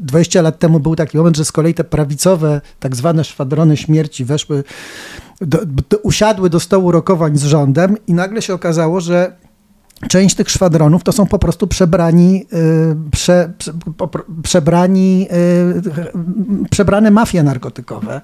20 0.00 0.42
lat 0.42 0.58
temu 0.58 0.80
był 0.80 0.96
taki 0.96 1.16
moment, 1.16 1.36
że 1.36 1.44
z 1.44 1.52
kolei 1.52 1.74
te 1.74 1.84
prawicowe 1.84 2.60
tak 2.80 2.96
zwane 2.96 3.24
szwadrony 3.24 3.76
śmierci 3.76 4.24
weszły, 4.24 4.64
do, 5.40 5.58
do, 5.66 5.98
usiadły 5.98 6.50
do 6.50 6.60
stołu 6.60 6.92
rokowań 6.92 7.36
z 7.36 7.44
rządem 7.44 7.96
i 8.06 8.14
nagle 8.14 8.42
się 8.42 8.54
okazało, 8.54 9.00
że 9.00 9.32
część 10.08 10.34
tych 10.34 10.50
szwadronów 10.50 11.02
to 11.02 11.12
są 11.12 11.26
po 11.26 11.38
prostu 11.38 11.66
przebrani, 11.66 12.46
y, 12.52 13.10
prze, 13.10 13.52
prze, 13.58 13.72
przebrani, 14.42 15.28
y, 16.64 16.68
przebrane 16.70 17.10
mafie 17.10 17.42
narkotykowe, 17.42 18.20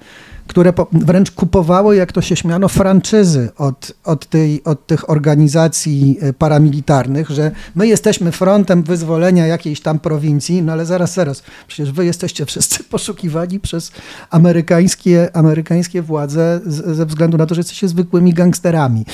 które 0.46 0.72
wręcz 0.92 1.30
kupowały, 1.30 1.96
jak 1.96 2.12
to 2.12 2.22
się 2.22 2.36
śmiano, 2.36 2.68
franczyzy 2.68 3.48
od, 3.58 3.92
od, 4.04 4.26
tej, 4.26 4.64
od 4.64 4.86
tych 4.86 5.10
organizacji 5.10 6.18
e, 6.20 6.32
paramilitarnych, 6.32 7.30
że 7.30 7.50
my 7.74 7.86
jesteśmy 7.86 8.32
frontem 8.32 8.82
wyzwolenia 8.82 9.46
jakiejś 9.46 9.80
tam 9.80 9.98
prowincji, 9.98 10.62
no 10.62 10.72
ale 10.72 10.86
zaraz, 10.86 11.14
zaraz, 11.14 11.42
przecież 11.66 11.92
wy 11.92 12.04
jesteście 12.04 12.46
wszyscy 12.46 12.84
poszukiwani 12.94 13.60
przez 13.60 13.92
amerykańskie, 14.30 15.36
amerykańskie 15.36 16.02
władze 16.02 16.60
ze 16.66 17.06
względu 17.06 17.36
na 17.36 17.46
to, 17.46 17.54
że 17.54 17.60
jesteście 17.60 17.88
zwykłymi 17.88 18.32
gangsterami. 18.32 19.04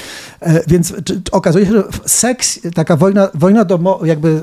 E, 0.41 0.61
więc 0.67 0.95
czy, 1.05 1.21
okazuje 1.33 1.67
się, 1.67 1.73
że 1.73 1.85
seks, 2.07 2.61
taka 2.75 2.97
wojna, 2.97 3.29
wojna 3.35 3.65
domowa, 3.65 4.07
jakby 4.07 4.43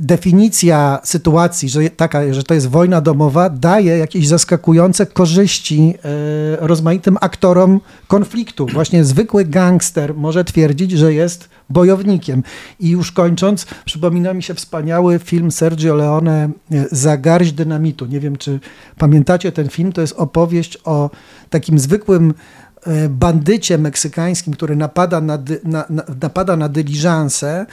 definicja 0.00 1.00
sytuacji, 1.04 1.68
że 1.68 1.90
taka, 1.90 2.32
że 2.32 2.42
to 2.42 2.54
jest 2.54 2.68
wojna 2.68 3.00
domowa, 3.00 3.50
daje 3.50 3.98
jakieś 3.98 4.28
zaskakujące 4.28 5.06
korzyści 5.06 5.94
e, 6.04 6.66
rozmaitym 6.66 7.16
aktorom 7.20 7.80
konfliktu. 8.06 8.66
Właśnie 8.66 9.04
zwykły 9.04 9.44
gangster 9.44 10.14
może 10.14 10.44
twierdzić, 10.44 10.90
że 10.90 11.14
jest 11.14 11.48
bojownikiem. 11.70 12.42
I 12.80 12.90
już 12.90 13.12
kończąc, 13.12 13.66
przypomina 13.84 14.34
mi 14.34 14.42
się 14.42 14.54
wspaniały 14.54 15.18
film 15.18 15.50
Sergio 15.50 15.94
Leone 15.94 16.50
e, 16.72 16.84
Za 16.90 17.16
garść 17.16 17.52
dynamitu. 17.52 18.06
Nie 18.06 18.20
wiem, 18.20 18.36
czy 18.36 18.60
pamiętacie 18.98 19.52
ten 19.52 19.68
film. 19.68 19.92
To 19.92 20.00
jest 20.00 20.14
opowieść 20.16 20.78
o 20.84 21.10
takim 21.50 21.78
zwykłym 21.78 22.34
e, 22.86 23.08
bandycie 23.08 23.78
meksykańskim, 23.78 24.52
który 24.52 24.76
napada 24.76 25.20
na, 25.20 25.38
na, 25.64 25.84
napada 26.20 26.56
na 26.56 26.68
dyliżansę 26.68 27.66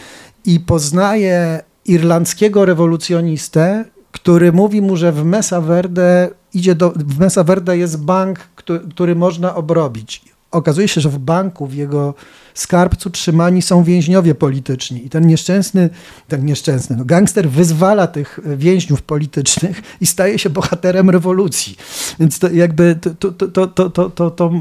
i 0.46 0.60
poznaje 0.60 1.62
irlandzkiego 1.86 2.66
rewolucjonistę, 2.66 3.86
który 4.12 4.52
mówi 4.52 4.82
mu, 4.82 4.98
że 4.98 5.12
w 5.12 5.26
Mesa 5.26 5.62
Verde 5.62 6.30
idzie 6.54 6.76
do, 6.76 6.90
w 6.96 7.20
Mesa 7.20 7.44
Verde 7.44 7.78
jest 7.78 8.04
bank, 8.04 8.40
który, 8.40 8.80
który 8.80 9.16
można 9.16 9.56
obrobić. 9.56 10.22
Okazuje 10.52 10.88
się, 10.88 11.02
że 11.02 11.10
w 11.10 11.18
banku, 11.18 11.68
w 11.68 11.74
jego 11.74 12.14
skarbcu 12.54 13.10
trzymani 13.10 13.62
są 13.62 13.84
więźniowie 13.84 14.36
polityczni 14.36 15.06
i 15.06 15.10
ten 15.10 15.28
nieszczęsny, 15.28 15.90
ten 16.28 16.46
nieszczęsny, 16.46 16.96
no 16.96 17.06
gangster 17.06 17.50
wyzwala 17.50 18.08
tych 18.08 18.40
więźniów 18.58 19.02
politycznych 19.02 19.82
i 20.02 20.06
staje 20.06 20.40
się 20.40 20.50
bohaterem 20.50 21.10
rewolucji. 21.10 21.76
Więc 22.20 22.40
to 22.40 22.50
jakby 22.50 23.00
to, 23.20 23.32
to, 23.32 23.48
to, 23.48 23.68
to, 23.68 23.90
to, 23.90 24.10
to, 24.10 24.32
to 24.32 24.52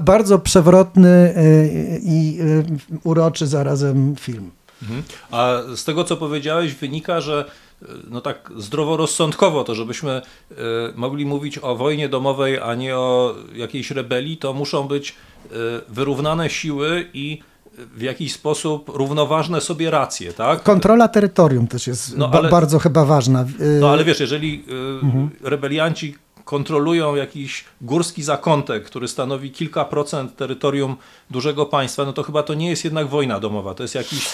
bardzo 0.00 0.38
przewrotny 0.38 1.08
e, 1.08 1.68
i 1.98 2.38
e, 2.40 2.98
uroczy 3.04 3.46
zarazem 3.46 4.16
film. 4.16 4.50
Mhm. 4.82 5.02
A 5.30 5.62
z 5.76 5.84
tego, 5.84 6.04
co 6.04 6.16
powiedziałeś, 6.16 6.74
wynika, 6.74 7.20
że 7.20 7.44
e, 7.82 7.86
no 8.10 8.20
tak 8.20 8.52
zdroworozsądkowo, 8.56 9.64
to 9.64 9.74
żebyśmy 9.74 10.22
y, 10.50 10.54
mogli 10.94 11.26
mówić 11.26 11.58
o 11.58 11.76
wojnie 11.76 12.08
domowej, 12.08 12.58
a 12.58 12.74
nie 12.74 12.96
o 12.96 13.34
jakiejś 13.54 13.90
rebelii, 13.90 14.36
to 14.36 14.52
muszą 14.52 14.88
być 14.88 15.10
y, 15.10 15.48
wyrównane 15.88 16.50
siły 16.50 17.10
i 17.12 17.38
w 17.94 18.02
jakiś 18.02 18.32
sposób 18.32 18.88
równoważne 18.94 19.60
sobie 19.60 19.90
racje, 19.90 20.32
tak? 20.32 20.62
Kontrola 20.62 21.08
terytorium 21.08 21.66
też 21.66 21.86
jest 21.86 22.16
no, 22.16 22.30
ale, 22.32 22.50
bardzo 22.50 22.78
chyba 22.78 23.04
ważna. 23.04 23.44
No 23.80 23.90
ale 23.90 24.04
wiesz, 24.04 24.20
jeżeli 24.20 24.64
mhm. 25.02 25.30
rebelianci 25.42 26.14
kontrolują 26.46 27.14
jakiś 27.14 27.64
górski 27.80 28.22
zakątek, 28.22 28.84
który 28.84 29.08
stanowi 29.08 29.50
kilka 29.50 29.84
procent 29.84 30.36
terytorium 30.36 30.96
dużego 31.30 31.66
państwa, 31.66 32.04
no 32.04 32.12
to 32.12 32.22
chyba 32.22 32.42
to 32.42 32.54
nie 32.54 32.70
jest 32.70 32.84
jednak 32.84 33.08
wojna 33.08 33.40
domowa, 33.40 33.74
to 33.74 33.82
jest 33.82 33.94
jakiś, 33.94 34.26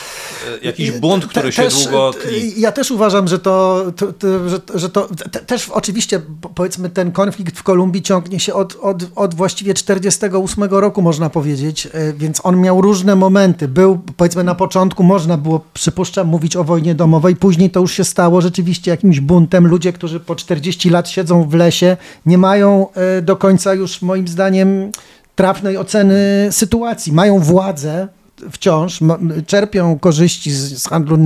e, 0.62 0.66
jakiś 0.66 0.90
bunt, 0.90 1.26
który 1.26 1.48
te, 1.48 1.52
się 1.52 1.62
też, 1.62 1.82
długo 1.82 2.12
tli. 2.12 2.60
Ja 2.60 2.72
też 2.72 2.90
uważam, 2.90 3.28
że 3.28 3.38
to, 3.38 3.84
to, 3.96 4.12
to 4.12 4.48
że, 4.48 4.60
że, 4.74 4.88
to 4.88 5.08
te, 5.32 5.40
też 5.40 5.68
oczywiście 5.68 6.20
powiedzmy 6.54 6.90
ten 6.90 7.12
konflikt 7.12 7.58
w 7.58 7.62
Kolumbii 7.62 8.02
ciągnie 8.02 8.40
się 8.40 8.54
od, 8.54 8.76
od, 8.80 9.02
od 9.14 9.34
właściwie 9.34 9.74
48 9.74 10.64
roku 10.64 11.02
można 11.02 11.30
powiedzieć, 11.30 11.88
e, 11.92 12.12
więc 12.12 12.40
on 12.44 12.60
miał 12.60 12.80
różne 12.80 13.16
momenty. 13.16 13.68
Był 13.68 14.00
powiedzmy 14.16 14.44
na 14.44 14.54
początku 14.54 15.02
można 15.02 15.36
było, 15.36 15.64
przypuszczam, 15.74 16.26
mówić 16.26 16.56
o 16.56 16.64
wojnie 16.64 16.94
domowej, 16.94 17.36
później 17.36 17.70
to 17.70 17.80
już 17.80 17.92
się 17.92 18.04
stało 18.04 18.40
rzeczywiście 18.40 18.90
jakimś 18.90 19.20
buntem. 19.20 19.66
Ludzie, 19.66 19.92
którzy 19.92 20.20
po 20.20 20.36
40 20.36 20.90
lat 20.90 21.08
siedzą 21.08 21.48
w 21.48 21.54
lesie, 21.54 21.96
nie 22.26 22.38
mają 22.38 22.86
e, 22.92 23.22
do 23.22 23.36
końca 23.36 23.74
już 23.74 24.02
moim 24.02 24.28
zdaniem 24.28 24.92
trafnej 25.34 25.76
oceny 25.76 26.48
sytuacji. 26.50 27.12
Mają 27.12 27.38
władzę 27.38 28.08
wciąż, 28.50 29.00
czerpią 29.46 29.98
korzyści 29.98 30.50
z, 30.50 30.88
handlu 30.88 31.18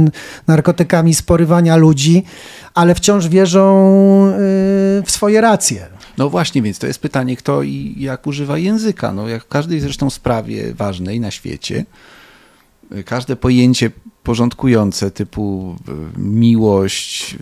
narkotykami, 0.46 1.14
z 1.14 1.22
porywania 1.22 1.76
ludzi, 1.76 2.24
ale 2.74 2.94
wciąż 2.94 3.28
wierzą 3.28 3.86
e, 4.26 4.38
w 5.02 5.10
swoje 5.10 5.40
racje. 5.40 5.86
No 6.18 6.30
właśnie, 6.30 6.62
więc 6.62 6.78
to 6.78 6.86
jest 6.86 6.98
pytanie, 6.98 7.36
kto 7.36 7.62
i 7.62 7.94
jak 7.98 8.26
używa 8.26 8.58
języka. 8.58 9.12
No, 9.12 9.28
jak 9.28 9.44
w 9.44 9.48
każdej 9.48 9.80
zresztą 9.80 10.10
sprawie 10.10 10.74
ważnej 10.74 11.20
na 11.20 11.30
świecie, 11.30 11.84
każde 13.04 13.36
pojęcie 13.36 13.90
porządkujące 14.26 15.10
typu 15.10 15.76
e, 15.88 15.92
miłość, 16.20 17.34
e, 17.34 17.38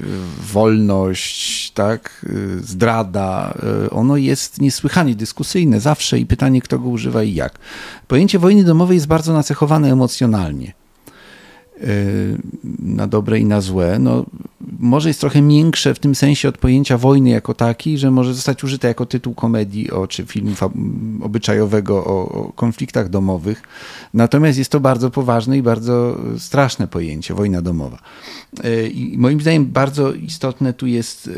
wolność, 0.53 1.71
tak, 1.71 2.27
e, 2.27 2.59
zdrada, 2.59 3.55
ono 3.91 4.17
jest 4.17 4.61
niesłychanie 4.61 5.15
dyskusyjne 5.15 5.81
zawsze 5.81 6.19
i 6.19 6.27
pytanie, 6.27 6.61
kto 6.61 6.79
go 6.79 6.89
używa 6.89 7.23
i 7.23 7.35
jak. 7.35 7.59
Pojęcie 8.09 8.39
wojny 8.39 8.65
domowej 8.65 8.95
jest 8.95 9.07
bardzo 9.07 9.33
nacechowane 9.33 9.93
emocjonalnie. 9.93 10.84
Na 12.79 13.07
dobre 13.07 13.39
i 13.39 13.45
na 13.45 13.61
złe, 13.61 13.99
no, 13.99 14.25
może 14.79 15.09
jest 15.09 15.21
trochę 15.21 15.43
miększe 15.43 15.95
w 15.95 15.99
tym 15.99 16.15
sensie 16.15 16.49
od 16.49 16.59
pojęcia 16.59 16.99
wojny 16.99 17.31
jako 17.31 17.55
takiej, 17.55 17.99
że 17.99 18.11
może 18.11 18.35
zostać 18.35 18.65
użyte 18.65 18.89
jako 18.89 19.07
tytuł 19.07 19.35
komedii 19.35 19.91
o, 19.91 20.07
czy 20.07 20.27
filmu 20.27 20.51
obyczajowego 21.21 22.05
o, 22.05 22.29
o, 22.29 22.53
konfliktach 22.53 23.09
domowych. 23.09 23.63
Natomiast 24.15 24.59
jest 24.59 24.71
to 24.71 24.81
bardzo 24.81 25.11
poważne 25.11 25.59
i 25.59 25.63
bardzo 25.63 26.19
straszne 26.39 26.89
pojęcie, 26.89 27.35
wojna 27.35 27.63
domowa. 27.63 27.99
E, 28.65 28.87
I 28.87 29.19
moim 29.19 29.41
zdaniem 29.41 29.67
bardzo 29.67 30.13
istotne 30.13 30.73
tu 30.73 30.87
jest 30.87 31.31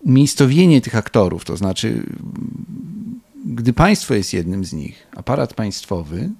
umiejscowienie 0.00 0.80
tych 0.80 0.96
aktorów, 0.96 1.44
to 1.44 1.56
znaczy 1.56 2.02
gdy 3.44 3.72
państwo 3.72 4.14
jest 4.14 4.32
jednym 4.32 4.64
z 4.64 4.72
nich, 4.72 5.06
aparat 5.16 5.54
państwowy, 5.54 6.30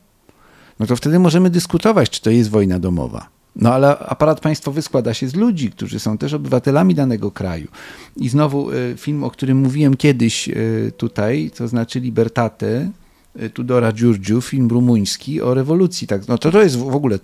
no 0.80 0.86
to 0.86 0.96
wtedy 0.96 1.18
możemy 1.18 1.50
dyskutować, 1.50 2.10
czy 2.10 2.20
to 2.20 2.30
jest 2.30 2.50
wojna 2.50 2.78
domowa. 2.78 3.28
No 3.56 3.74
ale 3.74 3.98
aparat 3.98 4.40
państwowy 4.40 4.82
składa 4.82 5.14
się 5.14 5.28
z 5.28 5.34
ludzi, 5.34 5.70
którzy 5.70 6.00
są 6.00 6.18
też 6.18 6.32
obywatelami 6.32 6.94
danego 6.94 7.30
kraju. 7.30 7.68
I 8.16 8.28
znowu 8.28 8.70
e, 8.70 8.74
film, 8.96 9.24
o 9.24 9.30
którym 9.30 9.58
mówiłem 9.58 9.96
kiedyś 9.96 10.48
e, 10.48 10.54
tutaj, 10.96 11.50
to 11.56 11.68
znaczy 11.68 12.00
Libertate, 12.00 12.90
e, 13.38 13.50
Tudora 13.50 13.92
Giurgiu, 13.92 14.40
film 14.40 14.68
rumuński 14.68 15.42
o 15.42 15.54
rewolucji. 15.54 16.06
Tak, 16.06 16.28
no 16.28 16.38
to, 16.38 16.50
to 16.50 16.62
jest 16.62 16.76
w 16.76 16.94
ogóle 16.94 17.18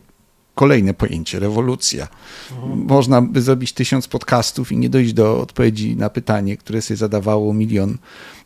kolejne 0.55 0.95
pojęcie, 0.95 1.39
rewolucja. 1.39 2.09
Mhm. 2.51 2.87
Można 2.87 3.23
by 3.23 3.43
zrobić 3.43 3.73
tysiąc 3.73 4.09
podcastów 4.09 4.73
i 4.73 4.77
nie 4.77 4.89
dojść 4.89 5.13
do 5.13 5.41
odpowiedzi 5.41 5.97
na 5.97 6.11
pytanie, 6.11 6.57
które 6.57 6.83
sobie 6.83 6.97
zadawało 6.97 7.55
milion 7.55 7.99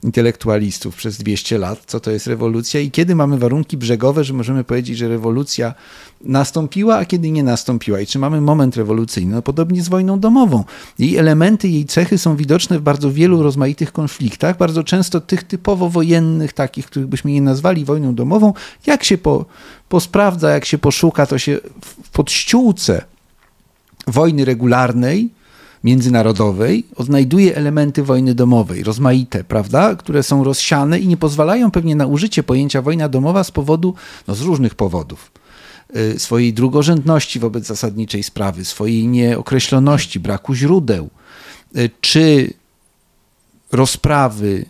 intelektualistów 0.03 0.97
przez 0.97 1.19
200 1.19 1.59
lat, 1.59 1.83
co 1.87 2.01
to 2.01 2.11
jest 2.11 2.27
rewolucja 2.27 2.81
i 2.81 2.91
kiedy 2.91 3.15
mamy 3.15 3.39
warunki 3.39 3.77
brzegowe, 3.77 4.25
że 4.25 4.35
możemy 4.35 4.65
powiedzieć, 4.65 4.99
że 4.99 5.09
rewolucja 5.09 5.75
nastąpiła, 6.21 6.97
a 6.97 7.05
kiedy 7.05 7.31
nie 7.31 7.43
nastąpiła 7.43 8.01
i 8.01 8.07
czy 8.07 8.19
mamy 8.19 8.41
moment 8.41 8.77
rewolucyjny. 8.77 9.35
No 9.35 9.43
podobnie 9.43 9.83
z 9.83 9.89
wojną 9.89 10.21
domową. 10.21 10.65
Jej 10.99 11.17
elementy, 11.17 11.69
jej 11.69 11.85
cechy 11.85 12.19
są 12.19 12.37
widoczne 12.37 12.79
w 12.79 12.83
bardzo 12.83 13.13
wielu 13.13 13.43
rozmaitych 13.43 13.93
konfliktach, 13.93 14.57
bardzo 14.57 14.85
często 14.85 15.21
tych 15.21 15.43
typowo 15.43 15.89
wojennych, 15.89 16.53
takich, 16.53 16.87
których 16.87 17.09
byśmy 17.09 17.31
nie 17.31 17.43
nazwali 17.43 17.85
wojną 17.85 18.15
domową. 18.15 18.53
Jak 18.87 19.05
się 19.05 19.19
po, 19.19 19.45
posprawdza, 19.89 20.51
jak 20.51 20.65
się 20.65 20.79
poszuka, 20.79 21.27
to 21.27 21.39
się 21.39 21.59
w 21.85 22.11
podściółce 22.11 23.05
wojny 24.07 24.45
regularnej 24.45 25.31
międzynarodowej 25.87 26.85
odnajduje 26.97 27.57
elementy 27.57 28.03
wojny 28.03 28.35
domowej, 28.35 28.83
rozmaite, 28.83 29.45
prawda, 29.45 29.95
które 29.95 30.23
są 30.23 30.45
rozsiane 30.45 30.99
i 30.99 31.09
nie 31.09 31.17
pozwalają 31.17 31.71
pewnie 31.71 31.97
na 31.97 32.07
użycie 32.07 32.43
pojęcia 32.43 32.83
wojna 32.83 33.09
domowa 33.09 33.45
z 33.45 33.51
powodu, 33.51 33.95
no 34.29 34.35
z 34.35 34.41
różnych 34.41 34.75
powodów. 34.75 35.31
Y, 35.97 36.19
swojej 36.19 36.53
drugorzędności 36.53 37.39
wobec 37.39 37.67
zasadniczej 37.67 38.23
sprawy, 38.23 38.65
swojej 38.65 39.07
nieokreśloności, 39.09 40.21
braku 40.21 40.55
źródeł, 40.55 41.11
y, 41.77 41.91
czy 42.01 42.53
rozprawy 43.73 44.65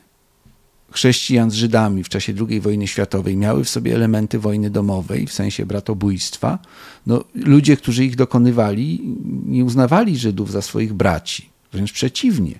chrześcijan 0.97 1.51
z 1.51 1.55
Żydami 1.55 2.05
w 2.05 2.09
czasie 2.09 2.33
II 2.49 2.61
wojny 2.61 2.87
światowej 2.87 3.37
miały 3.37 3.65
w 3.65 3.69
sobie 3.69 3.95
elementy 3.95 4.39
wojny 4.39 4.71
domowej, 4.71 5.27
w 5.27 5.33
sensie 5.33 5.67
bratobójstwa, 5.67 6.59
no, 7.07 7.25
ludzie, 7.35 7.77
którzy 7.77 8.05
ich 8.05 8.17
dokonywali, 8.17 9.01
nie 9.47 9.65
uznawali 9.65 10.19
Żydów 10.19 10.51
za 10.53 10.63
swoich 10.63 10.93
braci. 10.93 11.49
Wręcz 11.73 11.93
przeciwnie. 11.93 12.55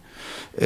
E, 0.59 0.61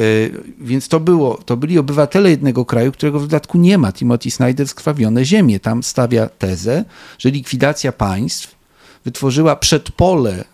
więc 0.59 0.87
to, 0.87 0.99
było, 0.99 1.37
to 1.45 1.57
byli 1.57 1.79
obywatele 1.79 2.29
jednego 2.29 2.65
kraju, 2.65 2.91
którego 2.91 3.19
w 3.19 3.21
dodatku 3.21 3.57
nie 3.57 3.77
ma. 3.77 3.91
Timothy 3.91 4.31
Snyder 4.31 4.67
skrwawione 4.67 5.25
ziemie. 5.25 5.59
Tam 5.59 5.83
stawia 5.83 6.27
tezę, 6.27 6.85
że 7.19 7.29
likwidacja 7.29 7.91
państw 7.91 8.55
wytworzyła 9.05 9.55
przedpole 9.55 10.31
e, 10.39 10.45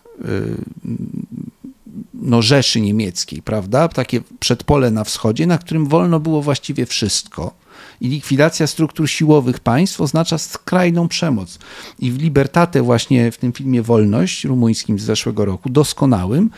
no, 2.21 2.41
Rzeszy 2.41 2.81
Niemieckiej, 2.81 3.41
prawda? 3.41 3.87
Takie 3.87 4.21
przedpole 4.39 4.91
na 4.91 5.03
wschodzie, 5.03 5.47
na 5.47 5.57
którym 5.57 5.85
wolno 5.85 6.19
było 6.19 6.41
właściwie 6.41 6.85
wszystko. 6.85 7.53
I 8.01 8.07
likwidacja 8.07 8.67
struktur 8.67 9.09
siłowych 9.09 9.59
państw 9.59 10.01
oznacza 10.01 10.37
skrajną 10.37 11.07
przemoc. 11.07 11.59
I 11.99 12.11
w 12.11 12.21
Libertate, 12.21 12.81
właśnie 12.81 13.31
w 13.31 13.37
tym 13.37 13.53
filmie 13.53 13.81
Wolność 13.81 14.43
rumuńskim 14.43 14.99
z 14.99 15.03
zeszłego 15.03 15.45
roku, 15.45 15.69
doskonałym, 15.69 16.49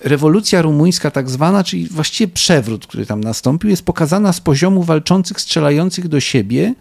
rewolucja 0.00 0.62
rumuńska, 0.62 1.10
tak 1.10 1.30
zwana, 1.30 1.64
czyli 1.64 1.88
właściwie 1.88 2.32
przewrót, 2.32 2.86
który 2.86 3.06
tam 3.06 3.24
nastąpił, 3.24 3.70
jest 3.70 3.84
pokazana 3.84 4.32
z 4.32 4.40
poziomu 4.40 4.82
walczących, 4.82 5.40
strzelających 5.40 6.08
do 6.08 6.20
siebie 6.20 6.74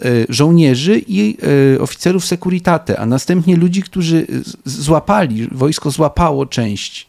e, 0.00 0.04
żołnierzy 0.28 1.02
i 1.08 1.36
e, 1.76 1.80
oficerów 1.80 2.24
Securitate, 2.24 3.00
a 3.00 3.06
następnie 3.06 3.56
ludzi, 3.56 3.82
którzy 3.82 4.26
złapali, 4.64 5.48
wojsko 5.52 5.90
złapało 5.90 6.46
część 6.46 7.06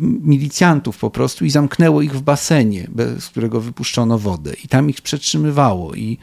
milicjantów 0.00 0.98
po 0.98 1.10
prostu 1.10 1.44
i 1.44 1.50
zamknęło 1.50 2.02
ich 2.02 2.12
w 2.12 2.20
basenie, 2.20 2.88
z 3.20 3.26
którego 3.28 3.60
wypuszczono 3.60 4.18
wodę 4.18 4.52
i 4.64 4.68
tam 4.68 4.90
ich 4.90 5.00
przetrzymywało. 5.00 5.94
I 5.94 6.18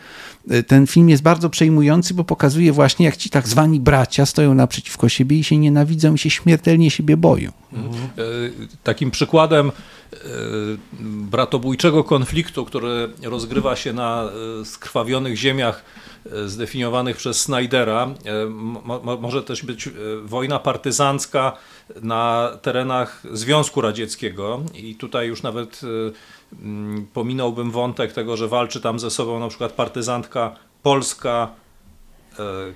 y, 0.52 0.64
ten 0.64 0.88
film 0.88 1.10
jest 1.10 1.24
bardzo 1.24 1.50
przejmujący, 1.50 2.14
bo 2.14 2.24
pokazuje 2.24 2.72
właśnie, 2.72 3.06
jak 3.06 3.18
ci 3.18 3.30
tak 3.30 3.48
zwani 3.48 3.80
bracia 3.80 4.26
stoją 4.26 4.54
naprzeciwko 4.54 5.10
siebie 5.10 5.40
i 5.40 5.44
się 5.44 5.58
nienawidzą 5.58 6.14
i 6.14 6.18
się 6.18 6.30
śmiertelnie 6.30 6.92
siebie 6.92 7.18
boją. 7.18 7.52
Mhm. 7.74 8.10
Takim 8.84 9.12
przykładem 9.12 9.72
bratobójczego 11.02 12.04
konfliktu, 12.04 12.66
który 12.66 13.10
rozgrywa 13.24 13.76
się 13.76 13.94
na 13.94 14.30
skrwawionych 14.66 15.38
ziemiach 15.38 15.84
zdefiniowanych 16.46 17.18
przez 17.18 17.42
Snydera. 17.42 18.08
może 19.20 19.44
też 19.44 19.64
być 19.64 19.90
wojna 20.24 20.60
partyzancka 20.60 21.58
na 22.02 22.52
terenach 22.62 23.24
Związku 23.32 23.82
Radzieckiego 23.82 24.62
i 24.74 24.96
tutaj 24.96 25.28
już 25.28 25.44
nawet 25.44 25.82
mm, 26.54 27.08
pominąłbym 27.14 27.72
wątek 27.72 28.14
tego, 28.14 28.38
że 28.38 28.48
walczy 28.48 28.82
tam 28.82 29.00
ze 29.00 29.12
sobą 29.12 29.40
na 29.40 29.48
przykład 29.48 29.72
partyzantka 29.72 30.56
polska, 30.84 31.50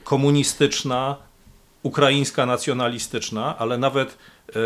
komunistyczna, 0.03 1.15
ukraińska 1.83 2.45
nacjonalistyczna, 2.45 3.57
ale 3.57 3.77
nawet 3.77 4.17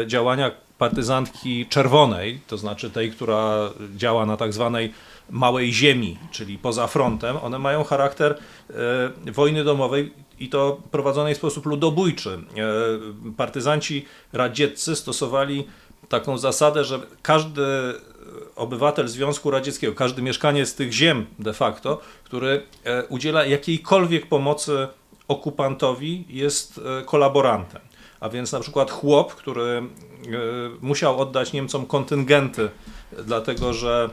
działania 0.08 0.52
partyzantki 0.78 1.66
czerwonej, 1.66 2.42
to 2.48 2.58
znaczy 2.58 2.90
tej, 2.90 3.12
która 3.12 3.70
działa 3.96 4.26
na 4.26 4.38
tak 4.38 4.54
zwanej 4.54 4.94
małej 5.32 5.74
ziemi, 5.74 6.18
czyli 6.32 6.58
poza 6.58 6.88
frontem, 6.88 7.38
one 7.38 7.60
mają 7.60 7.84
charakter 7.84 8.38
wojny 9.26 9.64
domowej 9.64 10.14
i 10.42 10.50
to 10.50 10.82
prowadzonej 10.92 11.34
w 11.34 11.38
sposób 11.38 11.66
ludobójczy. 11.66 12.30
E, 12.30 13.34
partyzanci 13.38 14.06
radzieccy 14.34 14.96
stosowali 14.96 15.68
taką 16.10 16.38
zasadę, 16.38 16.84
że 16.84 17.00
każdy 17.22 17.64
obywatel 18.56 19.08
Związku 19.08 19.52
Radzieckiego, 19.52 19.94
każdy 19.94 20.22
mieszkaniec 20.22 20.76
tych 20.76 20.92
ziem 20.92 21.26
de 21.40 21.54
facto, 21.54 22.00
który 22.24 22.64
e, 22.84 23.06
udziela 23.06 23.46
jakiejkolwiek 23.46 24.26
pomocy 24.26 24.88
okupantowi, 25.28 26.26
jest 26.30 26.82
e, 27.00 27.06
kolaborantem. 27.06 27.82
A 28.20 28.30
więc 28.30 28.52
na 28.52 28.60
przykład 28.60 28.92
chłop, 28.92 29.36
który 29.36 29.84
musiał 30.82 31.22
oddać 31.22 31.54
Niemcom 31.54 31.86
kontyngenty, 31.86 32.70
dlatego 33.26 33.74
że 33.74 34.10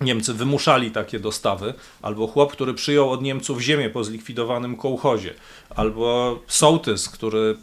Niemcy 0.00 0.34
wymuszali 0.34 0.90
takie 0.90 1.20
dostawy, 1.20 1.74
albo 2.02 2.26
chłop, 2.26 2.52
który 2.52 2.74
przyjął 2.74 3.10
od 3.10 3.22
Niemców 3.22 3.60
ziemię 3.60 3.90
po 3.90 4.04
zlikwidowanym 4.04 4.76
kołchozie, 4.76 5.34
albo 5.70 6.38
sołtys, 6.46 7.08
który 7.08 7.56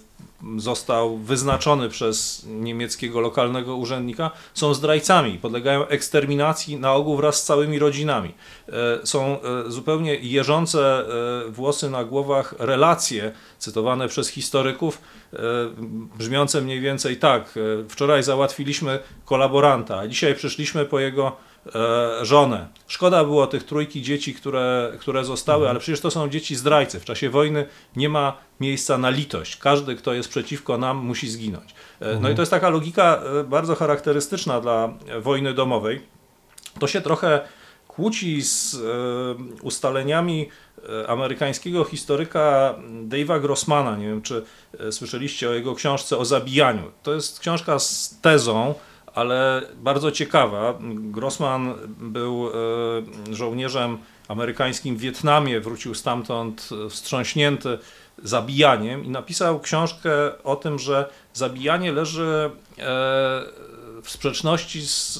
został 0.57 1.17
wyznaczony 1.17 1.89
przez 1.89 2.45
niemieckiego 2.49 3.19
lokalnego 3.19 3.75
urzędnika, 3.75 4.31
są 4.53 4.73
zdrajcami, 4.73 5.39
podlegają 5.39 5.87
eksterminacji 5.87 6.79
na 6.79 6.93
ogół 6.93 7.17
wraz 7.17 7.43
z 7.43 7.43
całymi 7.43 7.79
rodzinami. 7.79 8.33
E, 8.69 9.05
są 9.07 9.41
e, 9.41 9.71
zupełnie 9.71 10.15
jeżące 10.15 11.05
e, 11.47 11.51
włosy 11.51 11.89
na 11.89 12.03
głowach 12.03 12.55
relacje 12.59 13.31
cytowane 13.57 14.07
przez 14.07 14.27
historyków, 14.27 15.01
brzmiące 16.17 16.61
mniej 16.61 16.81
więcej 16.81 17.17
tak, 17.17 17.59
wczoraj 17.89 18.23
załatwiliśmy 18.23 18.99
kolaboranta, 19.25 19.97
a 19.99 20.07
dzisiaj 20.07 20.35
przyszliśmy 20.35 20.85
po 20.85 20.99
jego 20.99 21.37
żonę. 22.21 22.67
Szkoda 22.87 23.23
było 23.23 23.47
tych 23.47 23.63
trójki 23.63 24.01
dzieci, 24.01 24.33
które, 24.33 24.93
które 24.99 25.25
zostały, 25.25 25.57
mhm. 25.57 25.69
ale 25.69 25.79
przecież 25.79 26.01
to 26.01 26.11
są 26.11 26.29
dzieci 26.29 26.55
zdrajcy. 26.55 26.99
W 26.99 27.05
czasie 27.05 27.29
wojny 27.29 27.65
nie 27.95 28.09
ma 28.09 28.37
miejsca 28.59 28.97
na 28.97 29.09
litość. 29.09 29.57
Każdy, 29.57 29.95
kto 29.95 30.13
jest 30.13 30.29
przeciwko 30.29 30.77
nam, 30.77 30.97
musi 30.97 31.29
zginąć. 31.29 31.71
E, 31.99 32.05
no 32.05 32.11
i 32.11 32.15
mhm. 32.15 32.35
to 32.35 32.41
jest 32.41 32.51
taka 32.51 32.69
logika 32.69 33.21
e, 33.39 33.43
bardzo 33.43 33.75
charakterystyczna 33.75 34.61
dla 34.61 34.93
wojny 35.21 35.53
domowej. 35.53 36.01
To 36.79 36.87
się 36.87 37.01
trochę 37.01 37.41
kłóci 37.87 38.41
z 38.41 38.77
ustaleniami 39.61 40.49
amerykańskiego 41.07 41.83
historyka 41.83 42.75
Dave'a 43.07 43.41
Grossmana. 43.41 43.97
Nie 43.97 44.07
wiem, 44.07 44.21
czy 44.21 44.43
słyszeliście 44.91 45.49
o 45.49 45.53
jego 45.53 45.75
książce 45.75 46.17
o 46.17 46.25
zabijaniu. 46.25 46.91
To 47.03 47.13
jest 47.13 47.39
książka 47.39 47.79
z 47.79 48.19
tezą, 48.21 48.75
ale 49.15 49.61
bardzo 49.75 50.11
ciekawa. 50.11 50.73
Grossman 50.81 51.73
był 51.99 52.49
e, 53.29 53.35
żołnierzem 53.35 53.97
amerykańskim 54.27 54.97
w 54.97 54.99
Wietnamie, 54.99 55.59
wrócił 55.59 55.95
stamtąd 55.95 56.69
wstrząśnięty 56.89 57.77
zabijaniem 58.23 59.05
i 59.05 59.09
napisał 59.09 59.59
książkę 59.59 60.11
o 60.43 60.55
tym, 60.55 60.79
że 60.79 61.09
zabijanie 61.33 61.91
leży 61.91 62.51
w 64.03 64.09
sprzeczności 64.09 64.81
z 64.81 65.19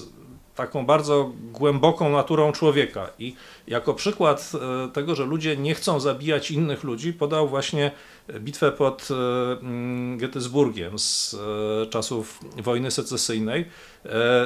taką 0.55 0.85
bardzo 0.85 1.31
głęboką 1.51 2.09
naturą 2.09 2.51
człowieka. 2.51 3.09
I 3.19 3.35
jako 3.67 3.93
przykład 3.93 4.51
e, 4.85 4.91
tego, 4.91 5.15
że 5.15 5.25
ludzie 5.25 5.57
nie 5.57 5.75
chcą 5.75 5.99
zabijać 5.99 6.51
innych 6.51 6.83
ludzi, 6.83 7.13
podał 7.13 7.47
właśnie 7.47 7.91
bitwę 8.39 8.71
pod 8.71 9.07
e, 9.11 9.15
mm, 9.61 10.17
Gettysburgiem 10.17 10.99
z 10.99 11.33
e, 11.33 11.85
czasów 11.85 12.39
wojny 12.63 12.91
secesyjnej, 12.91 13.65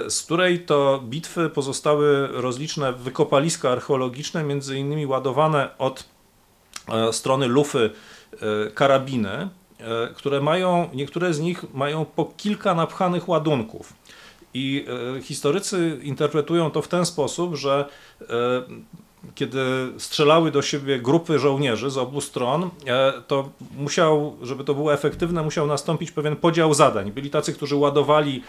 z 0.07 0.21
której 0.21 0.59
to 0.59 1.03
bitwy 1.03 1.49
pozostały 1.49 2.27
rozliczne 2.27 2.93
wykopaliska 2.93 3.69
archeologiczne, 3.69 4.43
między 4.43 4.77
innymi 4.77 5.05
ładowane 5.05 5.77
od 5.77 6.05
strony 7.11 7.47
lufy 7.47 7.89
karabiny, 8.73 9.49
które 10.15 10.41
mają, 10.41 10.89
niektóre 10.93 11.33
z 11.33 11.39
nich 11.39 11.73
mają 11.73 12.05
po 12.05 12.25
kilka 12.37 12.75
napchanych 12.75 13.29
ładunków. 13.29 13.93
I 14.53 14.85
e, 15.17 15.21
historycy 15.21 15.99
interpretują 16.03 16.71
to 16.71 16.81
w 16.81 16.87
ten 16.87 17.05
sposób, 17.05 17.55
że 17.55 17.85
e, 18.21 18.25
kiedy 19.35 19.59
strzelały 19.97 20.51
do 20.51 20.61
siebie 20.61 20.99
grupy 20.99 21.39
żołnierzy 21.39 21.89
z 21.89 21.97
obu 21.97 22.21
stron, 22.21 22.69
e, 22.87 23.13
to 23.27 23.49
musiał, 23.77 24.37
żeby 24.41 24.63
to 24.63 24.73
było 24.73 24.93
efektywne, 24.93 25.43
musiał 25.43 25.67
nastąpić 25.67 26.11
pewien 26.11 26.35
podział 26.35 26.73
zadań. 26.73 27.11
Byli 27.11 27.29
tacy, 27.29 27.53
którzy 27.53 27.75
ładowali 27.75 28.43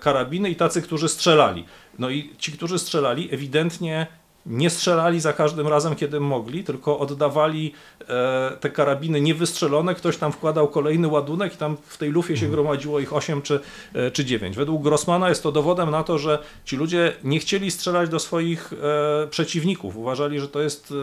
karabiny 0.00 0.50
i 0.50 0.56
tacy, 0.56 0.82
którzy 0.82 1.08
strzelali. 1.08 1.64
No 1.98 2.10
i 2.10 2.30
ci, 2.38 2.52
którzy 2.52 2.78
strzelali, 2.78 3.28
ewidentnie 3.34 4.06
nie 4.46 4.70
strzelali 4.70 5.20
za 5.20 5.32
każdym 5.32 5.68
razem, 5.68 5.96
kiedy 5.96 6.20
mogli, 6.20 6.64
tylko 6.64 6.98
oddawali 6.98 7.72
e, 8.08 8.56
te 8.60 8.70
karabiny 8.70 9.20
niewystrzelone, 9.20 9.94
ktoś 9.94 10.16
tam 10.16 10.32
wkładał 10.32 10.68
kolejny 10.68 11.08
ładunek 11.08 11.54
i 11.54 11.56
tam 11.56 11.76
w 11.86 11.98
tej 11.98 12.10
lufie 12.10 12.36
się 12.36 12.46
mhm. 12.46 12.52
gromadziło 12.52 13.00
ich 13.00 13.12
8 13.12 13.42
czy, 13.42 13.60
e, 13.94 14.10
czy 14.10 14.24
9. 14.24 14.56
Według 14.56 14.82
Grossmana 14.82 15.28
jest 15.28 15.42
to 15.42 15.52
dowodem 15.52 15.90
na 15.90 16.04
to, 16.04 16.18
że 16.18 16.38
ci 16.64 16.76
ludzie 16.76 17.12
nie 17.24 17.38
chcieli 17.38 17.70
strzelać 17.70 18.10
do 18.10 18.18
swoich 18.18 18.72
e, 18.72 19.26
przeciwników. 19.26 19.96
Uważali, 19.96 20.40
że 20.40 20.48
to 20.48 20.60
jest 20.60 20.94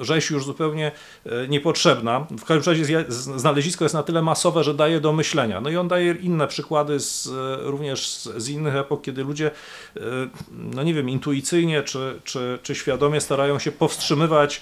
e, 0.00 0.04
rzeź 0.04 0.30
już 0.30 0.44
zupełnie 0.44 0.92
e, 1.26 1.48
niepotrzebna. 1.48 2.26
W 2.30 2.44
każdym 2.44 2.72
razie 2.74 3.04
znalezisko 3.08 3.84
jest 3.84 3.94
na 3.94 4.02
tyle 4.02 4.22
masowe, 4.22 4.64
że 4.64 4.74
daje 4.74 5.00
do 5.00 5.12
myślenia. 5.12 5.60
No 5.60 5.70
i 5.70 5.76
on 5.76 5.88
daje 5.88 6.12
inne 6.12 6.48
przykłady 6.48 7.00
z, 7.00 7.26
e, 7.26 7.30
również 7.70 8.08
z, 8.08 8.28
z 8.36 8.48
innych 8.48 8.76
epok, 8.76 9.02
kiedy 9.02 9.24
ludzie, 9.24 9.50
no 10.50 10.82
nie 10.82 10.94
wiem, 10.94 11.08
intuicyjnie 11.08 11.82
czy, 11.82 12.20
czy, 12.24 12.58
czy 12.62 12.69
czy 12.70 12.74
świadomie 12.74 13.20
starają 13.20 13.58
się 13.58 13.72
powstrzymywać 13.72 14.56
e, 14.56 14.60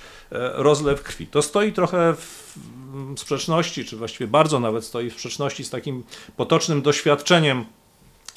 rozlew 0.55 1.03
krwi. 1.03 1.27
To 1.27 1.43
stoi 1.43 1.73
trochę 1.73 2.15
w 2.15 2.55
sprzeczności, 3.17 3.85
czy 3.85 3.97
właściwie 3.97 4.27
bardzo 4.27 4.61
nawet 4.61 4.85
stoi 4.85 5.11
w 5.11 5.13
sprzeczności 5.13 5.65
z 5.65 5.71
takim 5.71 6.05
potocznym 6.37 6.83
doświadczeniem 6.83 7.65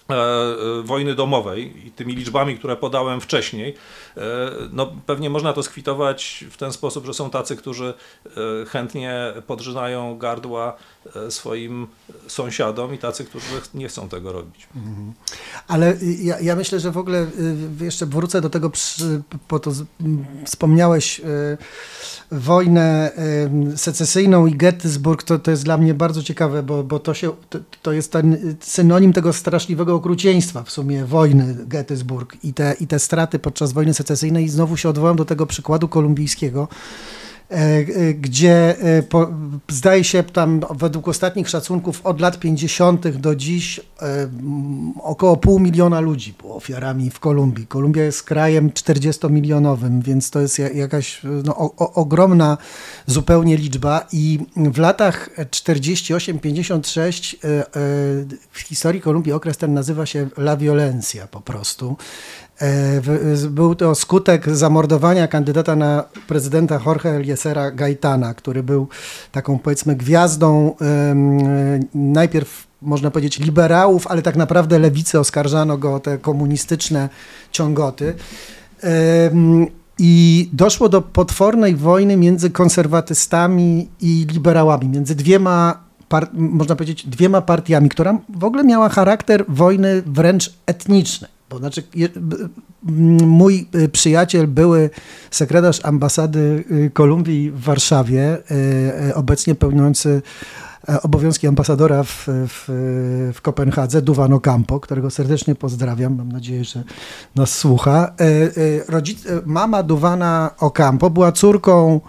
E, 0.10 0.14
e, 0.14 0.82
wojny 0.84 1.16
domowej 1.16 1.88
i 1.88 1.92
tymi 1.92 2.16
liczbami, 2.16 2.58
które 2.58 2.76
podałem 2.76 3.22
wcześniej, 3.22 3.74
no 4.72 4.94
pewnie 5.06 5.30
można 5.30 5.54
to 5.54 5.64
skwitować 5.64 6.46
w 6.52 6.58
ten 6.58 6.74
sposób, 6.74 7.06
że 7.06 7.14
są 7.14 7.30
tacy, 7.30 7.56
którzy 7.56 7.94
chętnie 8.68 9.34
podrzynają 9.48 10.18
gardła 10.18 10.78
swoim 11.30 11.88
sąsiadom 12.28 12.94
i 12.94 12.98
tacy, 12.98 13.26
którzy 13.26 13.46
nie 13.74 13.88
chcą 13.88 14.10
tego 14.10 14.32
robić. 14.32 14.68
Mhm. 14.76 15.14
Ale 15.68 15.98
ja, 16.22 16.40
ja 16.40 16.56
myślę, 16.56 16.80
że 16.80 16.92
w 16.92 16.98
ogóle 16.98 17.28
jeszcze 17.82 18.06
wrócę 18.06 18.42
do 18.42 18.50
tego, 18.50 18.72
po 19.48 19.60
to 19.60 19.72
wspomniałeś 20.46 21.22
wojnę 22.32 23.12
secesyjną 23.76 24.46
i 24.46 24.56
Gettysburg, 24.56 25.24
to, 25.24 25.40
to 25.40 25.52
jest 25.52 25.64
dla 25.64 25.78
mnie 25.78 25.94
bardzo 25.94 26.24
ciekawe, 26.24 26.64
bo, 26.64 26.84
bo 26.84 27.00
to, 27.00 27.14
się, 27.14 27.32
to, 27.50 27.60
to 27.82 27.92
jest 27.92 28.12
ten 28.12 28.56
synonim 28.60 29.14
tego 29.14 29.34
straszliwego 29.34 29.96
okrucieństwa 29.96 30.64
w 30.64 30.72
sumie 30.72 31.06
wojny 31.06 31.56
Gettysburg 31.68 32.38
i 32.44 32.54
te, 32.54 32.76
i 32.80 32.88
te 32.88 33.00
straty 33.00 33.40
podczas 33.40 33.74
wojny 33.74 33.94
secesyjnej. 33.94 34.46
I 34.46 34.50
znowu 34.50 34.78
się 34.78 34.90
odwołam 34.90 35.16
do 35.16 35.26
tego 35.26 35.46
przykładu 35.46 35.88
kolumbijskiego. 35.88 36.68
E, 37.52 37.56
e, 37.56 38.14
gdzie 38.14 38.76
e, 38.80 39.04
po, 39.04 39.28
zdaje 39.70 40.04
się 40.04 40.24
tam 40.24 40.62
według 40.76 41.08
ostatnich 41.08 41.50
szacunków 41.50 42.06
od 42.06 42.22
lat 42.22 42.40
50. 42.40 43.08
do 43.08 43.36
dziś 43.36 43.80
około 45.04 45.38
pół 45.38 45.60
miliona 45.60 46.00
ludzi 46.00 46.34
było 46.42 46.56
ofiarami 46.56 47.10
w 47.10 47.20
Kolumbii. 47.20 47.68
Kolumbia 47.68 48.04
jest 48.04 48.24
krajem 48.24 48.70
40-milionowym, 48.70 50.02
więc 50.02 50.30
to 50.30 50.40
jest 50.40 50.60
jakaś 50.60 51.22
no, 51.46 51.58
o, 51.58 51.76
o, 51.76 51.94
ogromna 51.94 52.58
zupełnie 53.06 53.58
liczba 53.58 54.08
i 54.12 54.40
w 54.56 54.78
latach 54.78 55.30
48-56 55.38 57.36
w 58.52 58.60
historii 58.60 59.02
Kolumbii 59.02 59.34
okres 59.34 59.58
ten 59.58 59.74
nazywa 59.74 60.06
się 60.06 60.30
La 60.38 60.58
Violencia 60.58 61.28
po 61.28 61.42
prostu. 61.42 61.98
E, 62.62 63.02
był 63.50 63.76
to 63.76 63.96
skutek 63.96 64.50
zamordowania 64.50 65.28
kandydata 65.28 65.76
na 65.76 66.04
prezydenta 66.28 66.80
Jorge 66.86 67.10
Eliesera 67.10 67.72
Gaitana, 67.72 68.34
który 68.34 68.64
był 68.64 68.88
taką 69.32 69.60
powiedzmy 69.60 69.96
gwiazdą 69.96 70.76
najpierw 71.96 72.68
można 72.82 73.12
powiedzieć 73.12 73.40
liberałów, 73.40 74.08
ale 74.08 74.22
tak 74.22 74.36
naprawdę 74.36 74.80
lewicy 74.80 75.20
oskarżano 75.20 75.78
go 75.78 75.96
o 75.96 76.00
te 76.00 76.18
komunistyczne 76.18 77.10
ciągoty. 77.52 78.14
I 80.00 80.50
doszło 80.54 80.90
do 80.90 81.02
potwornej 81.02 81.76
wojny 81.76 82.18
między 82.18 82.50
konserwatystami 82.50 83.90
i 84.02 84.28
liberałami, 84.32 84.88
między 84.88 85.16
dwiema, 85.16 85.84
można 86.34 86.76
powiedzieć, 86.76 87.08
dwiema 87.08 87.42
partiami, 87.42 87.90
która 87.90 88.18
w 88.30 88.44
ogóle 88.44 88.64
miała 88.64 88.90
charakter 88.90 89.46
wojny 89.48 90.02
wręcz 90.06 90.54
etnicznej. 90.66 91.41
Bo 91.52 91.58
znaczy, 91.58 91.84
mój 93.26 93.68
y, 93.76 93.90
przyjaciel, 93.90 94.48
były 94.48 94.90
sekretarz 95.32 95.86
ambasady 95.86 96.64
y, 96.72 96.92
Kolumbii 96.94 97.52
w 97.52 97.60
Warszawie, 97.60 98.38
y, 99.10 99.16
obecnie 99.16 99.56
pełniący 99.56 100.22
e, 100.90 101.02
obowiązki 101.02 101.48
ambasadora 101.48 102.04
w, 102.04 102.28
w, 102.28 102.66
w 103.34 103.42
Kopenhadze, 103.42 104.02
Duwano 104.02 104.40
Campo, 104.40 104.80
którego 104.80 105.10
serdecznie 105.10 105.56
pozdrawiam, 105.56 106.16
mam 106.16 106.32
nadzieję, 106.32 106.64
że 106.64 106.84
nas 107.36 107.58
słucha. 107.58 108.14
E, 108.20 108.26
e, 108.26 108.50
rodzic, 108.88 109.28
mama 109.46 109.84
Duwana 109.84 110.52
Ocampo 110.60 111.10
była 111.10 111.32
córką 111.32 112.02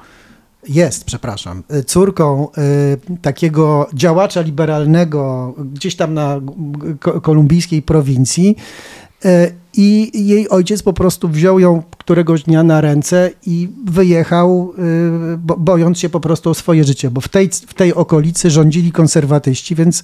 jest, 0.69 1.05
przepraszam, 1.05 1.63
córką 1.87 2.49
takiego 3.23 3.89
działacza 3.95 4.41
liberalnego 4.41 5.55
gdzieś 5.73 5.97
tam 5.97 6.15
na 6.15 6.41
kolumbijskiej 7.23 7.83
prowincji. 7.83 8.57
E, 9.25 9.51
I 9.77 10.11
jej 10.27 10.49
ojciec 10.49 10.83
po 10.83 10.93
prostu 10.93 11.29
wziął 11.29 11.61
ją 11.61 11.83
któregoś 11.99 12.43
dnia 12.43 12.63
na 12.63 12.81
ręce 12.81 13.31
i 13.47 13.69
wyjechał, 13.85 14.75
e, 14.79 15.57
bojąc 15.59 15.99
się 15.99 16.09
po 16.09 16.21
prostu 16.21 16.51
o 16.51 16.55
swoje 16.55 16.85
życie, 16.85 17.11
bo 17.11 17.21
w 17.21 17.29
tej, 17.29 17.49
w 17.49 17.75
tej 17.75 17.95
okolicy 17.95 18.51
rządzili 18.51 18.93
konserwatyści, 18.93 19.75
więc 19.75 20.03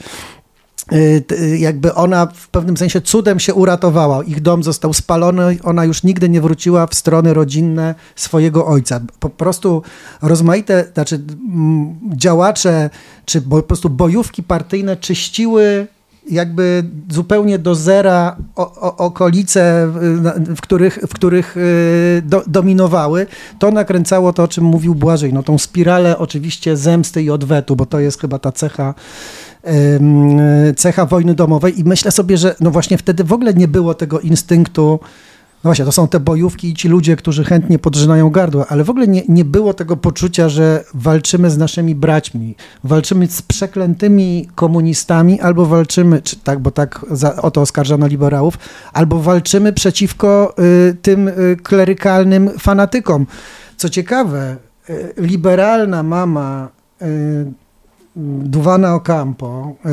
e, 0.92 1.58
jakby 1.58 1.94
ona 1.94 2.26
w 2.26 2.48
pewnym 2.48 2.76
sensie 2.76 3.00
cudem 3.00 3.40
się 3.40 3.54
uratowała. 3.54 4.24
Ich 4.24 4.40
dom 4.40 4.62
został 4.62 4.94
spalony, 4.94 5.56
ona 5.62 5.84
już 5.84 6.02
nigdy 6.02 6.28
nie 6.28 6.40
wróciła 6.40 6.86
w 6.86 6.94
strony 6.94 7.34
rodzinne 7.34 7.94
swojego 8.16 8.66
ojca. 8.66 9.00
Po 9.20 9.30
prostu 9.30 9.82
rozmaite, 10.22 10.84
znaczy 10.94 11.20
działacze, 12.16 12.90
czy 13.24 13.42
po 13.42 13.62
prostu 13.62 13.90
bojówki 13.90 14.42
partyjne 14.42 14.96
czyściły 14.96 15.86
jakby 16.30 16.84
zupełnie 17.10 17.58
do 17.58 17.74
zera 17.74 18.36
o, 18.56 18.80
o, 18.80 18.96
okolice, 18.96 19.88
w 20.56 20.60
których, 20.60 20.98
w 21.08 21.14
których 21.14 21.56
y, 21.56 22.22
do, 22.26 22.42
dominowały, 22.46 23.26
to 23.58 23.70
nakręcało 23.70 24.32
to, 24.32 24.42
o 24.42 24.48
czym 24.48 24.64
mówił 24.64 24.94
Błażej, 24.94 25.32
no 25.32 25.42
tą 25.42 25.58
spiralę 25.58 26.18
oczywiście 26.18 26.76
zemsty 26.76 27.22
i 27.22 27.30
odwetu, 27.30 27.76
bo 27.76 27.86
to 27.86 28.00
jest 28.00 28.20
chyba 28.20 28.38
ta 28.38 28.52
cecha 28.52 28.94
cecha 30.76 31.06
wojny 31.06 31.34
domowej. 31.34 31.80
I 31.80 31.84
myślę 31.84 32.10
sobie, 32.10 32.36
że 32.36 32.54
no 32.60 32.70
właśnie 32.70 32.98
wtedy 32.98 33.24
w 33.24 33.32
ogóle 33.32 33.54
nie 33.54 33.68
było 33.68 33.94
tego 33.94 34.20
instynktu 34.20 35.00
no 35.64 35.68
właśnie, 35.68 35.84
to 35.84 35.92
są 35.92 36.08
te 36.08 36.20
bojówki 36.20 36.68
i 36.68 36.74
ci 36.74 36.88
ludzie, 36.88 37.16
którzy 37.16 37.44
chętnie 37.44 37.78
podrzynają 37.78 38.30
gardła, 38.30 38.66
ale 38.68 38.84
w 38.84 38.90
ogóle 38.90 39.08
nie, 39.08 39.22
nie 39.28 39.44
było 39.44 39.74
tego 39.74 39.96
poczucia, 39.96 40.48
że 40.48 40.84
walczymy 40.94 41.50
z 41.50 41.58
naszymi 41.58 41.94
braćmi, 41.94 42.54
walczymy 42.84 43.26
z 43.26 43.42
przeklętymi 43.42 44.48
komunistami, 44.54 45.40
albo 45.40 45.66
walczymy, 45.66 46.22
czy 46.22 46.36
tak, 46.36 46.58
bo 46.58 46.70
tak 46.70 47.06
za, 47.10 47.36
o 47.36 47.50
to 47.50 47.60
oskarżano 47.60 48.06
liberałów, 48.06 48.58
albo 48.92 49.20
walczymy 49.20 49.72
przeciwko 49.72 50.54
y, 50.88 50.96
tym 51.02 51.28
y, 51.28 51.56
klerykalnym 51.62 52.50
fanatykom. 52.58 53.26
Co 53.76 53.88
ciekawe, 53.88 54.56
y, 54.90 55.14
liberalna 55.16 56.02
mama 56.02 56.68
y, 57.02 57.52
Duwana 58.20 58.94
Ocampo, 58.94 59.76
y, 59.84 59.88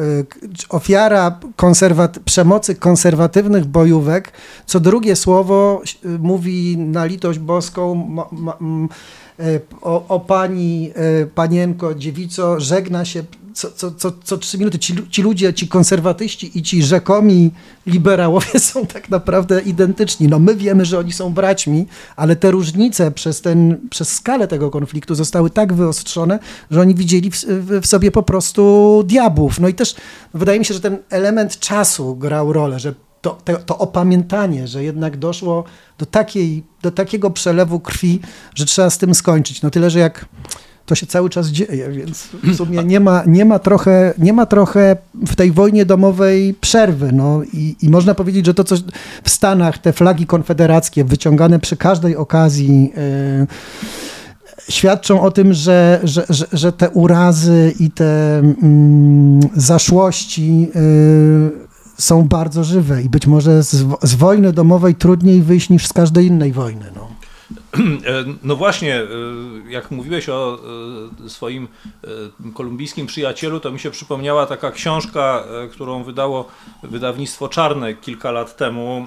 y, 0.00 0.26
ofiara 0.68 1.40
konserwat 1.56 2.18
przemocy 2.18 2.74
konserwatywnych 2.74 3.64
bojówek, 3.64 4.32
co 4.66 4.80
drugie 4.80 5.16
słowo 5.16 5.82
y, 6.04 6.18
mówi 6.18 6.78
na 6.78 7.04
litość 7.04 7.38
boską, 7.38 8.08
o, 9.82 10.08
o 10.08 10.20
pani 10.20 10.92
panienko, 11.34 11.94
dziewico, 11.94 12.60
żegna 12.60 13.04
się 13.04 13.22
co, 13.56 13.70
co, 13.70 13.90
co, 13.90 14.12
co 14.24 14.38
trzy 14.38 14.58
minuty. 14.58 14.78
Ci, 14.78 14.94
ci 15.10 15.22
ludzie, 15.22 15.54
ci 15.54 15.68
konserwatyści 15.68 16.58
i 16.58 16.62
ci 16.62 16.82
rzekomi 16.82 17.50
liberałowie 17.86 18.60
są 18.70 18.86
tak 18.86 19.10
naprawdę 19.10 19.60
identyczni. 19.60 20.28
No 20.28 20.38
my 20.38 20.56
wiemy, 20.56 20.84
że 20.84 20.98
oni 20.98 21.12
są 21.12 21.34
braćmi, 21.34 21.86
ale 22.16 22.36
te 22.36 22.50
różnice 22.50 23.10
przez, 23.10 23.40
ten, 23.40 23.88
przez 23.90 24.12
skalę 24.12 24.48
tego 24.48 24.70
konfliktu 24.70 25.14
zostały 25.14 25.50
tak 25.50 25.72
wyostrzone, 25.72 26.38
że 26.70 26.80
oni 26.80 26.94
widzieli 26.94 27.30
w, 27.30 27.44
w 27.82 27.86
sobie 27.86 28.10
po 28.10 28.22
prostu 28.22 29.02
diabłów. 29.06 29.60
No 29.60 29.68
i 29.68 29.74
też 29.74 29.94
wydaje 30.34 30.58
mi 30.58 30.64
się, 30.64 30.74
że 30.74 30.80
ten 30.80 30.98
element 31.10 31.58
czasu 31.58 32.16
grał 32.16 32.52
rolę, 32.52 32.80
że 32.80 32.94
to, 33.20 33.38
to, 33.44 33.56
to, 33.56 33.78
opamiętanie, 33.78 34.68
że 34.68 34.84
jednak 34.84 35.16
doszło 35.16 35.64
do, 35.98 36.06
takiej, 36.06 36.62
do 36.82 36.90
takiego 36.90 37.30
przelewu 37.30 37.80
krwi, 37.80 38.20
że 38.54 38.66
trzeba 38.66 38.90
z 38.90 38.98
tym 38.98 39.14
skończyć. 39.14 39.62
No 39.62 39.70
tyle, 39.70 39.90
że 39.90 39.98
jak 39.98 40.26
to 40.86 40.94
się 40.94 41.06
cały 41.06 41.30
czas 41.30 41.48
dzieje, 41.48 41.90
więc 41.90 42.28
w 42.44 42.56
sumie 42.56 42.84
nie 42.84 43.00
ma, 43.00 43.22
nie 43.26 43.44
ma, 43.44 43.58
trochę, 43.58 44.14
nie 44.18 44.32
ma 44.32 44.46
trochę 44.46 44.96
w 45.26 45.36
tej 45.36 45.52
wojnie 45.52 45.86
domowej 45.86 46.54
przerwy. 46.54 47.12
No 47.12 47.42
i, 47.52 47.76
i 47.82 47.90
można 47.90 48.14
powiedzieć, 48.14 48.46
że 48.46 48.54
to, 48.54 48.64
co 48.64 48.76
w 49.22 49.30
Stanach, 49.30 49.78
te 49.78 49.92
flagi 49.92 50.26
konfederackie 50.26 51.04
wyciągane 51.04 51.58
przy 51.58 51.76
każdej 51.76 52.16
okazji, 52.16 52.92
yy, 53.40 53.46
świadczą 54.68 55.20
o 55.22 55.30
tym, 55.30 55.52
że, 55.52 56.00
że, 56.04 56.26
że, 56.28 56.46
że, 56.52 56.72
te 56.72 56.90
urazy 56.90 57.74
i 57.80 57.90
te 57.90 58.38
mm, 58.38 59.40
zaszłości 59.56 60.60
yy, 60.60 61.66
są 61.98 62.22
bardzo 62.22 62.64
żywe 62.64 63.02
i 63.02 63.08
być 63.08 63.26
może 63.26 63.62
z, 63.62 63.86
z 64.02 64.14
wojny 64.14 64.52
domowej 64.52 64.94
trudniej 64.94 65.42
wyjść 65.42 65.70
niż 65.70 65.86
z 65.86 65.92
każdej 65.92 66.26
innej 66.26 66.52
wojny. 66.52 66.84
No. 66.94 67.15
E, 68.06 68.24
no 68.42 68.56
właśnie, 68.56 68.94
e, 68.94 69.06
jak 69.68 69.90
mówiłeś 69.90 70.28
o 70.28 70.58
e, 71.26 71.28
swoim 71.28 71.68
kolumbijskim 72.54 73.06
przyjacielu, 73.06 73.60
to 73.60 73.70
mi 73.70 73.80
się 73.80 73.90
przypomniała 73.90 74.46
taka 74.46 74.70
książka, 74.70 75.44
którą 75.72 76.04
wydało 76.04 76.48
wydawnictwo 76.82 77.48
Czarne 77.48 77.94
kilka 77.94 78.30
lat 78.30 78.56
temu, 78.56 79.06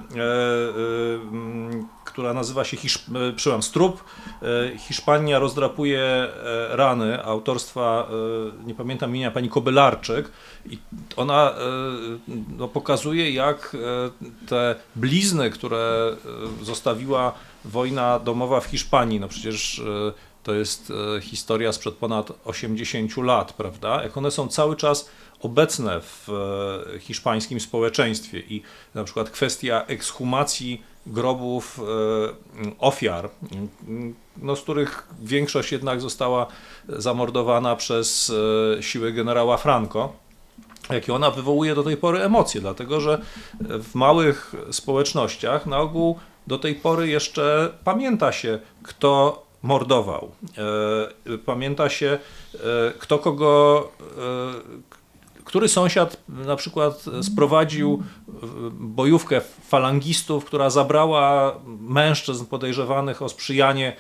która 2.19 2.33
nazywa 2.33 2.63
się 2.63 2.77
Hisz... 2.77 3.05
Przyłam 3.35 3.63
Strup. 3.63 4.03
Hiszpania 4.77 5.39
rozdrapuje 5.39 6.27
rany 6.69 7.23
autorstwa, 7.23 8.07
nie 8.65 8.75
pamiętam 8.75 9.09
imienia, 9.09 9.31
pani 9.31 9.49
Kobylarczyk 9.49 10.31
i 10.65 10.77
ona 11.15 11.53
no, 12.57 12.67
pokazuje 12.67 13.31
jak 13.31 13.77
te 14.47 14.75
blizny, 14.95 15.49
które 15.49 16.15
zostawiła 16.61 17.33
wojna 17.65 18.19
domowa 18.19 18.59
w 18.59 18.65
Hiszpanii, 18.65 19.19
no 19.19 19.27
przecież 19.27 19.79
e, 19.79 19.83
to 20.43 20.53
jest 20.53 20.93
e, 21.17 21.21
historia 21.21 21.71
sprzed 21.73 21.95
ponad 21.95 22.31
80 22.45 23.17
lat, 23.17 23.53
prawda? 23.53 24.03
Jak 24.03 24.17
one 24.17 24.31
są 24.31 24.47
cały 24.47 24.75
czas 24.75 25.09
obecne 25.41 26.01
w 26.01 26.29
e, 26.95 26.99
hiszpańskim 26.99 27.59
społeczeństwie 27.59 28.39
i 28.39 28.61
na 28.95 29.03
przykład 29.03 29.29
kwestia 29.29 29.85
ekshumacji 29.87 30.83
grobów 31.05 31.79
ofiar, 32.79 33.29
no, 34.37 34.55
z 34.55 34.61
których 34.61 35.07
większość 35.21 35.71
jednak 35.71 36.01
została 36.01 36.47
zamordowana 36.87 37.75
przez 37.75 38.31
siły 38.81 39.13
generała 39.13 39.57
Franco, 39.57 40.13
jakie 40.89 41.13
ona 41.13 41.31
wywołuje 41.31 41.75
do 41.75 41.83
tej 41.83 41.97
pory 41.97 42.19
emocje, 42.19 42.61
dlatego 42.61 43.01
że 43.01 43.21
w 43.61 43.95
małych 43.95 44.55
społecznościach 44.71 45.65
na 45.65 45.77
ogół 45.77 46.19
do 46.47 46.59
tej 46.59 46.75
pory 46.75 47.07
jeszcze 47.07 47.73
pamięta 47.83 48.31
się, 48.31 48.59
kto 48.83 49.43
mordował. 49.63 50.31
E, 51.27 51.37
pamięta 51.37 51.89
się, 51.89 52.19
e, 52.53 52.59
kto 52.99 53.19
kogo, 53.19 53.91
e, 54.01 54.98
który 55.49 55.67
sąsiad 55.67 56.17
na 56.29 56.55
przykład 56.55 57.05
sprowadził 57.21 58.03
bojówkę 58.71 59.41
falangistów, 59.67 60.45
która 60.45 60.69
zabrała 60.69 61.59
mężczyzn 61.81 62.45
podejrzewanych 62.45 63.21
o 63.21 63.29
sprzyjanie, 63.29 63.95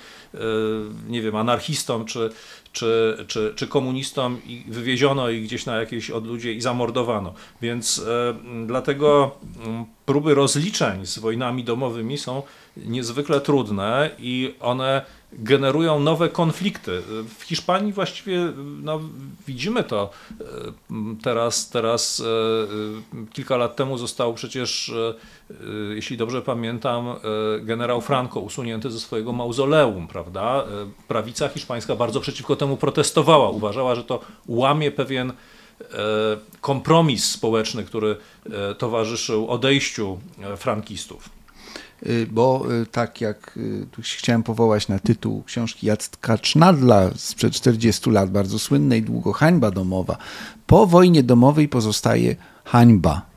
nie 1.07 1.21
wiem, 1.21 1.35
anarchistom 1.35 2.05
czy, 2.05 2.29
czy, 2.71 3.17
czy, 3.27 3.53
czy 3.55 3.67
komunistom 3.67 4.41
i 4.45 4.63
wywieziono 4.67 5.29
ich 5.29 5.43
gdzieś 5.43 5.65
na 5.65 5.75
jakieś 5.75 6.11
odludzie 6.11 6.53
i 6.53 6.61
zamordowano. 6.61 7.33
Więc 7.61 7.99
e, 7.99 8.35
dlatego 8.65 9.31
próby 10.05 10.33
rozliczeń 10.33 11.05
z 11.05 11.19
wojnami 11.19 11.63
domowymi 11.63 12.17
są 12.17 12.43
niezwykle 12.77 13.41
trudne 13.41 14.09
i 14.19 14.55
one 14.59 15.05
generują 15.33 15.99
nowe 15.99 16.29
konflikty. 16.29 17.01
W 17.39 17.43
Hiszpanii 17.43 17.93
właściwie 17.93 18.53
no, 18.83 18.99
widzimy 19.47 19.83
to 19.83 20.09
e, 20.41 20.43
teraz, 21.23 21.69
teraz 21.69 22.19
e, 22.19 23.33
kilka 23.33 23.57
lat 23.57 23.75
temu 23.75 23.97
został 23.97 24.33
przecież, 24.33 24.91
jeśli 25.95 26.17
dobrze 26.17 26.41
pamiętam, 26.41 27.15
generał 27.61 28.01
Franco 28.01 28.39
usunięty 28.39 28.91
ze 28.91 28.99
swojego 28.99 29.31
mauzoleum, 29.31 30.07
prawda? 30.07 30.65
Prawica 31.07 31.47
hiszpańska 31.47 31.95
bardzo 31.95 32.19
przeciwko 32.19 32.55
temu 32.55 32.77
protestowała. 32.77 33.49
Uważała, 33.49 33.95
że 33.95 34.03
to 34.03 34.19
łamie 34.47 34.91
pewien 34.91 35.29
e, 35.29 35.33
kompromis 36.61 37.25
społeczny, 37.25 37.83
który 37.83 38.17
e, 38.45 38.75
towarzyszył 38.75 39.49
odejściu 39.49 40.19
e, 40.41 40.57
frankistów. 40.57 41.38
Y, 42.07 42.27
bo 42.31 42.65
y, 42.81 42.85
tak 42.85 43.21
jak 43.21 43.57
y, 43.57 43.85
tu 43.91 44.01
chciałem 44.01 44.43
powołać 44.43 44.87
na 44.87 44.99
tytuł 44.99 45.43
książki 45.43 45.87
Jacka 45.87 46.37
Cznadla 46.37 47.09
sprzed 47.15 47.53
40 47.53 48.09
lat, 48.09 48.31
bardzo 48.31 48.59
słynnej, 48.59 49.03
długo 49.03 49.33
hańba 49.33 49.71
domowa. 49.71 50.17
Po 50.67 50.87
wojnie 50.87 51.23
domowej 51.23 51.67
pozostaje 51.67 52.35
hańba 52.65 53.29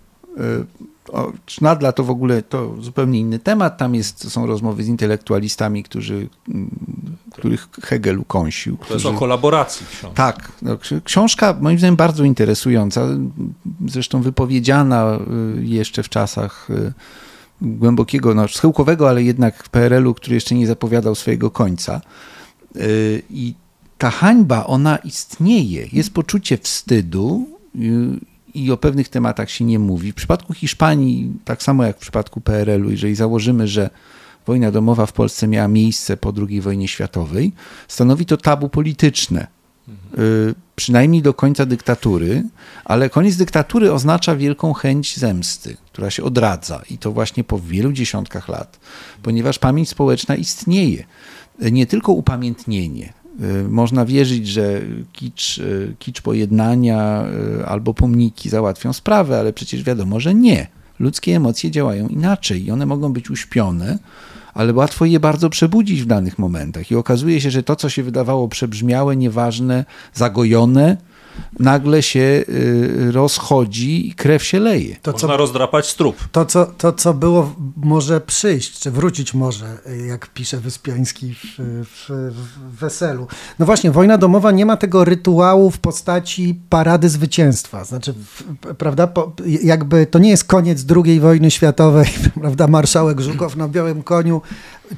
o, 1.12 1.32
Sznadla 1.46 1.92
to 1.92 2.04
w 2.04 2.10
ogóle 2.10 2.42
to 2.42 2.74
zupełnie 2.80 3.20
inny 3.20 3.38
temat. 3.38 3.78
Tam 3.78 3.94
jest, 3.94 4.30
są 4.30 4.46
rozmowy 4.46 4.84
z 4.84 4.88
intelektualistami, 4.88 5.82
którzy, 5.82 6.28
mm, 6.48 6.70
których 7.32 7.68
Hegel 7.82 8.18
ukąsił. 8.18 8.76
To 8.88 8.94
jest 8.94 9.06
o 9.06 9.12
kolaboracji 9.12 9.86
książka. 9.86 10.14
Tak. 10.14 10.52
No, 10.62 10.78
książka 11.04 11.56
moim 11.60 11.78
zdaniem 11.78 11.96
bardzo 11.96 12.24
interesująca. 12.24 13.08
Zresztą 13.88 14.22
wypowiedziana 14.22 15.18
jeszcze 15.60 16.02
w 16.02 16.08
czasach 16.08 16.68
głębokiego, 17.62 18.34
no, 18.34 18.48
schyłkowego, 18.48 19.08
ale 19.08 19.22
jednak 19.22 19.68
PRL-u, 19.68 20.14
który 20.14 20.34
jeszcze 20.34 20.54
nie 20.54 20.66
zapowiadał 20.66 21.14
swojego 21.14 21.50
końca. 21.50 22.00
Y, 22.76 23.22
I 23.30 23.54
ta 23.98 24.10
hańba, 24.10 24.66
ona 24.66 24.96
istnieje. 24.96 25.86
Jest 25.92 26.14
poczucie 26.14 26.58
wstydu 26.58 27.46
i 28.54 28.70
o 28.70 28.76
pewnych 28.76 29.08
tematach 29.08 29.50
się 29.50 29.64
nie 29.64 29.78
mówi. 29.78 30.12
W 30.12 30.14
przypadku 30.14 30.54
Hiszpanii, 30.54 31.32
tak 31.44 31.62
samo 31.62 31.84
jak 31.84 31.96
w 31.96 32.00
przypadku 32.00 32.40
PRL-u, 32.40 32.90
jeżeli 32.90 33.14
założymy, 33.14 33.68
że 33.68 33.90
wojna 34.46 34.70
domowa 34.70 35.06
w 35.06 35.12
Polsce 35.12 35.48
miała 35.48 35.68
miejsce 35.68 36.16
po 36.16 36.32
II 36.48 36.60
wojnie 36.60 36.88
światowej, 36.88 37.52
stanowi 37.88 38.26
to 38.26 38.36
tabu 38.36 38.68
polityczne. 38.68 39.46
Y, 40.18 40.54
przynajmniej 40.76 41.22
do 41.22 41.34
końca 41.34 41.66
dyktatury, 41.66 42.42
ale 42.84 43.10
koniec 43.10 43.36
dyktatury 43.36 43.92
oznacza 43.92 44.36
wielką 44.36 44.72
chęć 44.72 45.16
zemsty, 45.18 45.76
która 45.92 46.10
się 46.10 46.24
odradza 46.24 46.82
i 46.90 46.98
to 46.98 47.12
właśnie 47.12 47.44
po 47.44 47.58
wielu 47.58 47.92
dziesiątkach 47.92 48.48
lat, 48.48 48.80
ponieważ 49.22 49.58
pamięć 49.58 49.88
społeczna 49.88 50.36
istnieje. 50.36 51.04
Nie 51.58 51.86
tylko 51.86 52.12
upamiętnienie, 52.12 53.12
Y, 53.40 53.68
można 53.68 54.04
wierzyć, 54.04 54.46
że 54.46 54.80
kicz, 55.12 55.58
y, 55.58 55.94
kicz 55.98 56.20
pojednania 56.20 57.24
albo 57.66 57.94
pomniki 57.94 58.48
załatwią 58.48 58.92
sprawę, 58.92 59.38
ale 59.38 59.52
przecież 59.52 59.82
wiadomo, 59.82 60.20
że 60.20 60.34
nie. 60.34 60.66
Ludzkie 60.98 61.36
emocje 61.36 61.70
działają 61.70 62.08
inaczej 62.08 62.64
i 62.64 62.70
one 62.70 62.86
mogą 62.86 63.12
być 63.12 63.30
uśpione, 63.30 63.98
ale 64.54 64.72
łatwo 64.72 65.04
je 65.04 65.20
bardzo 65.20 65.50
przebudzić 65.50 66.02
w 66.02 66.06
danych 66.06 66.38
momentach. 66.38 66.90
I 66.90 66.96
okazuje 66.96 67.40
się, 67.40 67.50
że 67.50 67.62
to, 67.62 67.76
co 67.76 67.88
się 67.88 68.02
wydawało 68.02 68.48
przebrzmiałe, 68.48 69.16
nieważne, 69.16 69.84
zagojone, 70.14 70.96
nagle 71.58 72.02
się 72.02 72.20
y, 72.20 73.12
rozchodzi 73.12 74.08
i 74.08 74.14
krew 74.14 74.44
się 74.44 74.60
leje. 74.60 74.96
To, 75.02 75.12
Można 75.12 75.28
co, 75.28 75.36
rozdrapać 75.36 75.86
strup. 75.86 76.16
To 76.32 76.44
co, 76.44 76.66
to, 76.66 76.92
co 76.92 77.14
było, 77.14 77.54
może 77.76 78.20
przyjść, 78.20 78.80
czy 78.80 78.90
wrócić 78.90 79.34
może, 79.34 79.78
jak 80.06 80.26
pisze 80.26 80.58
Wyspiański 80.60 81.34
w, 81.34 81.44
w, 81.84 82.10
w 82.32 82.78
Weselu. 82.78 83.26
No 83.58 83.66
właśnie, 83.66 83.90
wojna 83.90 84.18
domowa 84.18 84.50
nie 84.50 84.66
ma 84.66 84.76
tego 84.76 85.04
rytuału 85.04 85.70
w 85.70 85.78
postaci 85.78 86.60
parady 86.68 87.08
zwycięstwa. 87.08 87.84
Znaczy, 87.84 88.14
prawda, 88.78 89.06
po, 89.06 89.32
jakby 89.62 90.06
to 90.06 90.18
nie 90.18 90.30
jest 90.30 90.44
koniec 90.44 90.84
II 90.96 91.20
wojny 91.20 91.50
światowej, 91.50 92.06
prawda, 92.40 92.66
marszałek 92.66 93.20
Żukow 93.20 93.56
na 93.56 93.68
białym 93.68 94.02
koniu 94.02 94.42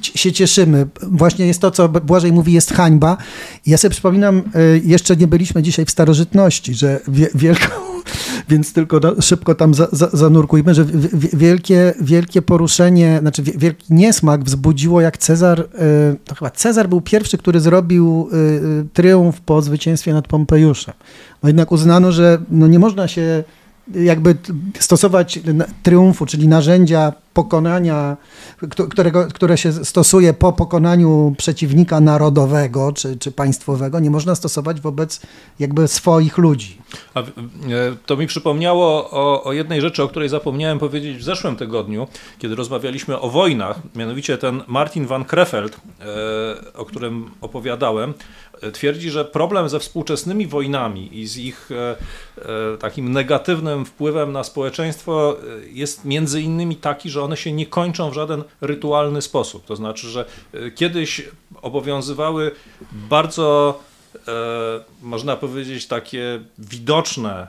się 0.01 0.31
cieszymy. 0.31 0.87
Właśnie 1.01 1.47
jest 1.47 1.61
to, 1.61 1.71
co 1.71 1.89
Błażej 1.89 2.31
mówi, 2.31 2.53
jest 2.53 2.73
hańba. 2.73 3.17
Ja 3.65 3.77
sobie 3.77 3.91
przypominam, 3.91 4.37
e, 4.37 4.77
jeszcze 4.83 5.15
nie 5.15 5.27
byliśmy 5.27 5.63
dzisiaj 5.63 5.85
w 5.85 5.91
starożytności, 5.91 6.73
że 6.73 6.99
wielką, 7.35 7.67
więc 8.49 8.73
tylko 8.73 8.99
szybko 9.21 9.55
tam 9.55 9.73
za, 9.73 9.87
za, 9.91 10.09
zanurkujmy, 10.13 10.73
że 10.73 10.85
wielkie, 11.33 11.93
wielkie 12.01 12.41
poruszenie, 12.41 13.17
znaczy 13.21 13.43
wielki 13.43 13.93
niesmak 13.93 14.43
wzbudziło 14.43 15.01
jak 15.01 15.17
Cezar, 15.17 15.59
y, 15.59 15.65
to 16.25 16.35
chyba 16.35 16.51
Cezar 16.51 16.89
był 16.89 17.01
pierwszy, 17.01 17.37
który 17.37 17.59
zrobił 17.59 18.29
y, 18.33 18.85
triumf 18.93 19.41
po 19.41 19.61
zwycięstwie 19.61 20.13
nad 20.13 20.27
Pompejuszem. 20.27 20.93
No 21.43 21.49
jednak 21.49 21.71
uznano, 21.71 22.11
że 22.11 22.41
no 22.51 22.67
nie 22.67 22.79
można 22.79 23.07
się 23.07 23.43
jakby 23.93 24.35
stosować 24.79 25.39
triumfu, 25.83 26.25
czyli 26.25 26.47
narzędzia 26.47 27.13
pokonania, 27.35 28.17
którego, 28.89 29.27
które 29.27 29.57
się 29.57 29.71
stosuje 29.71 30.33
po 30.33 30.53
pokonaniu 30.53 31.35
przeciwnika 31.37 31.99
narodowego 31.99 32.91
czy, 32.91 33.17
czy 33.17 33.31
państwowego, 33.31 33.99
nie 33.99 34.09
można 34.09 34.35
stosować 34.35 34.81
wobec 34.81 35.21
jakby 35.59 35.87
swoich 35.87 36.37
ludzi. 36.37 36.77
A, 37.13 37.19
e, 37.19 37.25
to 38.05 38.17
mi 38.17 38.27
przypomniało 38.27 39.11
o, 39.11 39.43
o 39.43 39.53
jednej 39.53 39.81
rzeczy, 39.81 40.03
o 40.03 40.07
której 40.07 40.29
zapomniałem 40.29 40.79
powiedzieć 40.79 41.17
w 41.17 41.23
zeszłym 41.23 41.55
tygodniu, 41.55 42.07
kiedy 42.39 42.55
rozmawialiśmy 42.55 43.19
o 43.19 43.29
wojnach, 43.29 43.79
mianowicie 43.95 44.37
ten 44.37 44.61
Martin 44.67 45.05
van 45.05 45.25
Krefeld, 45.25 45.75
e, 45.75 46.73
o 46.73 46.85
którym 46.85 47.29
opowiadałem, 47.41 48.13
twierdzi, 48.73 49.09
że 49.09 49.25
problem 49.25 49.69
ze 49.69 49.79
współczesnymi 49.79 50.47
wojnami 50.47 51.19
i 51.19 51.27
z 51.27 51.37
ich 51.37 51.69
e, 51.71 51.95
e, 52.73 52.77
takim 52.77 53.11
negatywnym 53.11 53.85
wpływem 53.85 54.31
na 54.31 54.43
społeczeństwo 54.43 55.37
e, 55.37 55.67
jest 55.69 56.05
między 56.05 56.41
innymi 56.41 56.75
taki, 56.75 57.09
że 57.09 57.23
one 57.23 57.37
się 57.37 57.51
nie 57.51 57.65
kończą 57.65 58.09
w 58.09 58.13
żaden 58.13 58.43
rytualny 58.61 59.21
sposób. 59.21 59.65
To 59.65 59.75
znaczy, 59.75 60.07
że 60.07 60.25
kiedyś 60.75 61.29
obowiązywały 61.61 62.51
bardzo 62.91 63.79
można 65.01 65.35
powiedzieć, 65.35 65.87
takie 65.87 66.39
widoczne, 66.57 67.47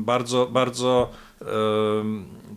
bardzo, 0.00 0.46
bardzo 0.46 1.10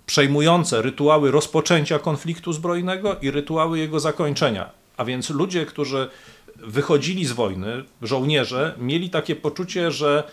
przejmujące 0.05 0.81
rytuały 0.81 1.31
rozpoczęcia 1.31 1.99
konfliktu 1.99 2.53
zbrojnego 2.53 3.15
i 3.21 3.31
rytuały 3.31 3.79
jego 3.79 3.99
zakończenia. 3.99 4.69
A 4.97 5.05
więc 5.05 5.29
ludzie, 5.29 5.65
którzy 5.65 6.09
wychodzili 6.55 7.25
z 7.25 7.31
wojny, 7.31 7.83
żołnierze, 8.01 8.75
mieli 8.77 9.09
takie 9.09 9.35
poczucie, 9.35 9.91
że 9.91 10.23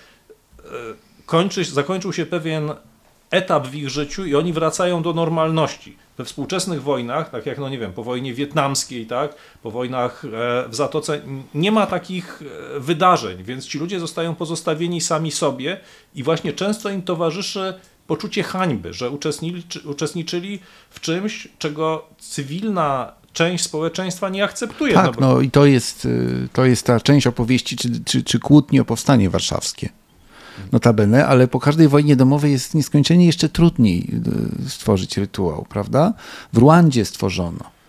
e, 0.59 0.63
kończy, 1.27 1.65
zakończył 1.65 2.13
się 2.13 2.27
pewien 2.27 2.73
etap 3.31 3.67
w 3.67 3.75
ich 3.75 3.91
życiu 3.91 4.25
i 4.25 4.35
oni 4.35 4.53
wracają 4.53 5.03
do 5.03 5.13
normalności. 5.13 5.97
We 6.19 6.25
współczesnych 6.25 6.83
wojnach, 6.83 7.31
tak 7.31 7.47
jak, 7.47 7.59
no 7.59 7.69
nie 7.69 7.79
wiem, 7.79 7.93
po 7.93 8.05
wojnie 8.05 8.35
wietnamskiej, 8.35 9.07
tak, 9.07 9.35
po 9.63 9.71
wojnach 9.71 10.25
e, 10.25 10.29
w 10.69 10.75
Zatoce, 10.75 11.21
nie 11.55 11.73
ma 11.73 11.87
takich 11.87 12.43
e, 12.77 12.81
wydarzeń, 12.81 13.43
więc 13.45 13.67
ci 13.67 13.79
ludzie 13.79 14.01
zostają 14.01 14.35
pozostawieni 14.35 15.01
sami 15.01 15.31
sobie 15.31 15.81
i 16.15 16.23
właśnie 16.23 16.53
często 16.53 16.91
im 16.91 17.03
towarzyszy 17.03 17.75
poczucie 18.07 18.43
hańby, 18.43 18.93
że 18.93 19.11
uczestniczyli, 19.85 20.59
w 20.91 21.01
czymś, 21.01 21.49
czego 21.59 22.07
cywilna 22.19 23.13
część 23.33 23.65
społeczeństwa 23.65 24.29
nie 24.29 24.45
akceptuje. 24.45 24.95
Tak, 24.95 25.21
no, 25.21 25.35
no 25.35 25.41
i 25.41 25.51
to 25.51 25.67
jest, 25.67 26.05
y, 26.05 26.49
to 26.53 26.65
jest 26.65 26.87
ta 26.87 27.01
część 27.01 27.27
opowieści 27.27 27.77
czy, 27.77 28.05
czy, 28.05 28.25
czy 28.25 28.39
kłótni 28.39 28.81
o 28.81 28.85
powstanie 28.85 29.31
warszawskie. 29.31 29.89
Notabene, 30.73 31.27
ale 31.27 31.49
po 31.49 31.61
każdej 31.61 31.89
wojnie 31.89 32.17
domowej 32.17 32.53
jest 32.53 32.75
nieskończenie 32.75 33.27
jeszcze 33.27 33.49
trudniej 33.49 34.11
y, 34.67 34.71
stworzyć 34.71 35.17
rytuał, 35.17 35.67
prawda? 35.69 36.13
W 36.53 36.59
Ruandzie 36.59 37.05
stworzono. 37.05 37.81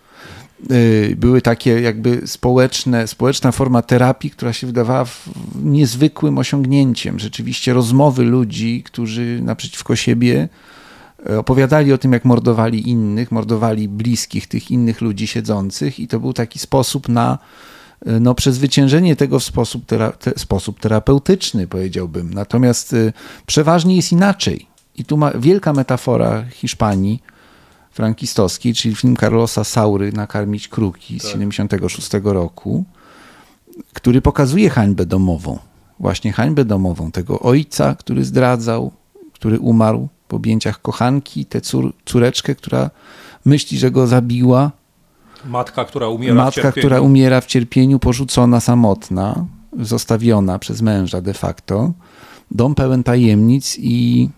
Y, 0.70 1.16
były 1.18 1.42
takie 1.42 1.80
jakby 1.80 2.22
społeczne, 2.26 3.06
społeczna 3.06 3.52
forma 3.52 3.82
terapii, 3.82 4.30
która 4.30 4.52
się 4.52 4.66
wydawała 4.66 5.04
niezwykłym 5.62 6.38
osiągnięciem. 6.38 7.18
Rzeczywiście 7.18 7.72
rozmowy 7.72 8.24
ludzi, 8.24 8.82
którzy 8.82 9.40
naprzeciwko 9.42 9.96
siebie 9.96 10.48
opowiadali 11.38 11.92
o 11.92 11.98
tym, 11.98 12.12
jak 12.12 12.24
mordowali 12.24 12.88
innych, 12.90 13.32
mordowali 13.32 13.88
bliskich 13.88 14.46
tych 14.46 14.70
innych 14.70 15.00
ludzi 15.00 15.26
siedzących, 15.26 16.00
i 16.00 16.08
to 16.08 16.20
był 16.20 16.32
taki 16.32 16.58
sposób 16.58 17.08
na 17.08 17.38
e, 18.06 18.20
no, 18.20 18.34
przezwyciężenie 18.34 19.16
tego 19.16 19.38
w 19.38 19.44
sposób, 19.44 19.86
tera, 19.86 20.12
te, 20.12 20.32
sposób 20.36 20.80
terapeutyczny, 20.80 21.66
powiedziałbym. 21.66 22.34
Natomiast 22.34 22.92
y, 22.92 23.12
przeważnie 23.46 23.96
jest 23.96 24.12
inaczej. 24.12 24.66
I 24.94 25.04
tu 25.04 25.16
ma 25.16 25.30
wielka 25.30 25.72
metafora 25.72 26.44
Hiszpanii 26.50 27.22
frankistowskiej, 27.90 28.74
czyli 28.74 28.94
film 28.94 29.16
Carlosa 29.16 29.64
Saury 29.64 30.12
Nakarmić 30.12 30.68
kruki 30.68 31.20
z 31.20 31.22
tak. 31.22 31.32
76 31.32 32.10
roku, 32.24 32.84
który 33.92 34.22
pokazuje 34.22 34.70
hańbę 34.70 35.06
domową. 35.06 35.58
Właśnie 36.00 36.32
hańbę 36.32 36.64
domową 36.64 37.10
tego 37.10 37.40
ojca, 37.40 37.94
który 37.94 38.24
zdradzał, 38.24 38.92
który 39.32 39.60
umarł 39.60 40.08
w 40.32 40.34
objęciach 40.34 40.82
kochanki, 40.82 41.46
tę 41.46 41.60
cór, 41.60 41.92
córeczkę, 42.04 42.54
która 42.54 42.90
myśli, 43.44 43.78
że 43.78 43.90
go 43.90 44.06
zabiła. 44.06 44.70
Matka, 45.44 45.84
która 45.84 46.08
umiera 46.08 46.34
Matka, 46.34 46.50
w 46.50 46.54
cierpieniu. 46.54 46.82
która 46.82 47.00
umiera 47.00 47.40
w 47.40 47.46
cierpieniu, 47.46 47.98
porzucona, 47.98 48.60
samotna, 48.60 49.46
zostawiona 49.80 50.58
przez 50.58 50.82
męża 50.82 51.20
de 51.20 51.34
facto. 51.34 51.92
Dom 52.50 52.74
pełen 52.74 53.02
tajemnic 53.02 53.76
i 53.78 54.28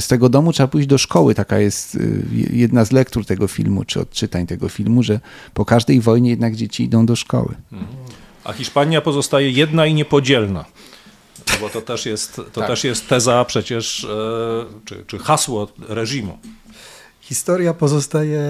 z 0.00 0.08
tego 0.08 0.28
domu 0.28 0.52
trzeba 0.52 0.68
pójść 0.68 0.88
do 0.88 0.98
szkoły. 0.98 1.34
Taka 1.34 1.58
jest 1.58 1.94
y, 1.94 2.22
jedna 2.52 2.84
z 2.84 2.92
lektur 2.92 3.26
tego 3.26 3.48
filmu, 3.48 3.84
czy 3.84 4.00
odczytań 4.00 4.46
tego 4.46 4.68
filmu, 4.68 5.02
że 5.02 5.20
po 5.54 5.64
każdej 5.64 6.00
wojnie 6.00 6.30
jednak 6.30 6.56
dzieci 6.56 6.84
idą 6.84 7.06
do 7.06 7.16
szkoły. 7.16 7.54
A 8.44 8.52
Hiszpania 8.52 9.00
pozostaje 9.00 9.50
jedna 9.50 9.86
i 9.86 9.94
niepodzielna. 9.94 10.64
No 11.52 11.54
bo 11.60 11.68
to 11.68 11.80
też 11.80 12.06
jest, 12.06 12.36
to 12.36 12.60
tak. 12.60 12.66
też 12.66 12.84
jest 12.84 13.08
teza 13.08 13.44
przecież, 13.44 14.04
e, 14.04 14.64
czy, 14.84 15.04
czy 15.06 15.18
hasło 15.18 15.68
reżimu. 15.88 16.38
Historia 17.20 17.74
pozostaje, 17.74 18.40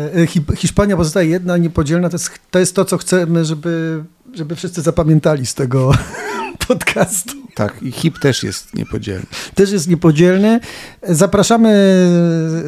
e, 0.50 0.56
Hiszpania 0.56 0.96
pozostaje 0.96 1.28
jedna, 1.28 1.56
niepodzielna. 1.56 2.08
To 2.08 2.14
jest, 2.14 2.30
to 2.50 2.58
jest 2.58 2.76
to, 2.76 2.84
co 2.84 2.98
chcemy, 2.98 3.44
żeby, 3.44 4.04
żeby 4.34 4.56
wszyscy 4.56 4.82
zapamiętali 4.82 5.46
z 5.46 5.54
tego 5.54 5.92
podcastu. 6.68 7.32
Tak, 7.54 7.82
i 7.82 7.92
HIP 7.92 8.18
też 8.18 8.42
jest 8.42 8.74
niepodzielny. 8.74 9.26
Też 9.54 9.70
jest 9.70 9.88
niepodzielny. 9.88 10.60
Zapraszamy 11.02 11.74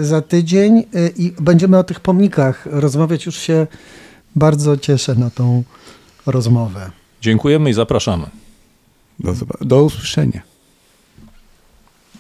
za 0.01 0.23
tydzień 0.23 0.79
e, 0.79 1.09
i 1.17 1.33
będziemy 1.41 1.79
o 1.79 1.85
tych 1.85 2.01
pomnikach 2.01 2.67
rozmawiać. 2.71 3.27
Już 3.27 3.37
się 3.37 3.67
bardzo 4.37 4.77
cieszę 4.77 5.15
na 5.15 5.31
tą 5.31 5.63
rozmowę. 6.27 6.91
Dziękujemy 7.21 7.71
i 7.71 7.73
zapraszamy. 7.73 8.27
Do, 9.21 9.35
do 9.61 9.83
usłyszenia. 9.85 10.56